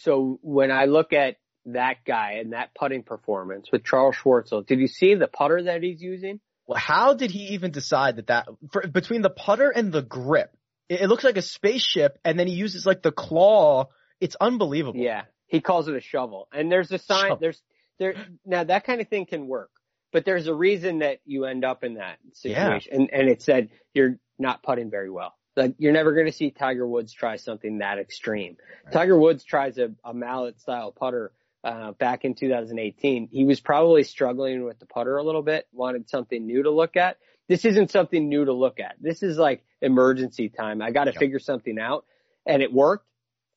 So 0.00 0.38
when 0.42 0.70
I 0.70 0.84
look 0.84 1.12
at 1.12 1.36
that 1.66 2.04
guy 2.06 2.38
and 2.40 2.52
that 2.52 2.74
putting 2.74 3.02
performance 3.02 3.68
with 3.72 3.84
Charl 3.84 4.12
Schwartzel, 4.12 4.66
did 4.66 4.80
you 4.80 4.88
see 4.88 5.14
the 5.14 5.28
putter 5.28 5.62
that 5.64 5.82
he's 5.82 6.00
using? 6.00 6.40
Well, 6.66 6.78
how 6.78 7.14
did 7.14 7.30
he 7.30 7.54
even 7.54 7.70
decide 7.70 8.16
that 8.16 8.26
that 8.26 8.48
for, 8.70 8.86
between 8.86 9.22
the 9.22 9.30
putter 9.30 9.70
and 9.70 9.90
the 9.90 10.02
grip? 10.02 10.54
It, 10.88 11.00
it 11.00 11.08
looks 11.08 11.24
like 11.24 11.38
a 11.38 11.42
spaceship, 11.42 12.18
and 12.24 12.38
then 12.38 12.46
he 12.46 12.54
uses 12.54 12.84
like 12.84 13.02
the 13.02 13.12
claw. 13.12 13.88
It's 14.20 14.36
unbelievable. 14.38 15.00
Yeah, 15.00 15.22
he 15.46 15.62
calls 15.62 15.88
it 15.88 15.96
a 15.96 16.00
shovel. 16.00 16.48
And 16.52 16.70
there's 16.70 16.92
a 16.92 16.98
sign. 16.98 17.22
Shovel. 17.22 17.38
There's 17.40 17.62
there 17.98 18.14
now 18.44 18.64
that 18.64 18.84
kind 18.84 19.00
of 19.00 19.08
thing 19.08 19.26
can 19.26 19.46
work, 19.46 19.70
but 20.12 20.24
there's 20.24 20.46
a 20.46 20.54
reason 20.54 21.00
that 21.00 21.20
you 21.24 21.44
end 21.44 21.64
up 21.64 21.84
in 21.84 21.94
that 21.94 22.18
situation. 22.32 22.90
Yeah. 22.92 22.98
And 22.98 23.10
and 23.12 23.28
it 23.28 23.42
said 23.42 23.70
you're 23.94 24.18
not 24.38 24.62
putting 24.62 24.90
very 24.90 25.10
well. 25.10 25.34
Like 25.56 25.74
you're 25.78 25.92
never 25.92 26.12
going 26.12 26.26
to 26.26 26.32
see 26.32 26.50
Tiger 26.50 26.86
Woods 26.86 27.12
try 27.12 27.36
something 27.36 27.78
that 27.78 27.98
extreme. 27.98 28.56
Right. 28.84 28.92
Tiger 28.92 29.18
Woods 29.18 29.42
tries 29.42 29.78
a, 29.78 29.90
a 30.04 30.14
mallet 30.14 30.60
style 30.60 30.92
putter 30.92 31.32
uh, 31.64 31.92
back 31.92 32.24
in 32.24 32.34
2018. 32.34 33.28
He 33.32 33.44
was 33.44 33.58
probably 33.58 34.04
struggling 34.04 34.64
with 34.64 34.78
the 34.78 34.86
putter 34.86 35.16
a 35.16 35.24
little 35.24 35.42
bit, 35.42 35.66
wanted 35.72 36.08
something 36.08 36.46
new 36.46 36.62
to 36.62 36.70
look 36.70 36.96
at 36.96 37.18
this 37.48 37.64
isn't 37.64 37.90
something 37.90 38.28
new 38.28 38.44
to 38.44 38.52
look 38.52 38.78
at. 38.78 38.96
This 39.00 39.22
is 39.22 39.38
like 39.38 39.64
emergency 39.80 40.50
time. 40.50 40.82
I 40.82 40.90
got 40.90 41.04
to 41.04 41.12
yep. 41.12 41.18
figure 41.18 41.38
something 41.38 41.78
out 41.78 42.04
and 42.46 42.62
it 42.62 42.72
worked 42.72 43.06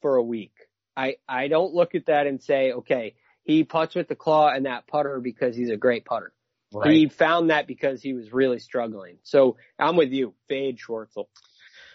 for 0.02 0.16
a 0.16 0.24
week. 0.24 0.54
I, 0.96 1.18
I 1.28 1.48
don't 1.50 1.74
look 1.74 1.94
at 1.94 2.08
that 2.08 2.26
and 2.26 2.42
say, 2.42 2.72
okay, 2.72 3.16
he 3.44 3.64
puts 3.64 3.96
with 3.96 4.08
the 4.08 4.16
claw 4.16 4.50
and 4.50 4.66
that 4.66 4.88
putter 4.88 5.20
because 5.20 5.56
he's 5.56 5.70
a 5.70 5.78
great 5.78 6.06
putter. 6.06 6.34
Right. 6.74 6.92
He 6.92 7.10
found 7.10 7.50
that 7.50 7.68
because 7.68 8.02
he 8.02 8.14
was 8.14 8.32
really 8.32 8.60
struggling. 8.60 9.18
So 9.24 9.58
I'm 9.78 9.98
with 9.98 10.12
you. 10.12 10.34
Fade 10.48 10.80
Schwartzel. 10.80 11.26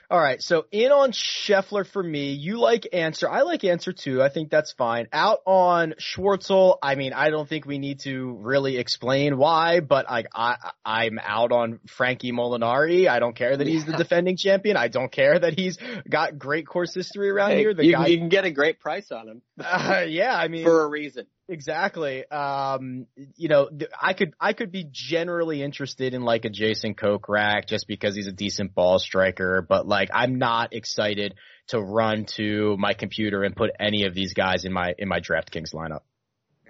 All 0.09 0.20
right. 0.20 0.40
So 0.40 0.66
in 0.70 0.92
on 0.92 1.11
Scheffler 1.11 1.84
for 1.86 2.03
me. 2.03 2.32
You 2.32 2.61
like 2.61 2.86
Ancer. 2.92 3.28
I 3.28 3.42
like 3.42 3.64
Ancer 3.64 3.92
too. 3.92 4.22
I 4.22 4.28
think 4.28 4.51
that's 4.51 4.72
fine. 4.72 5.09
Out 5.12 5.40
on 5.47 5.94
Schwartzel. 5.99 6.76
I 6.80 6.94
mean, 6.94 7.12
I 7.12 7.30
don't 7.30 7.49
think 7.49 7.66
we 7.66 7.78
need 7.78 8.01
to 8.01 8.36
really 8.40 8.76
explain 8.76 9.36
why, 9.36 9.80
but 9.80 10.09
I, 10.09 10.24
I, 10.32 10.57
I'm 10.84 11.18
out 11.20 11.51
on 11.51 11.80
Frankie 11.88 12.30
Molinari. 12.30 13.09
I 13.09 13.18
don't 13.18 13.34
care 13.34 13.57
that 13.57 13.66
he's 13.66 13.84
the 13.84 13.97
defending 13.97 14.36
champion. 14.36 14.76
I 14.76 14.88
don't 14.88 15.11
care 15.11 15.38
that 15.38 15.59
he's 15.59 15.76
got 16.09 16.38
great 16.38 16.68
course 16.68 16.94
history 16.94 17.30
around 17.30 17.51
hey, 17.51 17.59
here. 17.59 17.74
The 17.74 17.86
you, 17.86 17.92
guy, 17.92 18.07
you 18.07 18.18
can 18.18 18.28
get 18.28 18.44
a 18.44 18.51
great 18.53 18.78
price 18.78 19.11
on 19.11 19.28
him. 19.28 19.42
Uh, 19.59 20.05
yeah. 20.07 20.36
I 20.36 20.49
mean, 20.49 20.64
for 20.64 20.82
a 20.82 20.86
reason. 20.86 21.26
Exactly. 21.49 22.28
Um, 22.28 23.07
you 23.36 23.49
know, 23.49 23.68
I 24.01 24.14
could, 24.14 24.34
I 24.40 24.53
could 24.53 24.72
be 24.72 24.88
generally 24.90 25.62
interested 25.62 26.12
in 26.12 26.22
like 26.22 26.44
a 26.44 26.51
Jason 26.51 26.94
Kokrak 26.94 27.68
just 27.68 27.86
because 27.86 28.16
he's 28.16 28.26
a 28.26 28.32
decent 28.32 28.74
ball 28.74 28.99
striker, 28.99 29.64
but 29.66 29.86
like 29.86 30.11
I'm 30.12 30.38
not 30.38 30.72
excited 30.72 31.34
to 31.68 31.80
run 31.80 32.24
to 32.36 32.76
my 32.78 32.94
computer 32.94 33.44
and 33.44 33.55
put 33.55 33.70
any 33.78 34.07
of 34.07 34.14
these 34.14 34.34
guys 34.34 34.64
in 34.64 34.72
my, 34.72 34.94
in 34.99 35.09
my 35.09 35.20
DraftKings 35.20 35.72
lineup. 35.72 36.01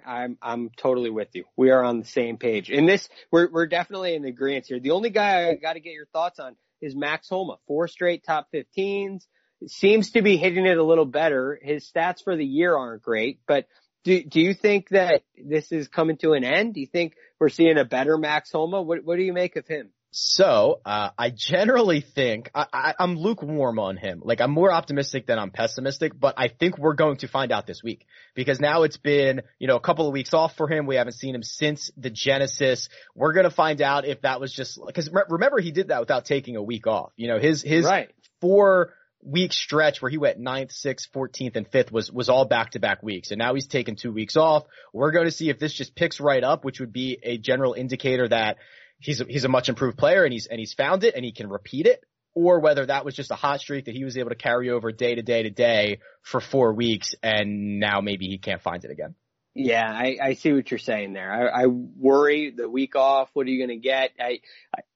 I'm 0.05 0.37
I'm 0.41 0.69
totally 0.77 1.09
with 1.09 1.27
you. 1.33 1.43
We 1.57 1.69
are 1.71 1.83
on 1.83 1.99
the 1.99 2.05
same 2.05 2.37
page. 2.37 2.69
In 2.69 2.85
this, 2.85 3.09
we're 3.29 3.51
we're 3.51 3.67
definitely 3.67 4.15
in 4.15 4.23
agreement 4.23 4.65
here. 4.67 4.79
The 4.79 4.91
only 4.91 5.09
guy 5.09 5.49
I 5.49 5.55
got 5.55 5.73
to 5.73 5.81
get 5.81 5.91
your 5.91 6.05
thoughts 6.05 6.39
on 6.39 6.55
is 6.81 6.95
Max 6.95 7.27
Homa. 7.27 7.57
Four 7.67 7.89
straight 7.89 8.23
top 8.23 8.47
15s. 8.53 9.23
Seems 9.67 10.11
to 10.11 10.21
be 10.21 10.37
hitting 10.37 10.65
it 10.65 10.77
a 10.77 10.83
little 10.83 11.05
better. 11.05 11.59
His 11.61 11.91
stats 11.91 12.23
for 12.23 12.35
the 12.37 12.45
year 12.45 12.77
aren't 12.77 13.01
great, 13.01 13.41
but 13.47 13.65
do 14.07 14.23
do 14.23 14.39
you 14.39 14.53
think 14.53 14.89
that 14.89 15.23
this 15.37 15.71
is 15.71 15.89
coming 15.89 16.17
to 16.17 16.31
an 16.31 16.45
end? 16.45 16.73
Do 16.73 16.79
you 16.79 16.87
think 16.87 17.15
we're 17.39 17.49
seeing 17.49 17.77
a 17.77 17.83
better 17.83 18.17
Max 18.17 18.51
Homa? 18.51 18.81
What 18.81 19.03
what 19.03 19.17
do 19.17 19.23
you 19.23 19.33
make 19.33 19.57
of 19.57 19.67
him? 19.67 19.89
So, 20.11 20.79
uh, 20.85 21.09
I 21.17 21.29
generally 21.29 21.99
think, 21.99 22.49
I, 22.55 22.65
I, 22.71 22.93
I'm 22.97 23.17
lukewarm 23.17 23.77
on 23.77 23.97
him. 23.97 24.21
Like, 24.23 24.39
I'm 24.39 24.51
more 24.51 24.71
optimistic 24.71 25.27
than 25.27 25.37
I'm 25.37 25.51
pessimistic, 25.51 26.17
but 26.17 26.35
I 26.37 26.47
think 26.47 26.77
we're 26.77 26.95
going 26.95 27.17
to 27.17 27.27
find 27.27 27.51
out 27.51 27.67
this 27.67 27.83
week. 27.83 28.07
Because 28.33 28.59
now 28.59 28.83
it's 28.83 28.97
been, 28.97 29.41
you 29.59 29.67
know, 29.67 29.75
a 29.75 29.81
couple 29.81 30.07
of 30.07 30.13
weeks 30.13 30.33
off 30.33 30.55
for 30.55 30.69
him. 30.69 30.87
We 30.87 30.95
haven't 30.95 31.13
seen 31.13 31.35
him 31.35 31.43
since 31.43 31.91
the 31.97 32.09
Genesis. 32.09 32.87
We're 33.15 33.33
gonna 33.33 33.51
find 33.51 33.81
out 33.81 34.07
if 34.07 34.21
that 34.21 34.39
was 34.39 34.53
just, 34.53 34.79
cause 34.95 35.09
remember 35.29 35.59
he 35.59 35.71
did 35.71 35.89
that 35.89 35.99
without 35.99 36.23
taking 36.25 36.55
a 36.55 36.63
week 36.63 36.87
off. 36.87 37.11
You 37.17 37.27
know, 37.27 37.37
his, 37.37 37.61
his 37.61 37.85
right. 37.85 38.09
four 38.39 38.93
week 39.23 39.53
stretch 39.53 40.01
where 40.01 40.09
he 40.09 40.17
went 40.17 40.39
ninth, 40.39 40.71
sixth, 40.71 41.11
14th, 41.13 41.55
and 41.55 41.67
fifth 41.67 41.91
was, 41.91 42.11
was 42.11 42.29
all 42.29 42.45
back 42.45 42.71
to 42.71 42.79
back 42.79 43.03
weeks. 43.03 43.31
And 43.31 43.39
now 43.39 43.53
he's 43.53 43.67
taken 43.67 43.95
two 43.95 44.11
weeks 44.11 44.37
off. 44.37 44.65
We're 44.93 45.11
going 45.11 45.25
to 45.25 45.31
see 45.31 45.49
if 45.49 45.59
this 45.59 45.73
just 45.73 45.95
picks 45.95 46.19
right 46.19 46.43
up, 46.43 46.63
which 46.63 46.79
would 46.79 46.93
be 46.93 47.19
a 47.23 47.37
general 47.37 47.73
indicator 47.73 48.27
that 48.27 48.57
he's 48.99 49.21
a, 49.21 49.25
he's 49.25 49.43
a 49.43 49.49
much 49.49 49.69
improved 49.69 49.97
player 49.97 50.23
and 50.23 50.33
he's, 50.33 50.47
and 50.47 50.59
he's 50.59 50.73
found 50.73 51.03
it 51.03 51.15
and 51.15 51.25
he 51.25 51.31
can 51.31 51.49
repeat 51.49 51.87
it. 51.87 52.03
Or 52.33 52.59
whether 52.59 52.85
that 52.85 53.03
was 53.03 53.15
just 53.15 53.31
a 53.31 53.35
hot 53.35 53.61
streak 53.61 53.85
that 53.85 53.95
he 53.95 54.03
was 54.03 54.15
able 54.15 54.29
to 54.29 54.35
carry 54.35 54.69
over 54.69 54.91
day 54.91 55.15
to 55.15 55.23
day 55.23 55.43
to 55.43 55.49
day 55.49 55.99
for 56.21 56.39
four 56.39 56.73
weeks 56.73 57.15
and 57.23 57.79
now 57.79 57.99
maybe 58.01 58.27
he 58.27 58.37
can't 58.37 58.61
find 58.61 58.85
it 58.85 58.91
again. 58.91 59.15
Yeah, 59.59 59.89
I, 59.91 60.17
I 60.21 60.33
see 60.35 60.53
what 60.53 60.69
you're 60.69 60.77
saying 60.77 61.13
there. 61.13 61.31
I, 61.31 61.63
I 61.63 61.65
worry 61.65 62.51
the 62.51 62.69
week 62.69 62.95
off. 62.95 63.31
What 63.33 63.47
are 63.47 63.49
you 63.49 63.57
going 63.57 63.75
to 63.81 63.83
get? 63.83 64.11
I, 64.19 64.41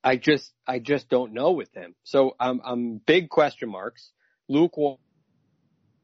I, 0.03 0.18
just, 0.18 0.53
I 0.68 0.78
just 0.78 1.09
don't 1.09 1.34
know 1.34 1.53
with 1.53 1.74
him. 1.74 1.95
So 2.03 2.36
I'm, 2.39 2.62
I'm 2.64 2.97
big 2.97 3.30
question 3.30 3.70
marks. 3.70 4.12
Luke, 4.47 4.76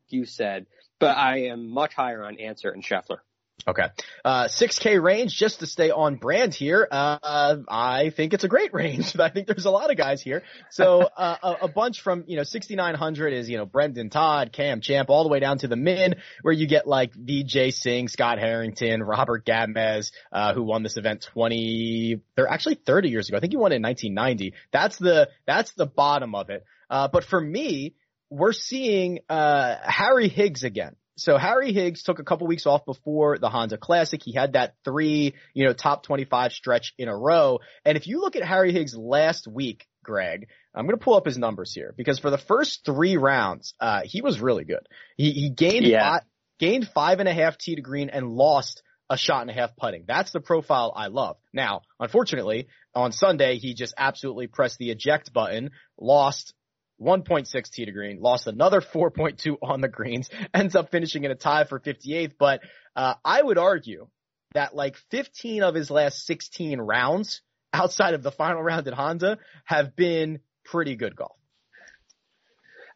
you 0.09 0.25
said, 0.25 0.65
but 0.99 1.15
I 1.15 1.43
am 1.49 1.69
much 1.69 1.93
higher 1.93 2.23
on 2.23 2.37
Ancer 2.37 2.71
and 2.71 2.83
Scheffler. 2.83 3.19
Okay. 3.65 3.87
Uh, 4.23 4.45
6K 4.45 5.01
range, 5.01 5.35
just 5.35 5.59
to 5.59 5.67
stay 5.67 5.89
on 5.89 6.15
brand 6.15 6.53
here. 6.53 6.87
Uh, 6.89 7.57
I 7.67 8.11
think 8.11 8.33
it's 8.33 8.43
a 8.43 8.47
great 8.47 8.73
range. 8.73 9.17
I 9.19 9.29
think 9.29 9.47
there's 9.47 9.65
a 9.65 9.71
lot 9.71 9.89
of 9.89 9.97
guys 9.97 10.21
here. 10.21 10.43
So, 10.69 11.01
uh, 11.17 11.35
a, 11.41 11.65
a, 11.65 11.67
bunch 11.67 12.01
from, 12.01 12.23
you 12.27 12.37
know, 12.37 12.43
6,900 12.43 13.33
is, 13.33 13.49
you 13.49 13.57
know, 13.57 13.65
Brendon 13.65 14.09
Todd, 14.09 14.51
Cam 14.53 14.79
Champ, 14.81 15.09
all 15.09 15.23
the 15.23 15.29
way 15.29 15.39
down 15.39 15.57
to 15.59 15.67
the 15.67 15.75
min, 15.75 16.15
where 16.43 16.53
you 16.53 16.67
get 16.67 16.87
like 16.87 17.13
Vijay 17.13 17.73
Singh, 17.73 18.07
Scott 18.07 18.39
Harrington, 18.39 19.01
Robert 19.01 19.45
Gamez, 19.45 20.11
uh, 20.31 20.53
who 20.53 20.63
won 20.63 20.83
this 20.83 20.97
event 20.97 21.23
20, 21.33 22.21
they're 22.35 22.47
actually 22.47 22.75
30 22.75 23.09
years 23.09 23.27
ago. 23.27 23.37
I 23.37 23.41
think 23.41 23.53
he 23.53 23.57
won 23.57 23.71
it 23.71 23.77
in 23.77 23.81
1990. 23.81 24.53
That's 24.71 24.97
the, 24.97 25.29
that's 25.45 25.73
the 25.73 25.87
bottom 25.87 26.35
of 26.35 26.49
it. 26.49 26.63
Uh, 26.89 27.07
but 27.07 27.23
for 27.23 27.41
me, 27.41 27.95
we're 28.29 28.53
seeing, 28.53 29.19
uh, 29.29 29.75
Harry 29.83 30.27
Higgs 30.29 30.63
again 30.63 30.95
so 31.17 31.37
Harry 31.37 31.73
Higgs 31.73 32.03
took 32.03 32.19
a 32.19 32.23
couple 32.23 32.47
weeks 32.47 32.65
off 32.65 32.85
before 32.85 33.37
the 33.39 33.49
Honda 33.49 33.77
Classic. 33.77 34.21
He 34.23 34.33
had 34.33 34.53
that 34.53 34.75
three, 34.85 35.33
you 35.53 35.65
know, 35.65 35.73
top 35.73 36.03
25 36.03 36.53
stretch 36.53 36.93
in 36.97 37.07
a 37.07 37.17
row. 37.17 37.59
And 37.83 37.97
if 37.97 38.07
you 38.07 38.21
look 38.21 38.35
at 38.35 38.43
Harry 38.43 38.71
Higgs 38.71 38.95
last 38.95 39.47
week, 39.47 39.87
Greg, 40.03 40.47
I'm 40.75 40.85
going 40.85 40.97
to 40.97 41.03
pull 41.03 41.15
up 41.15 41.25
his 41.25 41.37
numbers 41.37 41.73
here 41.73 41.93
because 41.97 42.19
for 42.19 42.29
the 42.29 42.37
first 42.37 42.85
three 42.85 43.17
rounds, 43.17 43.73
uh, 43.79 44.01
he 44.05 44.21
was 44.21 44.39
really 44.39 44.63
good. 44.63 44.87
He, 45.17 45.31
he 45.31 45.49
gained, 45.49 45.85
yeah. 45.85 46.11
five, 46.11 46.21
gained 46.59 46.87
five 46.93 47.19
and 47.19 47.27
a 47.27 47.33
half 47.33 47.57
tee 47.57 47.75
to 47.75 47.81
green 47.81 48.09
and 48.09 48.29
lost 48.29 48.83
a 49.09 49.17
shot 49.17 49.41
and 49.41 49.49
a 49.49 49.53
half 49.53 49.75
putting. 49.75 50.03
That's 50.07 50.31
the 50.31 50.39
profile 50.39 50.93
I 50.95 51.07
love. 51.07 51.37
Now, 51.51 51.81
unfortunately, 51.99 52.67
on 52.93 53.11
Sunday, 53.11 53.57
he 53.57 53.73
just 53.73 53.93
absolutely 53.97 54.47
pressed 54.47 54.77
the 54.77 54.91
eject 54.91 55.33
button, 55.33 55.71
lost 55.99 56.53
1.6 57.01 57.69
tee 57.69 57.85
to 57.85 57.91
green, 57.91 58.19
lost 58.21 58.47
another 58.47 58.81
4.2 58.81 59.57
on 59.61 59.81
the 59.81 59.87
greens, 59.87 60.29
ends 60.53 60.75
up 60.75 60.91
finishing 60.91 61.23
in 61.23 61.31
a 61.31 61.35
tie 61.35 61.65
for 61.65 61.79
58th. 61.79 62.33
But 62.37 62.61
uh, 62.95 63.15
I 63.23 63.41
would 63.41 63.57
argue 63.57 64.07
that 64.53 64.75
like 64.75 64.95
15 65.11 65.63
of 65.63 65.75
his 65.75 65.91
last 65.91 66.25
16 66.25 66.79
rounds 66.79 67.41
outside 67.73 68.13
of 68.13 68.23
the 68.23 68.31
final 68.31 68.61
round 68.61 68.87
at 68.87 68.93
Honda 68.93 69.37
have 69.65 69.95
been 69.95 70.39
pretty 70.63 70.95
good 70.95 71.15
golf. 71.15 71.37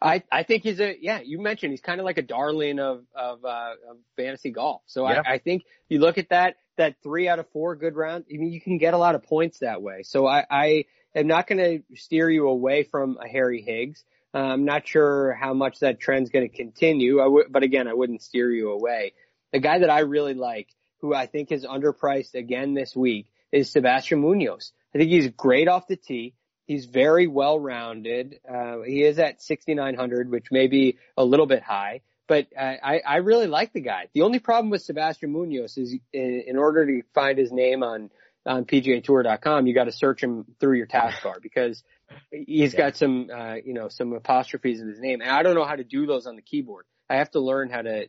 I, 0.02 0.24
I 0.32 0.44
think 0.44 0.64
he's 0.64 0.80
a 0.80 0.98
yeah. 1.00 1.20
You 1.24 1.40
mentioned 1.40 1.74
he's 1.74 1.82
kind 1.82 2.00
of 2.00 2.06
like 2.06 2.18
a 2.18 2.24
darling 2.24 2.80
of 2.80 3.04
of, 3.16 3.46
uh, 3.46 3.74
of 3.88 3.98
fantasy 4.18 4.50
golf. 4.50 4.82
So 4.88 5.08
yeah. 5.08 5.22
I, 5.24 5.34
I 5.34 5.38
think 5.38 5.64
you 5.90 6.00
look 6.00 6.18
at 6.18 6.30
that 6.30 6.56
that 6.78 6.96
three 7.04 7.28
out 7.28 7.38
of 7.38 7.48
four 7.52 7.76
good 7.76 7.96
rounds. 7.96 8.26
I 8.34 8.38
mean, 8.38 8.52
you 8.52 8.60
can 8.60 8.80
get 8.80 8.96
a 8.96 8.98
lot 8.98 9.14
of 9.14 9.22
points 9.24 9.60
that 9.60 9.84
way. 9.84 10.02
So 10.02 10.26
I, 10.26 10.46
I 10.50 10.86
am 11.16 11.28
not 11.28 11.48
going 11.48 11.58
to 11.58 11.96
steer 11.98 12.30
you 12.30 12.48
away 12.48 12.84
from 12.84 13.18
a 13.24 13.28
Harry 13.28 13.62
Higgs. 13.62 14.04
Uh, 14.34 14.40
I'm 14.40 14.66
not 14.66 14.88
sure 14.88 15.34
how 15.34 15.54
much 15.54 15.80
that 15.80 16.00
trend's 16.00 16.30
going 16.30 16.50
to 16.50 16.56
continue. 16.56 17.20
But 17.50 17.64
again, 17.64 17.88
I 17.88 17.94
wouldn't 17.94 18.22
steer 18.22 18.52
you 18.52 18.72
away. 18.72 19.14
The 19.52 19.60
guy 19.60 19.80
that 19.80 19.90
I 19.90 20.00
really 20.00 20.34
like, 20.34 20.70
who 21.02 21.14
I 21.14 21.26
think 21.26 21.52
is 21.52 21.66
underpriced 21.66 22.36
again 22.36 22.74
this 22.74 22.96
week, 22.96 23.28
is 23.52 23.70
Sebastian 23.70 24.22
Munoz. 24.22 24.72
I 24.96 24.98
think 24.98 25.12
he's 25.12 25.30
great 25.30 25.68
off 25.68 25.88
the 25.88 25.98
tee. 25.98 26.36
He's 26.66 26.86
very 26.86 27.28
well 27.28 27.60
rounded. 27.60 28.40
Uh, 28.50 28.82
he 28.82 29.04
is 29.04 29.20
at 29.20 29.42
6,900, 29.42 30.30
which 30.30 30.52
may 30.52 30.68
be 30.68 30.98
a 31.18 31.26
little 31.26 31.48
bit 31.48 31.64
high, 31.64 32.02
but 32.28 32.48
I, 32.58 33.02
I 33.06 33.16
really 33.18 33.48
like 33.48 33.74
the 33.74 33.82
guy. 33.82 34.08
The 34.14 34.22
only 34.22 34.40
problem 34.40 34.70
with 34.70 34.82
Sebastian 34.82 35.34
Munoz 35.34 35.78
is 35.78 35.96
in 36.14 36.56
order 36.58 36.86
to 36.86 37.02
find 37.14 37.38
his 37.38 37.52
name 37.52 37.84
on 37.84 38.10
on 38.46 38.66
PGAtour.com, 38.66 39.68
you 39.68 39.74
got 39.74 39.86
to 39.86 39.92
search 39.92 40.22
him 40.24 40.46
through 40.60 40.78
your 40.78 40.88
taskbar 40.88 41.42
because 41.42 41.84
he's 42.32 42.74
got 42.74 42.98
some, 42.98 43.30
uh, 43.34 43.56
you 43.56 43.74
know, 43.74 43.88
some 43.90 44.14
apostrophes 44.14 44.82
in 44.82 44.88
his 44.88 45.00
name. 45.00 45.22
And 45.22 45.30
I 45.30 45.44
don't 45.44 45.56
know 45.56 45.66
how 45.66 45.76
to 45.76 45.84
do 45.84 46.06
those 46.06 46.26
on 46.26 46.36
the 46.36 46.42
keyboard. 46.42 46.86
I 47.10 47.18
have 47.18 47.32
to 47.32 47.40
learn 47.40 47.70
how 47.70 47.82
to, 47.82 48.08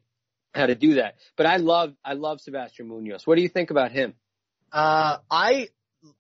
how 0.55 0.67
to 0.67 0.75
do 0.75 0.95
that. 0.95 1.17
But 1.37 1.47
I 1.47 1.57
love, 1.57 1.95
I 2.05 2.15
love 2.15 2.41
Sebastian 2.41 2.89
Munoz. 2.89 3.27
What 3.27 3.37
do 3.37 3.43
you 3.43 3.49
think 3.49 3.71
about 3.71 3.93
him? 3.93 4.15
Uh, 4.73 5.19
I, 5.31 5.69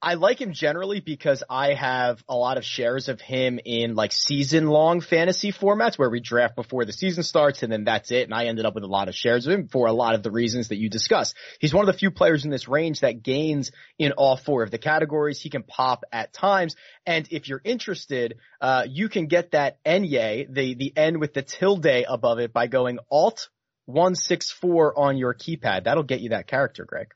I 0.00 0.14
like 0.14 0.40
him 0.40 0.52
generally 0.52 1.00
because 1.00 1.42
I 1.50 1.74
have 1.74 2.22
a 2.28 2.36
lot 2.36 2.56
of 2.56 2.64
shares 2.64 3.08
of 3.08 3.20
him 3.20 3.58
in 3.64 3.96
like 3.96 4.12
season 4.12 4.68
long 4.68 5.00
fantasy 5.00 5.52
formats 5.52 5.98
where 5.98 6.10
we 6.10 6.20
draft 6.20 6.54
before 6.54 6.84
the 6.84 6.92
season 6.92 7.24
starts 7.24 7.64
and 7.64 7.72
then 7.72 7.84
that's 7.84 8.12
it. 8.12 8.24
And 8.24 8.34
I 8.34 8.46
ended 8.46 8.64
up 8.64 8.74
with 8.74 8.84
a 8.84 8.88
lot 8.88 9.08
of 9.08 9.14
shares 9.14 9.46
of 9.46 9.52
him 9.52 9.66
for 9.66 9.86
a 9.86 9.92
lot 9.92 10.14
of 10.14 10.22
the 10.22 10.30
reasons 10.30 10.68
that 10.68 10.76
you 10.76 10.88
discussed. 10.88 11.36
He's 11.60 11.74
one 11.74 11.88
of 11.88 11.92
the 11.92 11.98
few 11.98 12.12
players 12.12 12.44
in 12.44 12.50
this 12.50 12.68
range 12.68 13.00
that 13.00 13.22
gains 13.22 13.72
in 13.98 14.12
all 14.12 14.36
four 14.36 14.62
of 14.62 14.70
the 14.70 14.78
categories. 14.78 15.40
He 15.40 15.50
can 15.50 15.64
pop 15.64 16.04
at 16.12 16.32
times. 16.32 16.76
And 17.04 17.26
if 17.32 17.48
you're 17.48 17.62
interested, 17.64 18.36
uh, 18.60 18.84
you 18.88 19.08
can 19.08 19.26
get 19.26 19.50
that 19.50 19.82
Enye, 19.84 20.46
the, 20.52 20.74
the 20.74 20.92
N 20.96 21.18
with 21.18 21.34
the 21.34 21.42
tilde 21.42 22.04
above 22.08 22.38
it 22.38 22.52
by 22.52 22.68
going 22.68 22.98
Alt 23.10 23.48
164 23.86 24.96
on 24.96 25.16
your 25.16 25.34
keypad. 25.34 25.84
That'll 25.84 26.04
get 26.04 26.20
you 26.20 26.30
that 26.30 26.46
character, 26.46 26.84
Greg. 26.84 27.08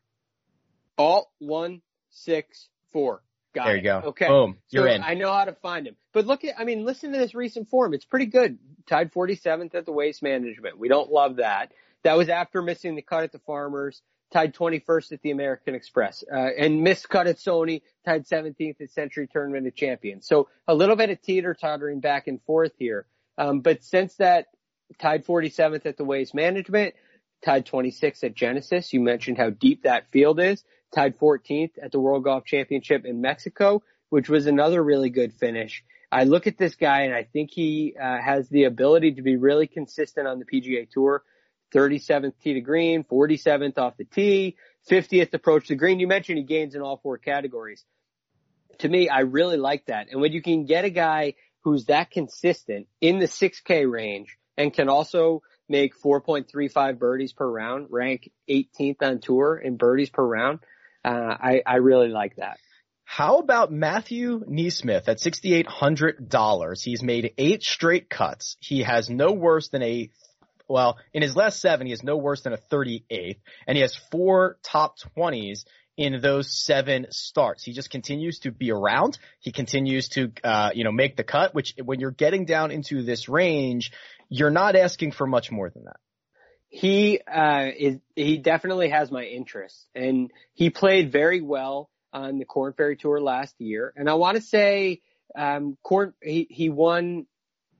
Alt 0.98 1.28
1 1.38 1.82
six, 2.16 2.68
four. 2.92 3.22
Got 3.54 3.66
there 3.66 3.74
you 3.76 3.80
it. 3.80 3.84
go. 3.84 4.02
Okay. 4.08 4.28
Boom. 4.28 4.58
You're 4.70 4.88
so 4.88 4.94
in. 4.94 5.02
I 5.02 5.14
know 5.14 5.32
how 5.32 5.44
to 5.44 5.52
find 5.54 5.86
him. 5.86 5.96
But 6.12 6.26
look 6.26 6.44
at, 6.44 6.58
I 6.58 6.64
mean, 6.64 6.84
listen 6.84 7.12
to 7.12 7.18
this 7.18 7.34
recent 7.34 7.68
form. 7.68 7.94
It's 7.94 8.04
pretty 8.04 8.26
good. 8.26 8.58
Tied 8.86 9.12
47th 9.12 9.74
at 9.74 9.86
the 9.86 9.92
Waste 9.92 10.22
Management. 10.22 10.78
We 10.78 10.88
don't 10.88 11.10
love 11.10 11.36
that. 11.36 11.72
That 12.02 12.16
was 12.16 12.28
after 12.28 12.62
missing 12.62 12.96
the 12.96 13.02
cut 13.02 13.24
at 13.24 13.32
the 13.32 13.38
Farmers. 13.40 14.02
Tied 14.32 14.54
21st 14.54 15.12
at 15.12 15.22
the 15.22 15.30
American 15.30 15.74
Express. 15.74 16.22
Uh, 16.30 16.36
and 16.36 16.82
missed 16.82 17.08
cut 17.08 17.26
at 17.26 17.36
Sony. 17.36 17.82
Tied 18.04 18.26
17th 18.26 18.80
at 18.80 18.90
Sentry 18.90 19.26
Tournament 19.26 19.66
of 19.66 19.74
Champions. 19.74 20.26
So 20.26 20.48
a 20.68 20.74
little 20.74 20.96
bit 20.96 21.10
of 21.10 21.22
teeter 21.22 21.54
tottering 21.54 22.00
back 22.00 22.26
and 22.26 22.42
forth 22.42 22.72
here. 22.78 23.06
Um, 23.38 23.60
but 23.60 23.82
since 23.82 24.16
that 24.16 24.46
tied 24.98 25.24
47th 25.24 25.86
at 25.86 25.96
the 25.96 26.04
Waste 26.04 26.34
Management, 26.34 26.94
tied 27.44 27.66
26th 27.66 28.24
at 28.24 28.34
Genesis. 28.34 28.92
You 28.92 29.00
mentioned 29.00 29.38
how 29.38 29.50
deep 29.50 29.84
that 29.84 30.10
field 30.10 30.40
is 30.40 30.64
tied 30.94 31.18
14th 31.18 31.72
at 31.82 31.92
the 31.92 32.00
World 32.00 32.24
Golf 32.24 32.44
Championship 32.44 33.04
in 33.04 33.20
Mexico, 33.20 33.82
which 34.08 34.28
was 34.28 34.46
another 34.46 34.82
really 34.82 35.10
good 35.10 35.34
finish. 35.34 35.84
I 36.10 36.24
look 36.24 36.46
at 36.46 36.56
this 36.56 36.76
guy 36.76 37.02
and 37.02 37.14
I 37.14 37.24
think 37.24 37.50
he 37.52 37.94
uh, 38.00 38.18
has 38.18 38.48
the 38.48 38.64
ability 38.64 39.14
to 39.14 39.22
be 39.22 39.36
really 39.36 39.66
consistent 39.66 40.26
on 40.26 40.38
the 40.38 40.44
PGA 40.44 40.88
Tour. 40.90 41.22
37th 41.74 42.34
tee 42.42 42.54
to 42.54 42.60
green, 42.60 43.02
47th 43.04 43.76
off 43.76 43.96
the 43.96 44.04
tee, 44.04 44.56
50th 44.88 45.34
approach 45.34 45.66
to 45.66 45.74
green. 45.74 45.98
You 45.98 46.06
mentioned 46.06 46.38
he 46.38 46.44
gains 46.44 46.74
in 46.76 46.80
all 46.80 46.98
four 47.02 47.18
categories. 47.18 47.84
To 48.78 48.88
me, 48.88 49.08
I 49.08 49.20
really 49.20 49.56
like 49.56 49.86
that. 49.86 50.06
And 50.10 50.20
when 50.20 50.32
you 50.32 50.42
can 50.42 50.64
get 50.64 50.84
a 50.84 50.90
guy 50.90 51.34
who's 51.62 51.86
that 51.86 52.10
consistent 52.12 52.86
in 53.00 53.18
the 53.18 53.26
6K 53.26 53.90
range 53.90 54.38
and 54.56 54.72
can 54.72 54.88
also 54.88 55.42
make 55.68 56.00
4.35 56.00 56.98
birdies 56.98 57.32
per 57.32 57.46
round, 57.46 57.88
rank 57.90 58.30
18th 58.48 59.02
on 59.02 59.20
tour 59.20 59.56
in 59.56 59.76
birdies 59.76 60.10
per 60.10 60.24
round, 60.24 60.60
uh, 61.04 61.08
I, 61.40 61.62
I 61.66 61.76
really 61.76 62.08
like 62.08 62.36
that. 62.36 62.58
How 63.04 63.38
about 63.38 63.70
Matthew 63.70 64.44
NeSmith 64.44 65.08
at 65.08 65.18
$6,800? 65.18 66.82
He's 66.82 67.02
made 67.02 67.32
eight 67.38 67.62
straight 67.62 68.10
cuts. 68.10 68.56
He 68.60 68.82
has 68.82 69.08
no 69.08 69.30
worse 69.32 69.68
than 69.68 69.82
a, 69.82 70.10
well, 70.68 70.98
in 71.14 71.22
his 71.22 71.36
last 71.36 71.60
seven, 71.60 71.86
he 71.86 71.92
has 71.92 72.02
no 72.02 72.16
worse 72.16 72.42
than 72.42 72.52
a 72.52 72.58
38th, 72.58 73.38
and 73.66 73.76
he 73.76 73.82
has 73.82 73.94
four 74.10 74.58
top 74.64 74.96
20s 75.16 75.64
in 75.96 76.20
those 76.20 76.52
seven 76.52 77.06
starts. 77.10 77.64
He 77.64 77.72
just 77.72 77.90
continues 77.90 78.40
to 78.40 78.50
be 78.50 78.70
around. 78.70 79.18
He 79.40 79.52
continues 79.52 80.08
to, 80.10 80.32
uh, 80.44 80.70
you 80.74 80.84
know, 80.84 80.92
make 80.92 81.16
the 81.16 81.24
cut, 81.24 81.54
which 81.54 81.74
when 81.82 82.00
you're 82.00 82.10
getting 82.10 82.44
down 82.44 82.70
into 82.70 83.02
this 83.02 83.28
range, 83.28 83.92
you're 84.28 84.50
not 84.50 84.76
asking 84.76 85.12
for 85.12 85.26
much 85.26 85.50
more 85.50 85.70
than 85.70 85.84
that 85.84 85.96
he 86.68 87.20
uh, 87.20 87.68
is 87.76 87.98
he 88.14 88.38
definitely 88.38 88.90
has 88.90 89.10
my 89.10 89.24
interest, 89.24 89.86
and 89.94 90.30
he 90.54 90.70
played 90.70 91.12
very 91.12 91.40
well 91.40 91.90
on 92.12 92.38
the 92.38 92.44
Corn 92.44 92.72
Ferry 92.72 92.96
Tour 92.96 93.20
last 93.20 93.54
year, 93.58 93.92
and 93.96 94.10
I 94.10 94.14
want 94.14 94.36
to 94.36 94.42
say 94.42 95.00
um, 95.36 95.76
Corn 95.82 96.12
he 96.22 96.46
he 96.50 96.68
won. 96.68 97.26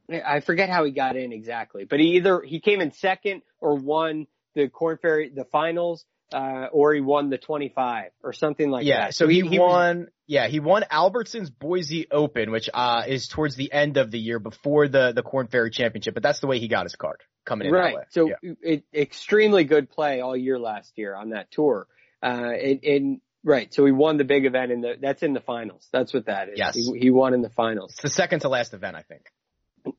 I 0.09 0.39
forget 0.39 0.71
how 0.71 0.85
he 0.85 0.93
got 0.93 1.17
in 1.17 1.33
exactly, 1.33 1.85
but 1.85 1.99
he 1.99 2.17
either 2.17 2.41
he 2.41 2.61
came 2.61 2.81
in 2.81 2.93
second 2.93 3.43
or 3.61 3.75
won 3.75 4.29
the 4.55 4.69
Corn 4.69 4.99
Ferry 5.03 5.31
the 5.35 5.45
finals, 5.45 6.05
uh, 6.33 6.67
or 6.73 6.95
he 6.95 7.01
won 7.01 7.29
the 7.29 7.39
25 7.39 8.13
or 8.23 8.33
something 8.33 8.71
like 8.71 8.87
yeah, 8.87 8.99
that. 8.99 9.05
Yeah, 9.07 9.11
so 9.11 9.27
he, 9.27 9.41
he 9.41 9.59
won. 9.59 9.99
Was, 9.99 10.09
yeah, 10.27 10.49
he 10.49 10.61
won 10.61 10.85
Albertson's 10.91 11.51
Boise 11.51 12.09
Open, 12.11 12.51
which 12.51 12.69
uh, 12.73 13.05
is 13.07 13.29
towards 13.29 13.57
the 13.57 13.73
end 13.73 13.97
of 13.97 14.11
the 14.11 14.19
year 14.19 14.39
before 14.39 14.89
the 14.89 15.13
the 15.13 15.23
Corn 15.23 15.47
Ferry 15.47 15.71
Championship. 15.71 16.15
But 16.15 16.23
that's 16.23 16.41
the 16.41 16.47
way 16.47 16.59
he 16.59 16.69
got 16.69 16.85
his 16.85 16.97
card 16.97 17.21
coming 17.45 17.69
in. 17.69 17.73
Right. 17.73 17.97
So 18.11 18.29
yeah. 18.29 18.53
it, 18.61 18.85
extremely 18.93 19.65
good 19.65 19.89
play 19.89 20.21
all 20.21 20.37
year 20.37 20.59
last 20.59 20.93
year 20.97 21.15
on 21.15 21.31
that 21.31 21.51
tour. 21.53 21.87
Uh, 22.21 22.51
and, 22.83 23.21
right. 23.45 23.73
So 23.73 23.87
he 23.87 23.93
won 23.93 24.17
the 24.17 24.25
big 24.25 24.47
event 24.47 24.73
in 24.73 24.81
the, 24.81 24.97
that's 25.01 25.23
in 25.23 25.33
the 25.33 25.41
finals. 25.41 25.87
That's 25.93 26.13
what 26.13 26.27
that 26.27 26.49
is. 26.49 26.55
Yes. 26.59 26.75
He, 26.75 26.99
he 26.99 27.11
won 27.11 27.35
in 27.35 27.43
the 27.43 27.51
finals. 27.51 27.93
It's 27.93 28.03
the 28.03 28.09
second 28.09 28.41
to 28.41 28.49
last 28.49 28.75
event, 28.75 28.97
I 28.97 29.03
think. 29.03 29.27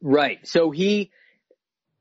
Right. 0.02 0.46
So 0.46 0.72
he, 0.72 1.12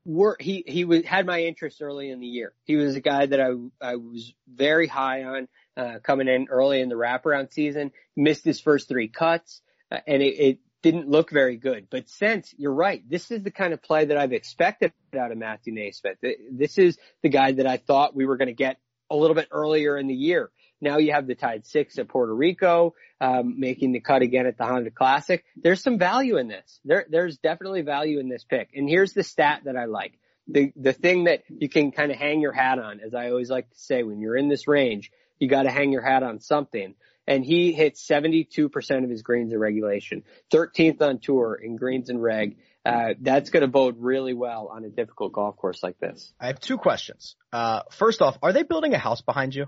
were, 0.04 0.36
he, 0.40 0.64
he 0.66 0.84
was, 0.84 1.04
had 1.04 1.26
my 1.26 1.42
interest 1.42 1.80
early 1.80 2.10
in 2.10 2.18
the 2.18 2.26
year. 2.26 2.52
He 2.64 2.74
was 2.74 2.96
a 2.96 3.00
guy 3.00 3.26
that 3.26 3.40
I, 3.40 3.52
I 3.80 3.94
was 3.96 4.32
very 4.52 4.88
high 4.88 5.22
on, 5.22 5.46
uh, 5.76 5.98
coming 6.02 6.28
in 6.28 6.48
early 6.50 6.80
in 6.80 6.88
the 6.88 6.94
wraparound 6.94 7.52
season, 7.52 7.92
missed 8.16 8.44
his 8.44 8.60
first 8.60 8.88
three 8.88 9.08
cuts, 9.08 9.60
uh, 9.92 9.98
and 10.06 10.22
it, 10.22 10.34
it 10.38 10.58
didn't 10.82 11.08
look 11.08 11.30
very 11.30 11.56
good. 11.56 11.88
But 11.90 12.08
since 12.08 12.54
you're 12.56 12.72
right, 12.72 13.02
this 13.08 13.30
is 13.30 13.42
the 13.42 13.50
kind 13.50 13.72
of 13.72 13.82
play 13.82 14.04
that 14.04 14.16
I've 14.16 14.32
expected 14.32 14.92
out 15.18 15.32
of 15.32 15.38
Matthew 15.38 15.74
NeSmith. 15.74 16.16
This 16.50 16.78
is 16.78 16.98
the 17.22 17.28
guy 17.28 17.52
that 17.52 17.66
I 17.66 17.76
thought 17.76 18.14
we 18.14 18.26
were 18.26 18.36
going 18.36 18.48
to 18.48 18.54
get 18.54 18.78
a 19.10 19.16
little 19.16 19.34
bit 19.34 19.48
earlier 19.50 19.96
in 19.96 20.06
the 20.06 20.14
year. 20.14 20.50
Now 20.80 20.98
you 20.98 21.12
have 21.12 21.26
the 21.26 21.34
tied 21.34 21.66
six 21.66 21.98
at 21.98 22.08
Puerto 22.08 22.34
Rico, 22.34 22.94
um, 23.20 23.58
making 23.58 23.92
the 23.92 24.00
cut 24.00 24.22
again 24.22 24.46
at 24.46 24.58
the 24.58 24.64
Honda 24.64 24.90
Classic. 24.90 25.44
There's 25.56 25.82
some 25.82 25.98
value 25.98 26.36
in 26.36 26.48
this. 26.48 26.80
There, 26.84 27.06
there's 27.08 27.38
definitely 27.38 27.82
value 27.82 28.20
in 28.20 28.28
this 28.28 28.44
pick. 28.44 28.70
And 28.74 28.88
here's 28.88 29.12
the 29.12 29.22
stat 29.22 29.62
that 29.64 29.76
I 29.76 29.86
like. 29.86 30.18
The, 30.48 30.72
the 30.76 30.92
thing 30.92 31.24
that 31.24 31.42
you 31.48 31.68
can 31.68 31.92
kind 31.92 32.12
of 32.12 32.18
hang 32.18 32.40
your 32.40 32.52
hat 32.52 32.78
on, 32.78 33.00
as 33.00 33.14
I 33.14 33.30
always 33.30 33.50
like 33.50 33.68
to 33.70 33.78
say, 33.78 34.02
when 34.02 34.20
you're 34.20 34.36
in 34.36 34.48
this 34.48 34.68
range, 34.68 35.10
you 35.38 35.48
got 35.48 35.64
to 35.64 35.70
hang 35.70 35.92
your 35.92 36.02
hat 36.02 36.22
on 36.22 36.40
something. 36.40 36.94
And 37.28 37.44
he 37.44 37.72
hit 37.72 37.96
72% 37.96 39.04
of 39.04 39.10
his 39.10 39.22
greens 39.22 39.52
in 39.52 39.58
regulation, 39.58 40.22
13th 40.52 41.02
on 41.02 41.18
tour 41.18 41.58
in 41.60 41.76
greens 41.76 42.08
and 42.08 42.22
reg. 42.22 42.56
Uh, 42.84 43.14
that's 43.20 43.50
going 43.50 43.62
to 43.62 43.68
bode 43.68 43.96
really 43.98 44.32
well 44.32 44.70
on 44.72 44.84
a 44.84 44.88
difficult 44.88 45.32
golf 45.32 45.56
course 45.56 45.82
like 45.82 45.98
this. 45.98 46.32
I 46.38 46.46
have 46.46 46.60
two 46.60 46.78
questions. 46.78 47.34
Uh, 47.52 47.82
first 47.90 48.22
off, 48.22 48.38
are 48.44 48.52
they 48.52 48.62
building 48.62 48.94
a 48.94 48.98
house 48.98 49.22
behind 49.22 49.56
you? 49.56 49.66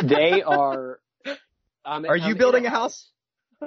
they 0.00 0.42
are. 0.46 1.00
Um, 1.84 2.06
are 2.08 2.16
you 2.16 2.36
building 2.36 2.66
a 2.66 2.70
house? 2.70 3.10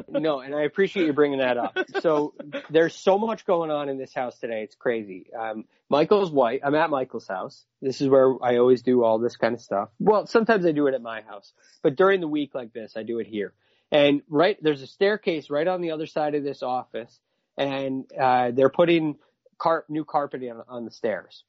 No, 0.07 0.39
and 0.39 0.55
I 0.55 0.63
appreciate 0.63 1.05
you 1.05 1.13
bringing 1.13 1.39
that 1.39 1.57
up. 1.57 1.77
So 2.01 2.33
there's 2.69 2.95
so 2.95 3.17
much 3.17 3.45
going 3.45 3.71
on 3.71 3.89
in 3.89 3.97
this 3.97 4.13
house 4.13 4.37
today. 4.39 4.63
It's 4.63 4.75
crazy. 4.75 5.27
Um, 5.37 5.65
Michael's 5.89 6.31
white. 6.31 6.61
I'm 6.63 6.75
at 6.75 6.89
Michael's 6.89 7.27
house. 7.27 7.65
This 7.81 8.01
is 8.01 8.09
where 8.09 8.35
I 8.43 8.57
always 8.57 8.81
do 8.81 9.03
all 9.03 9.19
this 9.19 9.37
kind 9.37 9.53
of 9.53 9.61
stuff. 9.61 9.89
Well, 9.99 10.27
sometimes 10.27 10.65
I 10.65 10.71
do 10.71 10.87
it 10.87 10.93
at 10.93 11.01
my 11.01 11.21
house, 11.21 11.53
but 11.83 11.95
during 11.95 12.21
the 12.21 12.27
week 12.27 12.55
like 12.55 12.73
this, 12.73 12.93
I 12.95 13.03
do 13.03 13.19
it 13.19 13.27
here. 13.27 13.53
And 13.91 14.21
right, 14.29 14.57
there's 14.61 14.81
a 14.81 14.87
staircase 14.87 15.49
right 15.49 15.67
on 15.67 15.81
the 15.81 15.91
other 15.91 16.07
side 16.07 16.35
of 16.35 16.43
this 16.43 16.63
office 16.63 17.19
and, 17.57 18.05
uh, 18.19 18.51
they're 18.51 18.69
putting 18.69 19.17
car- 19.57 19.85
new 19.87 20.03
carpeting 20.03 20.51
on, 20.51 20.63
on 20.67 20.85
the 20.85 20.91
stairs. 20.91 21.43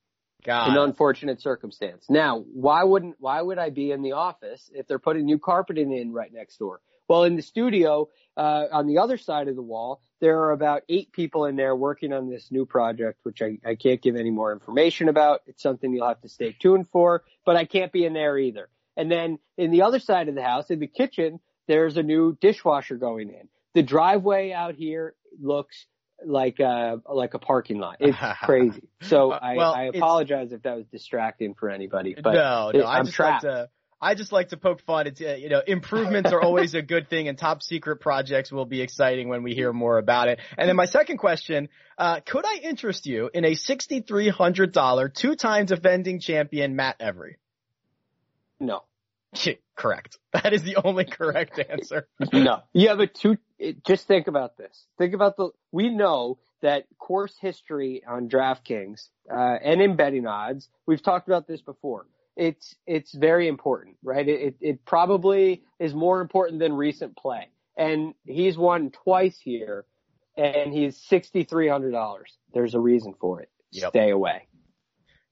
God. 0.44 0.70
An 0.70 0.76
unfortunate 0.78 1.40
circumstance. 1.40 2.06
Now, 2.08 2.38
why 2.38 2.84
wouldn't, 2.84 3.16
why 3.18 3.42
would 3.42 3.58
I 3.58 3.70
be 3.70 3.90
in 3.90 4.02
the 4.02 4.12
office 4.12 4.70
if 4.72 4.86
they're 4.86 5.00
putting 5.00 5.24
new 5.24 5.38
carpeting 5.38 5.92
in 5.92 6.12
right 6.12 6.32
next 6.32 6.58
door? 6.58 6.80
Well, 7.08 7.24
in 7.24 7.36
the 7.36 7.42
studio, 7.42 8.08
uh, 8.36 8.64
on 8.72 8.86
the 8.86 8.98
other 8.98 9.16
side 9.16 9.48
of 9.48 9.56
the 9.56 9.62
wall, 9.62 10.02
there 10.20 10.40
are 10.42 10.52
about 10.52 10.82
eight 10.88 11.12
people 11.12 11.44
in 11.44 11.56
there 11.56 11.76
working 11.76 12.12
on 12.12 12.28
this 12.28 12.50
new 12.50 12.66
project, 12.66 13.20
which 13.22 13.42
I, 13.42 13.58
I 13.64 13.74
can't 13.74 14.00
give 14.00 14.16
any 14.16 14.30
more 14.30 14.52
information 14.52 15.08
about. 15.08 15.42
It's 15.46 15.62
something 15.62 15.92
you'll 15.92 16.08
have 16.08 16.22
to 16.22 16.28
stay 16.28 16.56
tuned 16.58 16.88
for, 16.90 17.22
but 17.44 17.56
I 17.56 17.64
can't 17.64 17.92
be 17.92 18.04
in 18.04 18.14
there 18.14 18.38
either. 18.38 18.68
And 18.96 19.10
then 19.10 19.38
in 19.58 19.70
the 19.70 19.82
other 19.82 19.98
side 19.98 20.28
of 20.28 20.34
the 20.34 20.42
house, 20.42 20.70
in 20.70 20.80
the 20.80 20.86
kitchen, 20.86 21.40
there's 21.68 21.96
a 21.96 22.02
new 22.02 22.36
dishwasher 22.40 22.96
going 22.96 23.28
in. 23.28 23.48
The 23.74 23.82
driveway 23.82 24.52
out 24.52 24.74
here 24.74 25.14
looks 25.38 25.86
like 26.24 26.60
a 26.60 27.02
like 27.06 27.34
a 27.34 27.38
parking 27.38 27.78
lot. 27.78 27.96
It's 28.00 28.16
crazy. 28.42 28.88
So 29.02 29.32
I, 29.32 29.56
well, 29.56 29.74
I 29.74 29.84
apologize 29.84 30.52
if 30.52 30.62
that 30.62 30.76
was 30.76 30.86
distracting 30.86 31.54
for 31.54 31.68
anybody. 31.68 32.16
But 32.20 32.32
no, 32.32 32.70
no, 32.72 32.80
it, 32.80 32.82
I 32.82 32.98
am 32.98 33.04
just 33.04 33.16
trapped. 33.16 33.44
like 33.44 33.52
to 33.52 33.68
I 34.00 34.14
just 34.14 34.30
like 34.30 34.50
to 34.50 34.56
poke 34.56 34.82
fun. 34.82 35.06
It's, 35.06 35.20
uh, 35.20 35.36
you 35.38 35.48
know, 35.48 35.62
improvements 35.66 36.30
are 36.32 36.40
always 36.42 36.74
a 36.74 36.82
good 36.82 37.08
thing 37.08 37.28
and 37.28 37.38
top 37.38 37.62
secret 37.62 37.96
projects 37.96 38.52
will 38.52 38.66
be 38.66 38.82
exciting 38.82 39.28
when 39.28 39.42
we 39.42 39.54
hear 39.54 39.72
more 39.72 39.96
about 39.96 40.28
it. 40.28 40.38
And 40.58 40.68
then 40.68 40.76
my 40.76 40.84
second 40.84 41.16
question, 41.16 41.68
uh, 41.96 42.20
could 42.20 42.44
I 42.44 42.56
interest 42.62 43.06
you 43.06 43.30
in 43.32 43.44
a 43.44 43.52
$6,300 43.52 45.14
two-time 45.14 45.66
defending 45.66 46.20
champion 46.20 46.76
Matt 46.76 46.96
Every? 47.00 47.38
No. 48.60 48.82
correct. 49.76 50.18
That 50.32 50.52
is 50.52 50.62
the 50.62 50.76
only 50.84 51.04
correct 51.06 51.58
answer. 51.58 52.06
no. 52.32 52.62
Yeah, 52.74 52.96
but 52.96 53.14
two, 53.14 53.38
just 53.86 54.06
think 54.06 54.26
about 54.26 54.58
this. 54.58 54.86
Think 54.98 55.14
about 55.14 55.38
the, 55.38 55.50
we 55.72 55.88
know 55.88 56.38
that 56.60 56.84
course 56.98 57.34
history 57.40 58.02
on 58.06 58.28
DraftKings, 58.28 59.08
uh, 59.30 59.56
and 59.62 59.80
in 59.80 59.96
betting 59.96 60.26
odds, 60.26 60.68
we've 60.86 61.02
talked 61.02 61.28
about 61.28 61.46
this 61.46 61.62
before 61.62 62.06
it's 62.36 62.76
it's 62.86 63.14
very 63.14 63.48
important, 63.48 63.96
right? 64.02 64.28
It 64.28 64.56
it 64.60 64.84
probably 64.84 65.62
is 65.80 65.94
more 65.94 66.20
important 66.20 66.60
than 66.60 66.74
recent 66.74 67.16
play. 67.16 67.48
And 67.76 68.14
he's 68.24 68.56
won 68.56 68.90
twice 68.90 69.38
here, 69.42 69.84
and 70.36 70.72
he's 70.72 70.96
sixty 71.08 71.44
three 71.44 71.68
hundred 71.68 71.92
dollars. 71.92 72.36
There's 72.52 72.74
a 72.74 72.80
reason 72.80 73.14
for 73.20 73.40
it. 73.40 73.50
Yep. 73.72 73.90
Stay 73.90 74.10
away. 74.10 74.46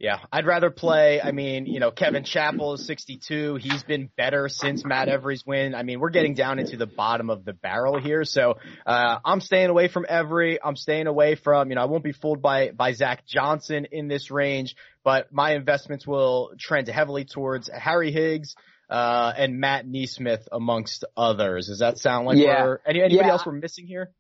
Yeah, 0.05 0.19
I'd 0.33 0.45
rather 0.45 0.71
play. 0.71 1.21
I 1.23 1.31
mean, 1.31 1.67
you 1.67 1.79
know, 1.79 1.93
Kevin 1.93 2.25
Chappell 2.25 2.75
is 2.75 2.85
62. 2.85 3.55
He's 3.55 3.85
been 3.85 4.11
better 4.17 4.49
since 4.49 4.85
Matt 4.85 5.09
Every's 5.09 5.47
win. 5.47 5.75
I 5.75 5.85
mean, 5.85 6.01
we're 6.01 6.11
getting 6.11 6.35
down 6.35 6.59
into 6.59 6.77
the 6.77 6.87
bottom 6.87 7.31
of 7.31 7.45
the 7.45 7.53
barrel 7.53 8.01
here. 8.01 8.25
So, 8.25 8.59
uh, 8.85 9.19
I'm 9.25 9.41
staying 9.41 9.71
away 9.71 9.87
from 9.87 10.05
Every. 10.09 10.61
I'm 10.63 10.75
staying 10.75 11.07
away 11.07 11.37
from, 11.37 11.71
you 11.71 11.77
know, 11.77 11.81
I 11.81 11.85
won't 11.85 12.03
be 12.03 12.13
fooled 12.13 12.43
by, 12.43 12.73
by 12.73 12.93
Zach 12.93 13.25
Johnson 13.25 13.87
in 13.93 14.09
this 14.09 14.33
range, 14.33 14.75
but 15.05 15.33
my 15.33 15.53
investments 15.55 16.07
will 16.07 16.53
trend 16.59 16.89
heavily 16.89 17.25
towards 17.25 17.69
Harry 17.69 18.11
Higgs, 18.11 18.57
uh, 18.91 19.33
and 19.37 19.59
Matt 19.59 19.87
NeSmith 19.87 20.47
amongst 20.51 21.05
others. 21.17 21.69
Does 21.69 21.79
that 21.79 21.99
sound 21.99 22.27
like 22.27 22.39
yeah. 22.39 22.65
we're, 22.65 22.81
any, 22.87 23.01
anybody 23.01 23.27
yeah. 23.27 23.33
else 23.33 23.47
we're 23.47 23.53
missing 23.53 23.87
here? 23.87 24.13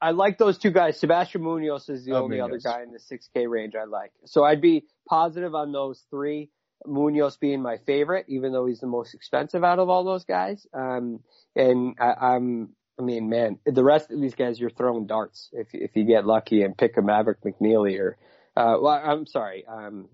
I 0.00 0.10
like 0.10 0.38
those 0.38 0.58
two 0.58 0.70
guys. 0.70 0.98
Sebastian 0.98 1.42
Munoz 1.42 1.88
is 1.88 2.04
the 2.04 2.12
Oh, 2.12 2.24
only 2.24 2.36
Munoz. 2.36 2.64
other 2.64 2.76
guy 2.76 2.82
in 2.82 2.92
the 2.92 2.98
6K 2.98 3.48
range 3.48 3.74
I 3.74 3.84
like. 3.84 4.12
So 4.26 4.44
I'd 4.44 4.60
be 4.60 4.84
positive 5.08 5.54
on 5.54 5.72
those 5.72 6.04
three. 6.10 6.50
Munoz 6.86 7.36
being 7.36 7.62
my 7.62 7.78
favorite, 7.78 8.26
even 8.28 8.52
though 8.52 8.66
he's 8.66 8.80
the 8.80 8.86
most 8.86 9.14
expensive 9.14 9.62
out 9.64 9.78
of 9.78 9.88
all 9.88 10.04
those 10.04 10.24
guys. 10.24 10.66
Um, 10.74 11.20
and 11.54 11.96
I, 12.00 12.34
I'm, 12.34 12.70
I 12.98 13.02
mean, 13.02 13.28
man, 13.28 13.58
the 13.64 13.84
rest 13.84 14.10
of 14.10 14.20
these 14.20 14.34
guys, 14.34 14.58
you're 14.58 14.70
throwing 14.70 15.06
darts 15.06 15.48
if 15.52 15.68
if 15.72 15.96
you 15.96 16.04
get 16.04 16.26
lucky 16.26 16.62
and 16.62 16.76
pick 16.76 16.96
a 16.96 17.02
Maverick 17.02 17.40
McNealy 17.42 17.98
or, 17.98 18.16
uh, 18.56 18.76
well, 18.80 19.00
I'm 19.04 19.26
sorry, 19.26 19.64
um, 19.66 20.08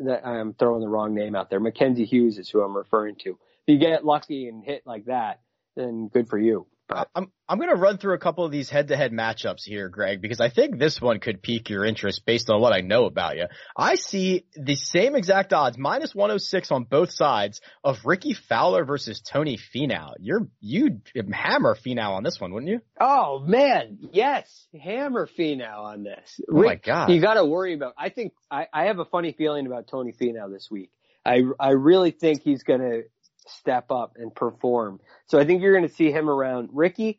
that 0.00 0.26
I'm 0.26 0.54
throwing 0.54 0.80
the 0.80 0.88
wrong 0.88 1.14
name 1.14 1.34
out 1.34 1.50
there. 1.50 1.60
Mackenzie 1.60 2.04
Hughes 2.04 2.38
is 2.38 2.48
who 2.48 2.62
I'm 2.62 2.76
referring 2.76 3.16
to. 3.16 3.30
If 3.30 3.38
you 3.66 3.78
get 3.78 4.04
lucky 4.04 4.48
and 4.48 4.64
hit 4.64 4.82
like 4.86 5.06
that, 5.06 5.40
then 5.76 6.08
good 6.08 6.28
for 6.28 6.38
you. 6.38 6.66
But 6.92 7.08
I'm 7.14 7.32
I'm 7.48 7.58
going 7.58 7.70
to 7.70 7.76
run 7.76 7.98
through 7.98 8.14
a 8.14 8.18
couple 8.18 8.44
of 8.44 8.52
these 8.52 8.70
head-to-head 8.70 9.12
matchups 9.12 9.64
here, 9.64 9.88
Greg, 9.88 10.22
because 10.22 10.40
I 10.40 10.48
think 10.48 10.78
this 10.78 11.00
one 11.00 11.20
could 11.20 11.42
pique 11.42 11.68
your 11.68 11.84
interest 11.84 12.24
based 12.24 12.48
on 12.48 12.60
what 12.60 12.72
I 12.72 12.80
know 12.80 13.04
about 13.04 13.36
you. 13.36 13.46
I 13.76 13.96
see 13.96 14.46
the 14.54 14.74
same 14.74 15.14
exact 15.14 15.52
odds, 15.52 15.76
minus 15.76 16.14
106 16.14 16.70
on 16.70 16.84
both 16.84 17.10
sides 17.10 17.60
of 17.84 17.98
Rickie 18.04 18.34
Fowler 18.34 18.84
versus 18.84 19.20
Tony 19.20 19.58
Finau. 19.58 20.12
You're 20.18 20.48
you'd 20.60 21.02
hammer 21.32 21.74
Finau 21.74 22.10
on 22.12 22.22
this 22.22 22.40
one, 22.40 22.52
wouldn't 22.52 22.70
you? 22.70 22.80
Oh 23.00 23.40
man, 23.40 23.98
yes, 24.12 24.66
hammer 24.80 25.26
Finau 25.26 25.78
on 25.78 26.04
this. 26.04 26.40
Oh 26.50 26.62
my 26.62 26.76
god! 26.76 27.10
You 27.10 27.20
got 27.20 27.34
to 27.34 27.44
worry 27.44 27.74
about. 27.74 27.94
I 27.98 28.08
think 28.08 28.32
I, 28.50 28.66
I 28.72 28.84
have 28.84 28.98
a 28.98 29.04
funny 29.04 29.32
feeling 29.32 29.66
about 29.66 29.88
Tony 29.88 30.12
Finau 30.12 30.50
this 30.50 30.68
week. 30.70 30.90
I 31.24 31.42
I 31.58 31.70
really 31.70 32.10
think 32.10 32.42
he's 32.42 32.62
going 32.62 32.80
to 32.80 33.02
step 33.46 33.90
up 33.90 34.16
and 34.16 34.34
perform. 34.34 35.00
So 35.26 35.38
I 35.38 35.44
think 35.44 35.62
you're 35.62 35.76
going 35.76 35.88
to 35.88 35.94
see 35.94 36.10
him 36.10 36.28
around. 36.28 36.70
Rickie, 36.72 37.18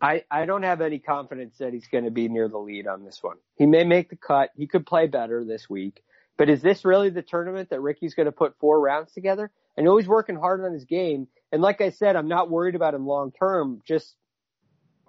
I 0.00 0.24
I 0.30 0.46
don't 0.46 0.62
have 0.64 0.80
any 0.80 0.98
confidence 0.98 1.58
that 1.58 1.72
he's 1.72 1.88
going 1.88 2.04
to 2.04 2.10
be 2.10 2.28
near 2.28 2.48
the 2.48 2.58
lead 2.58 2.86
on 2.86 3.04
this 3.04 3.22
one. 3.22 3.36
He 3.56 3.66
may 3.66 3.84
make 3.84 4.10
the 4.10 4.16
cut. 4.16 4.50
He 4.56 4.66
could 4.66 4.86
play 4.86 5.06
better 5.06 5.44
this 5.44 5.68
week. 5.70 6.02
But 6.38 6.48
is 6.48 6.62
this 6.62 6.84
really 6.84 7.10
the 7.10 7.22
tournament 7.22 7.70
that 7.70 7.80
Rickie's 7.80 8.14
going 8.14 8.26
to 8.26 8.32
put 8.32 8.58
four 8.58 8.80
rounds 8.80 9.12
together? 9.12 9.50
I 9.78 9.82
know 9.82 9.96
he's 9.96 10.08
working 10.08 10.36
hard 10.36 10.64
on 10.64 10.72
his 10.72 10.84
game. 10.84 11.28
And 11.52 11.62
like 11.62 11.80
I 11.80 11.90
said, 11.90 12.16
I'm 12.16 12.28
not 12.28 12.50
worried 12.50 12.74
about 12.74 12.94
him 12.94 13.06
long 13.06 13.32
term. 13.32 13.80
Just 13.86 14.16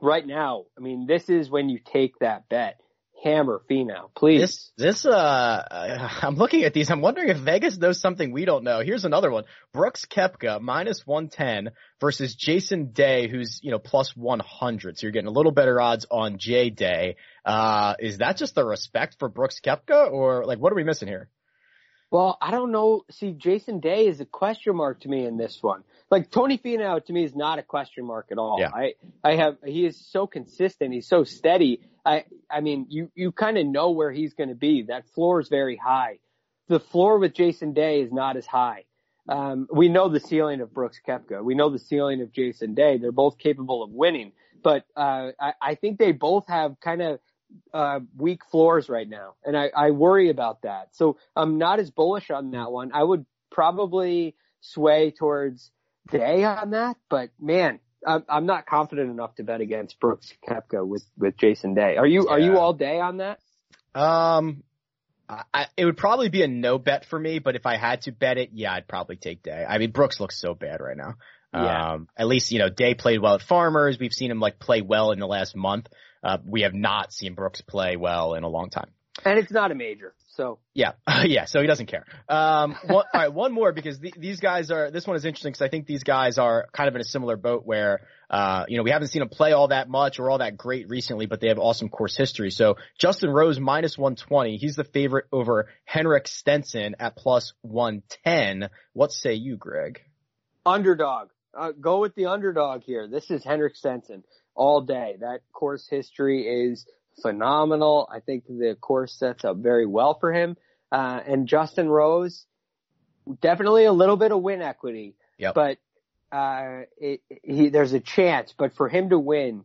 right 0.02 0.26
now, 0.26 0.66
I 0.78 0.82
mean, 0.82 1.08
this 1.08 1.30
is 1.30 1.50
when 1.50 1.70
you 1.70 1.80
take 1.80 2.20
that 2.20 2.50
bet. 2.50 2.80
Hammer 3.24 3.61
Finau, 3.69 4.09
please. 4.15 4.41
This, 4.41 4.71
this, 4.78 5.05
uh, 5.05 6.09
I'm 6.21 6.36
looking 6.36 6.63
at 6.63 6.74
these. 6.74 6.91
I'm 6.91 7.01
wondering 7.01 7.30
if 7.30 7.38
Vegas 7.38 7.78
knows 7.78 7.99
something 7.99 8.32
we 8.32 8.43
don't 8.43 8.63
know. 8.63 8.82
Here's 8.82 9.05
another 9.05 9.32
one. 9.32 9.45
Brooks 9.71 10.05
Koepka 10.05 10.59
minus 10.59 11.07
110 11.07 11.74
versus 12.01 12.36
Jason 12.36 12.91
Day, 12.91 13.30
who's, 13.30 13.61
you 13.63 13.71
know, 13.71 13.80
plus 13.80 14.15
100. 14.15 14.97
So 14.97 15.07
you're 15.07 15.11
getting 15.11 15.28
a 15.28 15.32
little 15.32 15.53
better 15.53 15.80
odds 15.80 16.05
on 16.11 16.38
J 16.38 16.69
Day. 16.69 17.15
Uh, 17.45 17.95
is 17.99 18.17
that 18.17 18.38
just 18.38 18.55
the 18.55 18.65
respect 18.65 19.15
for 19.19 19.30
Brooks 19.30 19.61
Koepka 19.61 20.11
or 20.11 20.45
like 20.45 20.59
what 20.59 20.74
are 20.74 20.76
we 20.76 20.84
missing 20.84 21.07
here? 21.07 21.30
Well, 22.14 22.38
I 22.39 22.51
don't 22.51 22.72
know. 22.72 23.05
See, 23.09 23.32
Jason 23.32 23.80
Day 23.80 24.05
is 24.05 24.20
a 24.20 24.26
question 24.26 24.76
mark 24.76 24.99
to 24.99 25.09
me 25.09 25.26
in 25.26 25.36
this 25.36 25.57
one. 25.64 25.84
Like 26.11 26.30
Tony 26.30 26.59
Finau 26.59 27.03
to 27.03 27.11
me 27.11 27.24
is 27.24 27.36
not 27.36 27.57
a 27.57 27.64
question 27.64 28.05
mark 28.05 28.28
at 28.32 28.38
all. 28.38 28.57
Yeah. 28.59 28.70
I, 28.70 28.93
I 29.24 29.36
have, 29.38 29.57
he 29.66 29.84
is 29.84 29.99
so 30.11 30.28
consistent. 30.28 30.93
He's 30.93 31.07
so 31.07 31.24
steady. 31.24 31.82
I, 32.05 32.26
I 32.51 32.61
mean, 32.61 32.86
you, 32.89 33.09
you 33.16 33.32
kind 33.32 33.57
of 33.57 33.66
know 33.66 33.89
where 33.89 34.11
he's 34.11 34.36
going 34.36 34.49
to 34.49 34.55
be. 34.55 34.84
That 34.89 35.07
floor 35.16 35.39
is 35.39 35.49
very 35.49 35.76
high. 35.76 36.20
The 36.68 36.80
floor 36.80 37.18
with 37.18 37.34
Jason 37.34 37.74
Day 37.74 38.01
is 38.01 38.11
not 38.11 38.38
as 38.38 38.45
high. 38.45 38.84
Um, 39.28 39.66
we 39.74 39.89
know 39.89 40.07
the 40.07 40.20
ceiling 40.20 40.61
of 40.61 40.72
Brooks 40.72 40.99
Koepka. 41.07 41.43
We 41.43 41.55
know 41.55 41.72
the 41.72 41.80
ceiling 41.80 42.22
of 42.22 42.32
Jason 42.32 42.76
Day. 42.76 42.99
They're 42.99 43.11
both 43.11 43.39
capable 43.39 43.82
of 43.82 43.89
winning, 43.89 44.34
but, 44.64 44.86
uh, 44.95 45.32
I, 45.39 45.53
I 45.59 45.76
think 45.76 45.97
they 45.97 46.11
both 46.11 46.47
have 46.47 46.80
kind 46.80 47.01
of, 47.01 47.20
uh, 47.74 47.99
weak 48.18 48.41
floors 48.51 48.89
right 48.89 49.08
now. 49.08 49.36
And 49.45 49.58
I, 49.58 49.72
I 49.76 49.91
worry 49.91 50.30
about 50.30 50.62
that. 50.64 50.89
So 50.91 51.18
I'm 51.36 51.58
not 51.58 51.80
as 51.80 51.91
bullish 51.91 52.30
on 52.30 52.51
that 52.51 52.72
one. 52.72 52.91
I 52.93 53.04
would 53.04 53.26
probably 53.51 54.36
sway 54.62 55.12
towards 55.12 55.72
Day 56.12 56.43
on 56.43 56.72
that, 56.72 56.97
but 57.10 57.30
man, 57.39 57.80
I'm, 58.06 58.26
I'm 58.28 58.45
not 58.45 58.66
confident 58.66 59.10
enough 59.10 59.36
to 59.36 59.43
bet 59.43 59.62
against 59.62 59.99
Brooks 60.01 60.34
Koepka 60.45 60.86
with, 60.86 61.06
with 61.18 61.38
Jason 61.38 61.76
Day. 61.76 61.95
Are 61.95 62.06
you, 62.06 62.28
are 62.28 62.39
you 62.39 62.58
all 62.58 62.74
day 62.74 62.99
on 62.99 63.18
that? 63.18 63.39
Um, 63.95 64.64
I, 65.30 65.68
it 65.78 65.86
would 65.86 65.95
probably 65.95 66.30
be 66.30 66.43
a 66.43 66.47
no 66.47 66.78
bet 66.78 67.06
for 67.06 67.18
me, 67.18 67.39
but 67.39 67.56
if 67.56 67.66
I 67.66 67.78
had 67.78 68.01
to 68.01 68.12
bet 68.12 68.38
it, 68.38 68.49
yeah, 68.54 68.74
I'd 68.74 68.88
probably 68.88 69.16
take 69.16 69.41
Day. 69.43 69.66
I 69.68 69.78
mean, 69.78 69.91
Brooks 69.91 70.20
looks 70.20 70.39
so 70.39 70.54
bad 70.54 70.82
right 70.82 70.97
now. 70.97 71.14
Yeah. 71.54 71.93
Um, 71.93 72.10
at 72.18 72.28
least, 72.28 72.51
you 72.51 72.60
know, 72.60 72.70
Day 72.70 72.95
played 72.95 73.22
well 73.22 73.36
at 73.36 73.41
Farmers. 73.41 73.97
We've 73.99 74.14
seen 74.14 74.32
him 74.32 74.39
like 74.39 74.60
play 74.60 74.82
well 74.82 75.12
in 75.12 75.20
the 75.20 75.28
last 75.28 75.56
month. 75.56 75.88
Uh, 76.24 76.38
we 76.45 76.61
have 76.61 76.74
not 76.74 77.13
seen 77.13 77.34
Brooks 77.34 77.61
play 77.61 77.95
well 77.95 78.34
in 78.36 78.43
a 78.43 78.49
long 78.49 78.69
time. 78.69 78.89
And 79.26 79.38
it's 79.38 79.51
not 79.51 79.71
a 79.71 79.76
major. 79.76 80.15
So 80.30 80.57
Yeah, 80.74 80.93
yeah. 81.24 81.45
So 81.45 81.61
he 81.61 81.67
doesn't 81.67 81.86
care. 81.86 82.05
Um, 82.28 82.76
one, 82.88 83.05
all 83.13 83.21
right, 83.21 83.32
one 83.32 83.53
more 83.53 83.71
because 83.71 83.99
the, 83.99 84.11
these 84.17 84.39
guys 84.39 84.71
are. 84.71 84.89
This 84.89 85.05
one 85.05 85.15
is 85.15 85.26
interesting 85.26 85.51
because 85.51 85.61
I 85.61 85.69
think 85.69 85.86
these 85.86 86.03
guys 86.03 86.39
are 86.39 86.65
kind 86.74 86.89
of 86.89 86.95
in 86.95 87.01
a 87.01 87.03
similar 87.03 87.38
boat 87.38 87.61
where, 87.63 88.01
uh, 88.32 88.65
you 88.67 88.78
know, 88.78 88.84
we 88.84 88.89
haven't 88.89 89.09
seen 89.09 89.19
them 89.19 89.30
play 89.30 89.51
all 89.51 89.67
that 89.67 89.88
much 89.88 90.19
or 90.19 90.32
all 90.32 90.39
that 90.39 90.57
great 90.57 90.89
recently, 90.89 91.28
but 91.28 91.39
they 91.39 91.49
have 91.49 91.59
awesome 91.59 91.89
course 91.89 92.17
history. 92.17 92.49
So 92.49 92.78
Justin 92.97 93.30
Rose 93.30 93.59
minus 93.59 93.95
one 93.95 94.15
twenty. 94.15 94.57
He's 94.57 94.76
the 94.76 94.84
favorite 94.84 95.26
over 95.32 95.67
Henrik 95.86 96.28
Stenson 96.28 96.95
at 96.99 97.15
plus 97.15 97.53
one 97.61 98.01
ten. 98.26 98.69
What 98.93 99.11
say 99.11 99.36
you, 99.36 99.57
Greg? 99.57 100.01
underdog, 100.65 101.30
uh, 101.57 101.71
go 101.80 101.99
with 101.99 102.15
the 102.15 102.28
underdog 102.28 102.84
here. 102.84 103.07
This 103.07 103.30
is 103.30 103.43
Henrik 103.43 103.76
Stenson 103.76 104.24
all 104.56 104.82
day. 104.82 105.18
That 105.20 105.41
course 105.51 105.88
history 105.89 106.47
is 106.47 106.86
phenomenal. 107.22 108.08
I 108.12 108.20
think 108.20 108.45
the 108.47 108.76
course 108.80 109.14
sets 109.14 109.45
up 109.45 109.58
very 109.58 109.86
well 109.86 110.18
for 110.20 110.34
him. 110.34 110.58
Uh, 110.91 111.20
and 111.26 111.47
Justin 111.47 111.89
Rose, 111.89 112.45
definitely 113.41 113.86
a 113.86 113.91
little 113.91 114.18
bit 114.18 114.32
of 114.32 114.41
win 114.41 114.62
equity, 114.62 115.16
Yep. 115.38 115.56
but, 115.56 115.78
uh, 116.32 116.82
it, 116.97 117.22
he, 117.43 117.70
there's 117.70 117.93
a 117.93 117.99
chance, 117.99 118.54
but 118.58 118.76
for 118.76 118.89
him 118.89 119.10
to 119.10 119.20
win, 119.20 119.64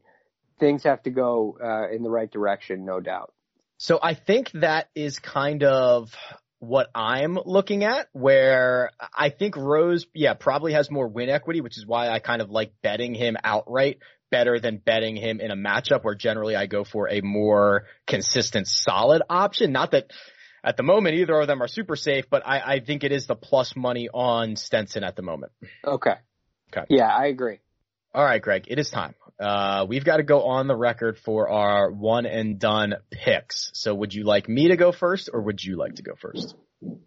things 0.59 0.84
have 0.84 1.03
to 1.05 1.11
go, 1.11 1.59
uh, 1.62 1.95
in 1.95 2.03
the 2.03 2.11
right 2.11 2.30
direction, 2.30 2.84
no 2.84 3.01
doubt. 3.01 3.32
So 3.78 3.99
I 4.03 4.14
think 4.14 4.51
that 4.53 4.89
is 4.95 5.18
kind 5.18 5.62
of 5.62 6.14
what 6.59 6.89
I'm 6.95 7.39
looking 7.45 7.84
at 7.84 8.09
where 8.12 8.91
I 9.16 9.30
think 9.30 9.57
Rose, 9.57 10.07
yeah, 10.12 10.34
probably 10.34 10.72
has 10.72 10.91
more 10.91 11.07
win 11.07 11.28
equity, 11.28 11.61
which 11.61 11.78
is 11.78 11.86
why 11.86 12.09
I 12.09 12.18
kind 12.18 12.43
of 12.43 12.51
like 12.51 12.72
betting 12.82 13.14
him 13.14 13.36
outright 13.45 13.99
better 14.31 14.59
than 14.61 14.79
betting 14.79 15.16
him 15.16 15.41
in 15.41 15.51
a 15.51 15.57
matchup 15.57 16.05
where 16.05 16.14
generally 16.14 16.57
I 16.57 16.66
go 16.66 16.85
for 16.85 17.09
a 17.09 17.20
more 17.20 17.85
consistent 18.07 18.68
solid 18.68 19.22
option. 19.29 19.72
Not 19.72 19.93
that 19.93 20.11
at 20.62 20.76
the 20.76 20.83
moment 20.83 21.16
either 21.16 21.41
of 21.41 21.47
them 21.47 21.62
are 21.62 21.68
super 21.68 21.97
safe, 21.97 22.26
but 22.31 22.47
I, 22.47 22.74
I 22.74 22.81
think 22.81 23.05
it 23.05 23.12
is 23.12 23.26
the 23.26 23.37
plus 23.37 23.76
money 23.76 24.09
on 24.12 24.57
Stenson 24.57 25.05
at 25.05 25.16
the 25.16 25.22
moment. 25.22 25.53
Okay. 25.85 26.14
Okay. 26.72 26.87
Yeah, 26.91 27.09
I 27.09 27.26
agree. 27.26 27.61
All 28.14 28.24
right, 28.24 28.41
Greg, 28.41 28.64
it 28.68 28.79
is 28.79 28.91
time. 28.91 29.14
Uh, 29.39 29.87
we've 29.89 30.05
got 30.05 30.16
to 30.16 30.22
go 30.22 30.45
on 30.45 30.66
the 30.66 30.74
record 30.74 31.18
for 31.18 31.49
our 31.49 31.91
one 31.91 32.26
and 32.26 32.59
done 32.59 32.95
picks. 33.11 33.70
So 33.74 33.95
would 33.95 34.12
you 34.12 34.24
like 34.24 34.49
me 34.49 34.68
to 34.68 34.76
go 34.76 34.93
first 34.93 35.31
or 35.33 35.43
would 35.43 35.62
you 35.62 35.76
like 35.76 35.97
to 35.97 36.03
go 36.03 36.14
first? 36.20 36.55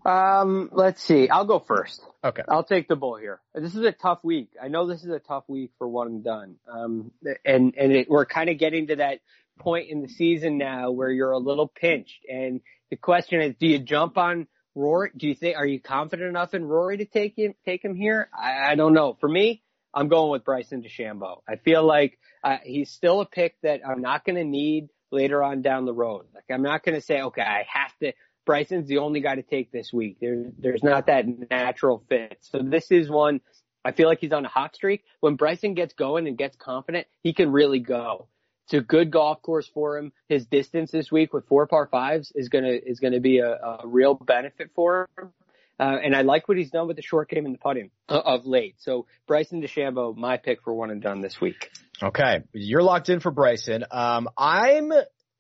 Um, 0.06 0.70
let's 0.72 1.02
see. 1.02 1.30
I'll 1.30 1.46
go 1.46 1.60
first. 1.60 2.02
Okay. 2.24 2.42
I'll 2.48 2.64
take 2.64 2.88
the 2.88 2.96
bull 2.96 3.16
here. 3.16 3.40
This 3.56 3.76
is 3.76 3.84
a 3.84 3.92
tough 3.92 4.20
week. 4.24 4.50
I 4.62 4.68
know 4.68 4.88
this 4.88 5.04
is 5.04 5.12
a 5.12 5.20
tough 5.20 5.46
week 5.48 5.72
for 5.78 5.88
one 5.88 6.08
and 6.08 6.24
done. 6.24 6.56
Um, 6.72 7.12
and, 7.46 7.74
and 7.78 7.92
it, 7.92 8.10
we're 8.10 8.26
kind 8.26 8.50
of 8.50 8.58
getting 8.58 8.88
to 8.88 8.98
that 8.98 9.20
point 9.60 9.90
in 9.90 10.02
the 10.02 10.10
season 10.10 10.58
now 10.58 10.92
where 10.92 11.10
you're 11.10 11.32
a 11.32 11.38
little 11.38 11.68
pinched. 11.68 12.26
And 12.30 12.62
the 12.90 12.98
question 12.98 13.42
is, 13.42 13.56
do 13.60 13.68
you 13.68 13.80
jump 13.80 14.18
on 14.18 14.48
Rory? 14.76 15.12
Do 15.16 15.28
you 15.28 15.36
think, 15.36 15.56
are 15.56 15.66
you 15.66 15.80
confident 15.80 16.30
enough 16.30 16.54
in 16.54 16.66
Rory 16.66 16.98
to 16.98 17.06
take 17.06 17.38
him, 17.38 17.54
take 17.66 17.84
him 17.84 17.96
here? 17.96 18.30
I, 18.38 18.72
I 18.72 18.76
don't 18.76 18.94
know. 18.94 19.18
For 19.20 19.30
me, 19.30 19.64
I'm 19.94 20.08
going 20.08 20.32
with 20.32 20.44
Bryson 20.44 20.84
DeChambeau. 20.84 21.42
I 21.48 21.56
feel 21.58 21.86
like, 21.86 22.18
uh, 22.44 22.58
he's 22.64 22.90
still 22.90 23.22
a 23.22 23.26
pick 23.26 23.56
that 23.62 23.82
I'm 23.88 24.02
not 24.02 24.26
going 24.26 24.38
to 24.38 24.44
need 24.44 24.90
later 25.12 25.44
on 25.44 25.62
down 25.62 25.86
the 25.86 25.94
road. 25.94 26.26
Like 26.34 26.46
I'm 26.50 26.64
not 26.64 26.84
going 26.84 26.96
to 26.96 27.02
say, 27.02 27.22
okay, 27.22 27.42
I 27.42 27.66
have 27.72 27.96
to, 28.00 28.14
Bryson's 28.52 28.90
the 28.90 28.98
only 28.98 29.22
guy 29.22 29.36
to 29.36 29.44
take 29.44 29.72
this 29.72 29.94
week. 29.94 30.18
There's 30.20 30.52
there's 30.60 30.84
not 30.84 31.06
that 31.06 31.26
natural 31.50 32.04
fit. 32.10 32.38
So 32.42 32.60
this 32.62 32.92
is 32.92 33.10
one 33.10 33.40
I 33.86 33.94
feel 33.94 34.10
like 34.10 34.20
he's 34.20 34.34
on 34.34 34.44
a 34.44 34.50
hot 34.50 34.76
streak. 34.76 35.06
When 35.22 35.38
Bryson 35.38 35.74
gets 35.74 35.94
going 35.94 36.28
and 36.28 36.38
gets 36.38 36.58
confident, 36.58 37.08
he 37.24 37.32
can 37.32 37.50
really 37.54 37.80
go. 37.80 38.28
It's 38.66 38.74
a 38.74 38.82
good 38.82 39.10
golf 39.10 39.42
course 39.42 39.70
for 39.74 39.98
him. 39.98 40.12
His 40.28 40.46
distance 40.46 40.92
this 40.92 41.10
week 41.10 41.32
with 41.32 41.48
four 41.48 41.66
par 41.66 41.88
fives 41.90 42.34
is 42.36 42.50
gonna 42.50 42.74
is 42.74 43.00
gonna 43.00 43.22
be 43.22 43.40
a, 43.40 43.52
a 43.52 43.82
real 43.86 44.16
benefit 44.16 44.72
for 44.76 45.08
him. 45.18 45.32
Uh, 45.80 45.98
and 46.04 46.14
I 46.14 46.24
like 46.24 46.50
what 46.50 46.58
he's 46.58 46.72
done 46.72 46.88
with 46.88 46.98
the 46.98 47.02
short 47.02 47.30
game 47.30 47.46
and 47.46 47.56
the 47.56 47.60
putting 47.60 47.90
of 48.10 48.46
late. 48.46 48.76
So 48.80 49.08
Bryson 49.28 49.62
DeChambeau, 49.62 50.14
my 50.18 50.36
pick 50.36 50.62
for 50.62 50.74
one 50.74 50.92
and 50.92 51.02
done 51.02 51.22
this 51.22 51.40
week. 51.40 51.72
Okay. 52.04 52.42
You're 52.52 52.84
locked 52.84 53.08
in 53.08 53.22
for 53.22 53.32
Bryson. 53.32 53.86
Um, 53.90 54.28
I'm, 54.38 54.92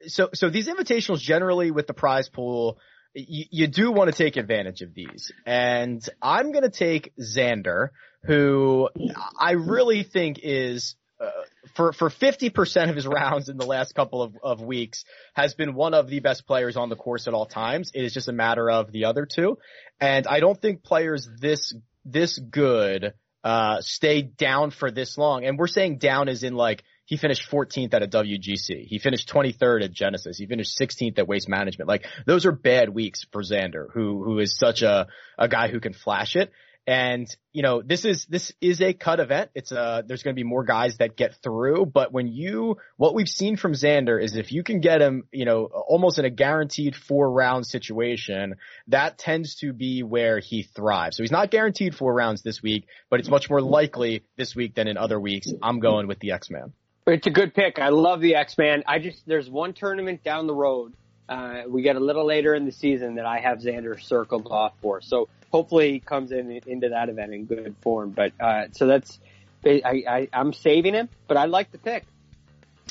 so, 0.07 0.29
so 0.33 0.49
these 0.49 0.67
invitationals 0.67 1.19
generally 1.19 1.69
with 1.69 1.87
the 1.87 1.93
prize 1.93 2.27
pool, 2.27 2.79
you, 3.13 3.45
you 3.49 3.67
do 3.67 3.91
want 3.91 4.09
to 4.09 4.15
take 4.15 4.37
advantage 4.37 4.81
of 4.81 4.93
these. 4.93 5.31
And 5.45 6.07
I'm 6.21 6.51
going 6.51 6.63
to 6.63 6.69
take 6.69 7.13
Xander, 7.17 7.89
who 8.23 8.89
I 9.37 9.51
really 9.51 10.03
think 10.03 10.39
is, 10.41 10.95
uh, 11.19 11.29
for, 11.75 11.93
for 11.93 12.09
50% 12.09 12.89
of 12.89 12.95
his 12.95 13.07
rounds 13.07 13.49
in 13.49 13.57
the 13.57 13.65
last 13.65 13.93
couple 13.93 14.21
of, 14.21 14.35
of 14.41 14.61
weeks 14.61 15.03
has 15.33 15.53
been 15.53 15.73
one 15.73 15.93
of 15.93 16.07
the 16.07 16.19
best 16.19 16.47
players 16.47 16.77
on 16.77 16.89
the 16.89 16.95
course 16.95 17.27
at 17.27 17.33
all 17.33 17.45
times. 17.45 17.91
It 17.93 18.03
is 18.03 18.13
just 18.13 18.27
a 18.27 18.33
matter 18.33 18.69
of 18.69 18.91
the 18.91 19.05
other 19.05 19.25
two. 19.25 19.57
And 19.99 20.25
I 20.27 20.39
don't 20.39 20.59
think 20.59 20.83
players 20.83 21.27
this, 21.39 21.73
this 22.05 22.37
good, 22.39 23.13
uh, 23.43 23.81
stay 23.81 24.21
down 24.21 24.71
for 24.71 24.91
this 24.91 25.17
long. 25.17 25.45
And 25.45 25.57
we're 25.57 25.67
saying 25.67 25.97
down 25.97 26.29
is 26.29 26.43
in 26.43 26.55
like, 26.55 26.83
he 27.11 27.17
finished 27.17 27.51
14th 27.51 27.93
at 27.93 28.03
a 28.03 28.07
WGC. 28.07 28.87
He 28.87 28.97
finished 28.97 29.27
23rd 29.27 29.83
at 29.83 29.91
Genesis. 29.91 30.37
He 30.37 30.45
finished 30.45 30.79
16th 30.79 31.19
at 31.19 31.27
Waste 31.27 31.49
Management. 31.49 31.89
Like 31.89 32.05
those 32.25 32.45
are 32.45 32.53
bad 32.53 32.87
weeks 32.87 33.25
for 33.33 33.43
Xander, 33.43 33.87
who 33.93 34.23
who 34.23 34.39
is 34.39 34.57
such 34.57 34.81
a 34.81 35.07
a 35.37 35.49
guy 35.49 35.67
who 35.67 35.81
can 35.81 35.91
flash 35.91 36.37
it. 36.37 36.53
And 36.87 37.27
you 37.51 37.63
know 37.63 37.81
this 37.81 38.05
is 38.05 38.25
this 38.27 38.53
is 38.61 38.79
a 38.79 38.93
cut 38.93 39.19
event. 39.19 39.51
It's 39.53 39.73
uh 39.73 40.03
there's 40.05 40.23
going 40.23 40.33
to 40.33 40.39
be 40.39 40.47
more 40.47 40.63
guys 40.63 40.99
that 40.99 41.17
get 41.17 41.35
through. 41.43 41.85
But 41.85 42.13
when 42.13 42.27
you 42.27 42.77
what 42.95 43.13
we've 43.13 43.27
seen 43.27 43.57
from 43.57 43.73
Xander 43.73 44.23
is 44.23 44.37
if 44.37 44.53
you 44.53 44.63
can 44.63 44.79
get 44.79 45.01
him, 45.01 45.25
you 45.33 45.43
know, 45.43 45.65
almost 45.65 46.17
in 46.17 46.23
a 46.23 46.29
guaranteed 46.29 46.95
four 46.95 47.29
round 47.29 47.67
situation, 47.67 48.55
that 48.87 49.17
tends 49.17 49.55
to 49.55 49.73
be 49.73 50.01
where 50.01 50.39
he 50.39 50.63
thrives. 50.63 51.17
So 51.17 51.23
he's 51.23 51.29
not 51.31 51.51
guaranteed 51.51 51.93
four 51.93 52.13
rounds 52.13 52.41
this 52.41 52.63
week, 52.63 52.87
but 53.09 53.19
it's 53.19 53.29
much 53.29 53.49
more 53.49 53.61
likely 53.61 54.23
this 54.37 54.55
week 54.55 54.75
than 54.75 54.87
in 54.87 54.95
other 54.95 55.19
weeks. 55.19 55.51
I'm 55.61 55.81
going 55.81 56.07
with 56.07 56.19
the 56.19 56.31
X 56.31 56.49
Man. 56.49 56.71
It's 57.11 57.27
a 57.27 57.31
good 57.31 57.53
pick. 57.53 57.77
I 57.77 57.89
love 57.89 58.21
the 58.21 58.35
X 58.35 58.57
Man. 58.57 58.83
I 58.87 58.99
just 58.99 59.27
there's 59.27 59.49
one 59.49 59.73
tournament 59.73 60.23
down 60.23 60.47
the 60.47 60.55
road. 60.55 60.93
Uh, 61.27 61.63
we 61.67 61.81
get 61.81 61.97
a 61.97 61.99
little 61.99 62.25
later 62.25 62.55
in 62.55 62.65
the 62.65 62.71
season 62.71 63.15
that 63.15 63.25
I 63.25 63.39
have 63.39 63.59
Xander 63.59 64.01
circled 64.01 64.47
off 64.49 64.73
for. 64.81 65.01
So 65.01 65.27
hopefully 65.51 65.91
he 65.91 65.99
comes 65.99 66.31
in 66.31 66.61
into 66.65 66.89
that 66.89 67.09
event 67.09 67.33
in 67.33 67.45
good 67.45 67.75
form. 67.81 68.11
But 68.11 68.31
uh, 68.39 68.67
so 68.71 68.87
that's 68.87 69.19
I, 69.65 70.03
I 70.07 70.27
I'm 70.31 70.53
saving 70.53 70.93
him, 70.93 71.09
but 71.27 71.35
I 71.35 71.45
like 71.45 71.73
the 71.73 71.79
pick. 71.79 72.05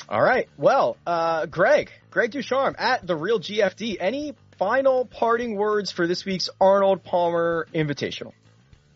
All 0.07 0.21
right. 0.21 0.47
Well, 0.55 0.97
uh, 1.07 1.47
Greg, 1.47 1.91
Greg 2.11 2.29
Ducharme 2.29 2.75
at 2.77 3.05
the 3.05 3.15
Real 3.15 3.39
GFD. 3.39 3.97
Any 3.99 4.35
final 4.59 5.05
parting 5.05 5.55
words 5.55 5.89
for 5.89 6.05
this 6.05 6.25
week's 6.25 6.49
Arnold 6.59 7.03
Palmer 7.03 7.67
Invitational? 7.73 8.33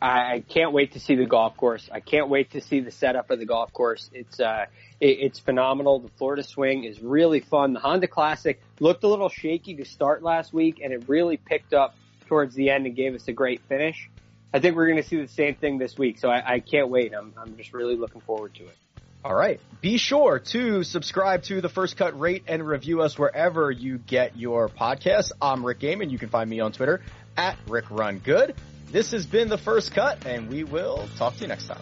I 0.01 0.43
can't 0.47 0.73
wait 0.73 0.93
to 0.93 0.99
see 0.99 1.15
the 1.15 1.25
golf 1.25 1.55
course. 1.55 1.89
I 1.91 1.99
can't 1.99 2.29
wait 2.29 2.51
to 2.51 2.61
see 2.61 2.81
the 2.81 2.91
setup 2.91 3.31
of 3.31 3.39
the 3.39 3.45
golf 3.45 3.71
course. 3.73 4.09
It's 4.13 4.39
uh, 4.39 4.65
it, 4.99 5.19
it's 5.21 5.39
phenomenal. 5.39 5.99
The 5.99 6.09
Florida 6.17 6.43
Swing 6.43 6.83
is 6.83 7.01
really 7.01 7.39
fun. 7.39 7.73
The 7.73 7.79
Honda 7.79 8.07
Classic 8.07 8.61
looked 8.79 9.03
a 9.03 9.07
little 9.07 9.29
shaky 9.29 9.75
to 9.75 9.85
start 9.85 10.21
last 10.21 10.53
week, 10.53 10.81
and 10.83 10.93
it 10.93 11.05
really 11.07 11.37
picked 11.37 11.73
up 11.73 11.95
towards 12.27 12.55
the 12.55 12.69
end 12.69 12.85
and 12.85 12.95
gave 12.95 13.15
us 13.15 13.27
a 13.27 13.33
great 13.33 13.61
finish. 13.69 14.09
I 14.53 14.59
think 14.59 14.75
we're 14.75 14.87
going 14.87 15.01
to 15.01 15.07
see 15.07 15.17
the 15.19 15.27
same 15.27 15.55
thing 15.55 15.77
this 15.77 15.97
week, 15.97 16.19
so 16.19 16.29
I, 16.29 16.55
I 16.55 16.59
can't 16.59 16.89
wait. 16.89 17.13
I'm 17.13 17.33
I'm 17.37 17.57
just 17.57 17.73
really 17.73 17.95
looking 17.95 18.21
forward 18.21 18.53
to 18.55 18.63
it. 18.63 18.77
All 19.23 19.33
right. 19.33 19.59
Be 19.81 19.97
sure 19.97 20.37
to 20.37 20.83
subscribe 20.83 21.41
to 21.43 21.59
the 21.59 21.69
First 21.69 21.97
Cut, 21.97 22.19
rate 22.19 22.43
and 22.47 22.65
review 22.65 23.01
us 23.01 23.17
wherever 23.17 23.71
you 23.71 23.97
get 23.97 24.37
your 24.37 24.69
podcasts. 24.69 25.31
I'm 25.41 25.65
Rick 25.65 25.79
Gehman. 25.79 26.11
You 26.11 26.19
can 26.19 26.29
find 26.29 26.47
me 26.47 26.59
on 26.59 26.73
Twitter 26.73 27.01
at 27.37 27.57
Rick 27.67 27.85
Run 27.89 28.19
Good. 28.19 28.55
This 28.91 29.11
has 29.11 29.25
been 29.25 29.49
the 29.49 29.57
First 29.57 29.93
Cut, 29.93 30.25
and 30.25 30.49
we 30.49 30.63
will 30.63 31.07
talk 31.17 31.35
to 31.35 31.41
you 31.41 31.47
next 31.47 31.67
time. 31.67 31.81